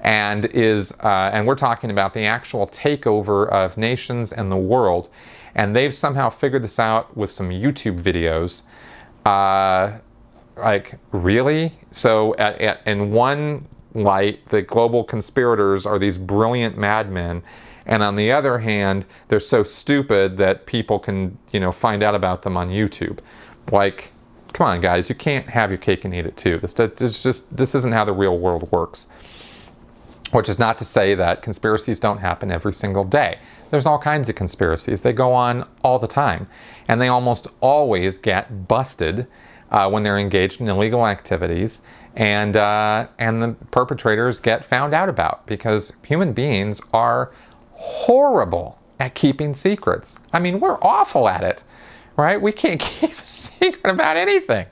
and 0.07 0.47
is 0.47 0.99
uh, 1.01 1.31
and 1.33 1.47
we're 1.47 1.55
talking 1.55 1.91
about 1.91 2.15
the 2.15 2.25
actual 2.25 2.67
takeover 2.67 3.47
of 3.51 3.77
nations 3.77 4.33
and 4.33 4.51
the 4.51 4.57
world 4.57 5.11
and 5.55 5.77
they've 5.77 5.95
somehow 5.95 6.31
figured 6.31 6.63
this 6.63 6.79
out 6.79 7.15
with 7.17 7.31
some 7.31 7.51
youtube 7.51 8.01
videos 8.01 8.63
uh, 9.27 9.99
like, 10.57 10.99
really? 11.13 11.73
So, 11.91 12.35
at, 12.37 12.61
at, 12.61 12.87
in 12.87 13.11
one 13.11 13.67
light, 13.95 14.49
the 14.49 14.63
global 14.63 15.05
conspirators 15.05 15.85
are 15.87 15.99
these 15.99 16.19
brilliant 16.19 16.79
madmen. 16.79 17.43
And 17.85 18.03
on 18.03 18.17
the 18.17 18.33
other 18.33 18.59
hand, 18.59 19.07
they're 19.29 19.39
so 19.41 19.63
stupid 19.63 20.39
that 20.39 20.67
people 20.67 20.99
can, 20.99 21.39
you 21.53 21.61
know, 21.61 21.73
find 21.73 22.03
out 22.03 22.15
about 22.15 22.43
them 22.43 22.57
on 22.57 22.71
YouTube. 22.71 23.19
Like, 23.71 24.13
come 24.53 24.67
on, 24.67 24.81
guys, 24.81 25.09
you 25.09 25.15
can't 25.15 25.49
have 25.49 25.71
your 25.71 25.79
cake 25.79 26.05
and 26.05 26.15
eat 26.15 26.27
it 26.27 26.37
too. 26.37 26.59
This, 26.59 26.75
this 26.75 27.23
just 27.23 27.57
this 27.57 27.75
isn't 27.75 27.93
how 27.93 28.05
the 28.05 28.13
real 28.13 28.37
world 28.37 28.71
works. 28.73 29.09
Which 30.33 30.49
is 30.49 30.59
not 30.59 30.79
to 30.79 30.85
say 30.85 31.15
that 31.15 31.43
conspiracies 31.43 32.01
don't 32.01 32.19
happen 32.19 32.51
every 32.51 32.73
single 32.73 33.05
day. 33.05 33.39
There's 33.71 33.87
all 33.87 33.99
kinds 33.99 34.29
of 34.29 34.35
conspiracies. 34.35 35.03
They 35.03 35.13
go 35.13 35.33
on 35.33 35.69
all 35.83 35.99
the 35.99 36.09
time, 36.09 36.49
and 36.89 37.01
they 37.01 37.09
almost 37.09 37.47
always 37.61 38.19
get 38.19 38.67
busted 38.67 39.27
uh, 39.71 39.89
when 39.89 40.03
they're 40.03 40.19
engaged 40.19 40.61
in 40.61 40.69
illegal 40.69 41.07
activities, 41.07 41.83
and 42.15 42.57
uh, 42.57 43.09
and 43.19 43.43
the 43.43 43.49
perpetrators 43.71 44.41
get 44.41 44.65
found 44.65 44.95
out 44.95 45.09
about 45.09 45.47
because 45.47 45.97
human 46.05 46.33
beings 46.33 46.81
are 46.93 47.33
horrible 47.73 48.79
at 48.99 49.15
keeping 49.15 49.55
secrets. 49.55 50.27
I 50.33 50.39
mean, 50.39 50.61
we're 50.61 50.79
awful 50.81 51.29
at 51.29 51.43
it, 51.43 51.63
right? 52.17 52.41
We 52.41 52.53
can't 52.53 52.81
keep 52.81 53.13
a 53.13 53.27
secret 53.27 53.91
about 53.91 54.17
anything. 54.17 54.67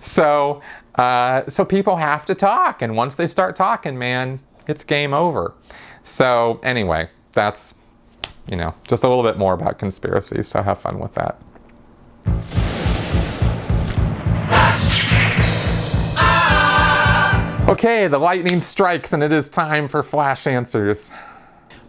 So, 0.00 0.62
uh, 0.94 1.48
so 1.48 1.64
people 1.64 1.96
have 1.96 2.24
to 2.26 2.34
talk, 2.34 2.82
and 2.82 2.96
once 2.96 3.14
they 3.14 3.26
start 3.26 3.56
talking, 3.56 3.98
man, 3.98 4.40
it's 4.66 4.84
game 4.84 5.14
over. 5.14 5.54
So, 6.02 6.60
anyway, 6.62 7.08
that's 7.32 7.78
you 8.48 8.56
know 8.56 8.74
just 8.88 9.04
a 9.04 9.08
little 9.08 9.24
bit 9.24 9.38
more 9.38 9.54
about 9.54 9.78
conspiracies. 9.78 10.48
So 10.48 10.62
have 10.62 10.80
fun 10.80 10.98
with 10.98 11.14
that. 11.14 11.40
Okay, 17.68 18.06
the 18.06 18.18
lightning 18.18 18.60
strikes 18.60 19.12
and 19.12 19.24
it 19.24 19.32
is 19.32 19.48
time 19.48 19.88
for 19.88 20.04
flash 20.04 20.46
answers. 20.46 21.12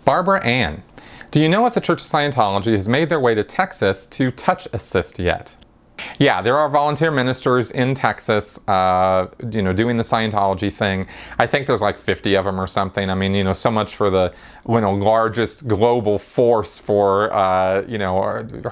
Barbara 0.05 0.43
Ann, 0.43 0.83
do 1.31 1.41
you 1.41 1.49
know 1.49 1.65
if 1.65 1.73
the 1.73 1.81
Church 1.81 2.01
of 2.01 2.07
Scientology 2.07 2.75
has 2.75 2.87
made 2.87 3.09
their 3.09 3.19
way 3.19 3.35
to 3.35 3.43
Texas 3.43 4.07
to 4.07 4.31
touch 4.31 4.67
assist 4.71 5.19
yet? 5.19 5.56
Yeah, 6.19 6.41
there 6.41 6.57
are 6.57 6.69
volunteer 6.69 7.11
ministers 7.11 7.71
in 7.71 7.95
Texas, 7.95 8.65
uh, 8.67 9.27
you 9.51 9.61
know, 9.61 9.73
doing 9.73 9.97
the 9.97 10.03
Scientology 10.03 10.71
thing. 10.71 11.07
I 11.39 11.47
think 11.47 11.67
there's 11.67 11.81
like 11.81 11.99
50 11.99 12.35
of 12.35 12.45
them 12.45 12.59
or 12.59 12.67
something. 12.67 13.09
I 13.09 13.15
mean, 13.15 13.33
you 13.33 13.43
know, 13.43 13.53
so 13.53 13.71
much 13.71 13.95
for 13.95 14.09
the 14.09 14.33
you 14.67 14.81
know 14.81 14.93
largest 14.93 15.67
global 15.67 16.19
force 16.19 16.77
for 16.77 17.33
uh, 17.33 17.83
you 17.87 17.97
know 17.97 18.21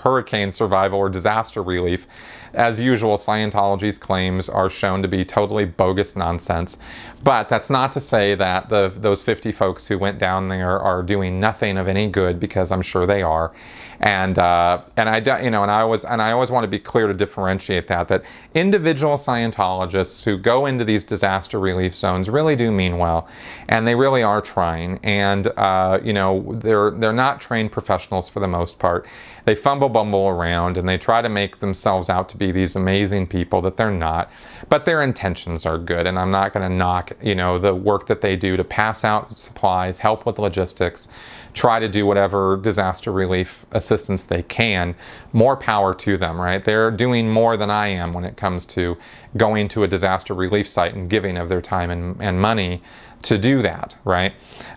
hurricane 0.04 0.52
survival 0.52 1.00
or 1.00 1.10
disaster 1.10 1.64
relief. 1.64 2.08
As 2.54 2.80
usual, 2.80 3.18
Scientology's 3.18 3.98
claims 3.98 4.48
are 4.48 4.70
shown 4.70 5.02
to 5.02 5.08
be 5.10 5.26
totally 5.26 5.66
bogus 5.66 6.16
nonsense. 6.16 6.78
But 7.22 7.50
that's 7.50 7.70
not 7.70 7.92
to 7.94 8.00
say 8.00 8.36
that 8.36 8.70
the 8.70 8.94
those 8.96 9.24
50 9.24 9.52
folks 9.52 9.88
who 9.88 9.98
went 9.98 10.20
down 10.20 10.50
there 10.50 10.80
are 10.80 11.04
doing 11.04 11.40
nothing 11.40 11.78
of 11.78 11.88
any 11.88 12.08
good, 12.10 12.40
because 12.40 12.72
I'm 12.72 12.82
sure 12.82 13.06
they 13.06 13.22
are. 13.22 13.52
And 14.00 14.38
uh, 14.38 14.82
and 14.98 15.10
I 15.10 15.18
you 15.42 15.50
know 15.50 15.62
and 15.64 15.72
I 15.72 15.82
always 15.82 16.04
and 16.04 16.22
I 16.22 16.32
always 16.32 16.52
want 16.52 16.64
to 16.64 16.68
be 16.68 16.80
clear 16.80 17.08
to 17.08 17.14
differentiate 17.14 17.88
that 17.88 18.08
that 18.10 18.24
individual 18.54 19.16
Scientologists 19.16 20.24
who 20.24 20.38
go 20.38 20.66
into 20.66 20.84
these 20.84 21.04
disaster 21.04 21.60
relief 21.60 21.96
zones 21.96 22.30
really 22.30 22.56
do 22.56 22.72
mean 22.72 22.98
well, 22.98 23.28
and 23.70 23.88
they 23.88 23.96
really 23.96 24.24
are 24.24 24.42
trying. 24.42 25.00
And 25.04 25.48
uh, 25.48 26.00
you 26.04 26.14
know 26.14 26.54
they're 26.56 26.92
they're 26.92 27.14
not 27.14 27.40
trained 27.40 27.72
professionals 27.72 28.30
for 28.30 28.40
the 28.40 28.48
most 28.48 28.80
part. 28.80 29.06
They 29.46 29.56
fumble 29.56 29.90
bumble 29.90 30.28
around 30.28 30.76
and 30.76 30.90
they 30.90 30.98
try 30.98 31.22
to 31.22 31.30
make 31.30 31.60
themselves 31.60 32.10
out 32.10 32.30
to 32.30 32.38
be 32.38 32.52
these 32.52 32.76
amazing 32.76 33.28
people 33.28 33.62
that 33.62 33.78
they're 33.78 33.92
not. 33.92 34.32
But 34.70 34.86
their 34.86 35.04
intentions 35.04 35.68
are 35.68 35.78
good. 35.78 36.08
And 36.08 36.18
i'm 36.18 36.32
not 36.32 36.54
going 36.54 36.68
to 36.68 36.76
knock 36.76 37.12
you 37.22 37.36
know 37.36 37.58
the 37.60 37.74
work 37.74 38.08
that 38.08 38.22
they 38.22 38.36
do 38.36 38.58
to 38.58 38.64
pass 38.64 39.04
out 39.04 39.38
supplies 39.38 40.00
help 40.00 40.26
with 40.26 40.40
logistics 40.40 41.08
try 41.56 41.80
to 41.80 41.88
do 41.88 42.06
whatever 42.06 42.58
disaster 42.58 43.12
relief 43.12 43.66
assistance 43.72 44.24
they 44.24 44.44
can 44.44 44.94
more 45.34 45.58
power 45.58 45.96
to 45.96 46.18
them 46.18 46.40
right 46.40 46.66
they're 46.66 46.92
doing 46.92 47.30
more 47.30 47.58
than 47.58 47.72
i 47.72 47.88
am 47.88 48.14
when 48.14 48.24
it 48.24 48.38
comes 48.38 48.66
to 48.66 48.96
going 49.36 49.68
to 49.68 49.84
a 49.84 49.88
disaster 49.88 50.34
relief 50.34 50.68
site 50.68 50.94
and 50.94 51.10
giving 51.10 51.38
of 51.38 51.50
their 51.50 51.62
time 51.62 51.90
and, 51.90 52.22
and 52.22 52.40
money 52.40 52.82
to 53.26 53.40
do 53.40 53.64
that, 53.64 53.96
right? 54.06 54.34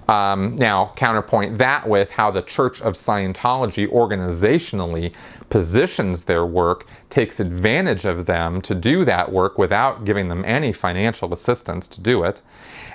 Um, 0.09 0.57
now, 0.57 0.93
counterpoint 0.97 1.59
that 1.59 1.87
with 1.87 2.13
how 2.13 2.31
the 2.31 2.41
Church 2.41 2.81
of 2.81 2.95
Scientology 2.95 3.87
organizationally 3.87 5.13
positions 5.51 6.25
their 6.25 6.47
work, 6.47 6.89
takes 7.11 7.41
advantage 7.41 8.07
of 8.07 8.25
them 8.25 8.63
to 8.63 8.75
do 8.75 9.05
that 9.05 9.31
work 9.33 9.59
without 9.59 10.05
giving 10.07 10.29
them 10.29 10.45
any 10.47 10.73
financial 10.73 11.33
assistance 11.33 11.87
to 11.89 12.01
do 12.01 12.25
it, 12.25 12.41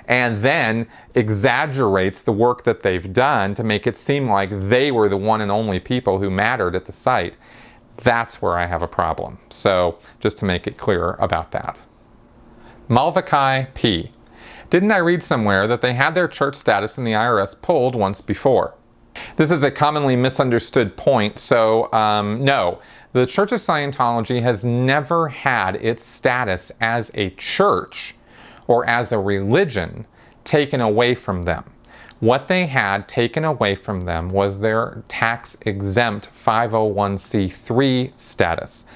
and 0.06 0.42
then 0.42 0.86
exaggerates 1.14 2.22
the 2.22 2.32
work 2.32 2.64
that 2.64 2.82
they've 2.82 3.12
done 3.12 3.54
to 3.54 3.64
make 3.64 3.86
it 3.86 3.96
seem 3.96 4.28
like 4.28 4.50
they 4.68 4.90
were 4.90 5.08
the 5.08 5.16
one 5.16 5.40
and 5.40 5.50
only 5.50 5.80
people 5.80 6.18
who 6.18 6.30
mattered 6.30 6.74
at 6.74 6.86
the 6.86 6.92
site. 6.92 7.36
That's 7.96 8.42
where 8.42 8.58
I 8.58 8.66
have 8.66 8.82
a 8.82 8.88
problem. 8.88 9.38
So, 9.50 9.98
just 10.20 10.38
to 10.38 10.44
make 10.44 10.66
it 10.66 10.76
clear 10.76 11.12
about 11.12 11.52
that. 11.52 11.80
Malvakai 12.88 13.72
P. 13.74 14.10
Didn't 14.68 14.92
I 14.92 14.98
read 14.98 15.22
somewhere 15.22 15.66
that 15.66 15.80
they 15.80 15.94
had 15.94 16.14
their 16.14 16.28
church 16.28 16.56
status 16.56 16.98
in 16.98 17.04
the 17.04 17.12
IRS 17.12 17.60
pulled 17.60 17.94
once 17.94 18.20
before? 18.20 18.74
This 19.36 19.50
is 19.50 19.62
a 19.62 19.70
commonly 19.70 20.16
misunderstood 20.16 20.96
point, 20.96 21.38
so 21.38 21.92
um, 21.92 22.44
no. 22.44 22.80
The 23.12 23.26
Church 23.26 23.52
of 23.52 23.60
Scientology 23.60 24.42
has 24.42 24.64
never 24.64 25.28
had 25.28 25.76
its 25.76 26.04
status 26.04 26.72
as 26.80 27.12
a 27.14 27.30
church 27.30 28.16
or 28.66 28.86
as 28.88 29.12
a 29.12 29.18
religion 29.18 30.06
taken 30.44 30.80
away 30.80 31.14
from 31.14 31.42
them. 31.42 31.64
What 32.20 32.48
they 32.48 32.66
had 32.66 33.08
taken 33.08 33.44
away 33.44 33.74
from 33.74 34.02
them 34.02 34.30
was 34.30 34.60
their 34.60 35.02
tax 35.08 35.58
exempt 35.62 36.30
501c3 36.34 38.18
status. 38.18 38.86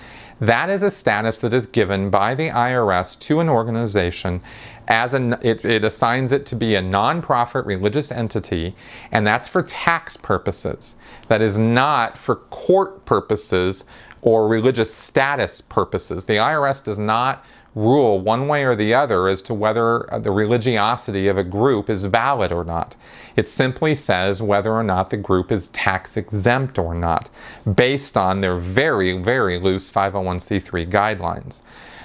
That 0.41 0.71
is 0.71 0.83
a 0.83 0.91
status 0.91 1.41
that 1.41 1.53
is 1.53 1.67
given 1.67 2.11
by 2.11 2.35
the 2.35 2.49
IRS 2.49 3.19
to 3.21 3.41
an 3.41 3.49
organization 3.49 4.41
as 4.87 5.13
an 5.13 5.35
it, 5.43 5.65
it 5.65 5.85
assigns 5.85 6.33
it 6.33 6.47
to 6.47 6.57
be 6.57 6.75
a 6.75 6.83
nonprofit 6.83 7.67
religious 7.67 8.11
entity, 8.11 8.75
and 9.13 9.27
that's 9.27 9.47
for 9.47 9.63
tax 9.63 10.17
purposes. 10.17 10.97
That 11.29 11.43
is 11.43 11.59
not 11.59 12.17
for 12.17 12.37
court 12.37 13.05
purposes 13.05 13.87
or 14.23 14.49
religious 14.49 14.93
status 14.93 15.61
purposes. 15.61 16.27
The 16.27 16.37
IRS 16.37 16.83
does 16.83 16.99
not 16.99 17.45
rule 17.79 18.19
one 18.19 18.49
way 18.49 18.65
or 18.65 18.75
the 18.75 18.93
other 18.93 19.29
as 19.29 19.41
to 19.41 19.55
whether 19.55 20.09
the 20.21 20.33
religiosity 20.33 21.29
of 21.29 21.39
a 21.39 21.45
group 21.45 21.89
is 21.89 22.05
valid 22.05 22.51
or 22.51 22.65
not. 22.65 22.97
It 23.37 23.47
simply 23.47 23.95
says 23.95 24.43
whether 24.43 24.73
or 24.73 24.83
not 24.83 25.11
the 25.11 25.17
group 25.17 25.53
is 25.53 25.69
tax 25.69 26.17
exempt 26.17 26.79
or 26.79 26.93
not, 26.93 27.31
based 27.73 28.17
on 28.17 28.41
their 28.41 28.57
very, 28.57 29.17
very 29.17 29.61
loose 29.61 29.91
501c3 29.93 30.91
guidelines. 30.91 31.63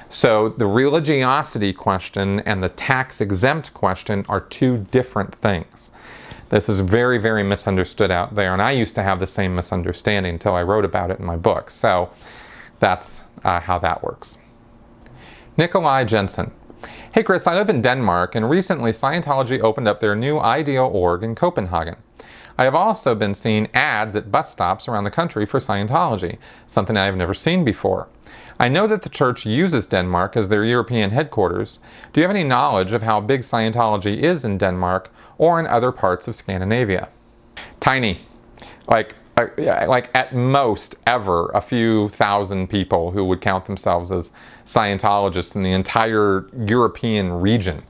So 0.09 0.49
the 0.49 0.67
religiosity 0.67 1.73
question 1.73 2.39
and 2.41 2.63
the 2.63 2.69
tax 2.69 3.19
exempt 3.19 3.73
question 3.73 4.25
are 4.29 4.41
two 4.41 4.85
different 4.91 5.33
things. 5.33 5.91
This 6.49 6.69
is 6.69 6.81
very, 6.81 7.17
very 7.17 7.41
misunderstood 7.41 8.11
out 8.11 8.35
there, 8.35 8.53
and 8.53 8.61
I 8.61 8.71
used 8.71 8.93
to 8.93 9.01
have 9.01 9.19
the 9.19 9.25
same 9.25 9.55
misunderstanding 9.55 10.33
until 10.33 10.53
I 10.53 10.61
wrote 10.61 10.85
about 10.85 11.09
it 11.09 11.17
in 11.17 11.25
my 11.25 11.35
book. 11.35 11.71
So 11.71 12.11
that's 12.79 13.23
uh, 13.43 13.59
how 13.61 13.79
that 13.79 14.03
works. 14.03 14.37
Nikolai 15.55 16.03
Jensen. 16.03 16.51
Hey 17.11 17.21
Chris, 17.21 17.45
I 17.45 17.53
live 17.53 17.69
in 17.69 17.83
Denmark 17.83 18.33
and 18.33 18.49
recently 18.49 18.89
Scientology 18.89 19.59
opened 19.59 19.87
up 19.87 19.99
their 19.99 20.15
new 20.15 20.39
ideal 20.39 20.89
org 20.91 21.21
in 21.21 21.35
Copenhagen. 21.35 21.97
I 22.57 22.63
have 22.63 22.73
also 22.73 23.13
been 23.13 23.35
seeing 23.35 23.69
ads 23.71 24.15
at 24.15 24.31
bus 24.31 24.51
stops 24.51 24.87
around 24.87 25.03
the 25.03 25.11
country 25.11 25.45
for 25.45 25.59
Scientology, 25.59 26.39
something 26.65 26.97
I 26.97 27.05
have 27.05 27.15
never 27.15 27.35
seen 27.35 27.63
before. 27.63 28.07
I 28.59 28.67
know 28.67 28.87
that 28.87 29.03
the 29.03 29.09
church 29.09 29.45
uses 29.45 29.85
Denmark 29.85 30.35
as 30.35 30.49
their 30.49 30.63
European 30.63 31.11
headquarters. 31.11 31.79
Do 32.13 32.19
you 32.19 32.27
have 32.27 32.35
any 32.35 32.43
knowledge 32.43 32.91
of 32.91 33.03
how 33.03 33.21
big 33.21 33.41
Scientology 33.41 34.17
is 34.17 34.43
in 34.43 34.57
Denmark 34.57 35.11
or 35.37 35.59
in 35.59 35.67
other 35.67 35.91
parts 35.91 36.27
of 36.27 36.35
Scandinavia? 36.35 37.09
Tiny. 37.79 38.21
Like 38.87 39.13
uh, 39.37 39.47
like 39.87 40.09
at 40.15 40.33
most 40.33 40.95
ever 41.07 41.49
a 41.49 41.61
few 41.61 42.09
thousand 42.09 42.67
people 42.67 43.11
who 43.11 43.25
would 43.25 43.41
count 43.41 43.65
themselves 43.65 44.11
as 44.11 44.31
Scientologists 44.65 45.55
in 45.55 45.63
the 45.63 45.71
entire 45.71 46.47
European 46.67 47.33
region, 47.33 47.83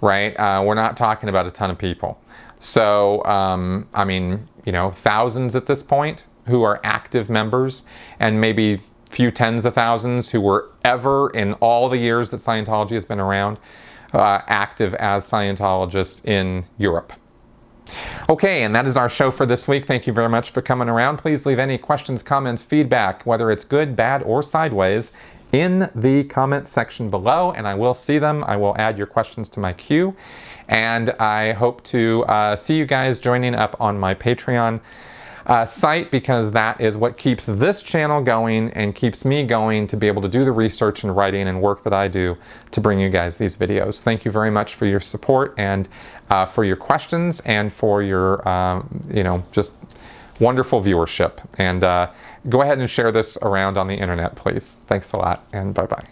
right? 0.00 0.34
Uh, 0.38 0.62
we're 0.64 0.74
not 0.74 0.96
talking 0.96 1.28
about 1.28 1.46
a 1.46 1.50
ton 1.50 1.70
of 1.70 1.78
people. 1.78 2.20
So, 2.58 3.24
um, 3.24 3.88
I 3.94 4.04
mean, 4.04 4.48
you 4.66 4.72
know, 4.72 4.90
thousands 4.90 5.56
at 5.56 5.66
this 5.66 5.82
point 5.82 6.26
who 6.46 6.62
are 6.62 6.80
active 6.84 7.30
members, 7.30 7.84
and 8.18 8.40
maybe 8.40 8.82
few 9.08 9.30
tens 9.30 9.64
of 9.64 9.74
thousands 9.74 10.30
who 10.30 10.40
were 10.40 10.70
ever 10.84 11.30
in 11.30 11.54
all 11.54 11.88
the 11.88 11.98
years 11.98 12.30
that 12.30 12.40
Scientology 12.40 12.92
has 12.92 13.04
been 13.04 13.20
around 13.20 13.58
uh, 14.12 14.40
active 14.46 14.94
as 14.94 15.24
Scientologists 15.24 16.24
in 16.24 16.66
Europe. 16.78 17.12
Okay, 18.28 18.62
and 18.62 18.74
that 18.74 18.86
is 18.86 18.96
our 18.96 19.08
show 19.08 19.30
for 19.30 19.46
this 19.46 19.66
week. 19.66 19.86
Thank 19.86 20.06
you 20.06 20.12
very 20.12 20.28
much 20.28 20.50
for 20.50 20.62
coming 20.62 20.88
around. 20.88 21.18
Please 21.18 21.46
leave 21.46 21.58
any 21.58 21.78
questions, 21.78 22.22
comments, 22.22 22.62
feedback, 22.62 23.24
whether 23.26 23.50
it's 23.50 23.64
good, 23.64 23.96
bad, 23.96 24.22
or 24.22 24.42
sideways, 24.42 25.12
in 25.52 25.90
the 25.94 26.24
comment 26.24 26.68
section 26.68 27.10
below, 27.10 27.52
and 27.52 27.66
I 27.66 27.74
will 27.74 27.94
see 27.94 28.18
them. 28.18 28.44
I 28.44 28.56
will 28.56 28.76
add 28.78 28.96
your 28.96 29.06
questions 29.06 29.48
to 29.50 29.60
my 29.60 29.72
queue. 29.72 30.14
And 30.68 31.10
I 31.10 31.52
hope 31.52 31.82
to 31.84 32.24
uh, 32.26 32.54
see 32.54 32.76
you 32.76 32.86
guys 32.86 33.18
joining 33.18 33.56
up 33.56 33.76
on 33.80 33.98
my 33.98 34.14
Patreon 34.14 34.80
uh, 35.46 35.66
site 35.66 36.12
because 36.12 36.52
that 36.52 36.80
is 36.80 36.96
what 36.96 37.16
keeps 37.16 37.44
this 37.46 37.82
channel 37.82 38.22
going 38.22 38.70
and 38.70 38.94
keeps 38.94 39.24
me 39.24 39.42
going 39.44 39.88
to 39.88 39.96
be 39.96 40.06
able 40.06 40.22
to 40.22 40.28
do 40.28 40.44
the 40.44 40.52
research 40.52 41.02
and 41.02 41.16
writing 41.16 41.48
and 41.48 41.60
work 41.60 41.82
that 41.82 41.92
I 41.92 42.06
do 42.06 42.36
to 42.70 42.80
bring 42.80 43.00
you 43.00 43.10
guys 43.10 43.38
these 43.38 43.56
videos. 43.56 44.00
Thank 44.00 44.24
you 44.24 44.30
very 44.30 44.50
much 44.50 44.74
for 44.76 44.86
your 44.86 45.00
support 45.00 45.54
and 45.58 45.88
uh, 46.30 46.46
for 46.46 46.64
your 46.64 46.76
questions 46.76 47.40
and 47.40 47.72
for 47.72 48.02
your, 48.02 48.46
um, 48.48 49.04
you 49.12 49.22
know, 49.22 49.44
just 49.52 49.72
wonderful 50.38 50.82
viewership. 50.82 51.46
And 51.58 51.84
uh, 51.84 52.10
go 52.48 52.62
ahead 52.62 52.78
and 52.78 52.88
share 52.88 53.12
this 53.12 53.36
around 53.42 53.76
on 53.76 53.88
the 53.88 53.94
internet, 53.94 54.36
please. 54.36 54.78
Thanks 54.86 55.12
a 55.12 55.18
lot 55.18 55.44
and 55.52 55.74
bye-bye. 55.74 56.04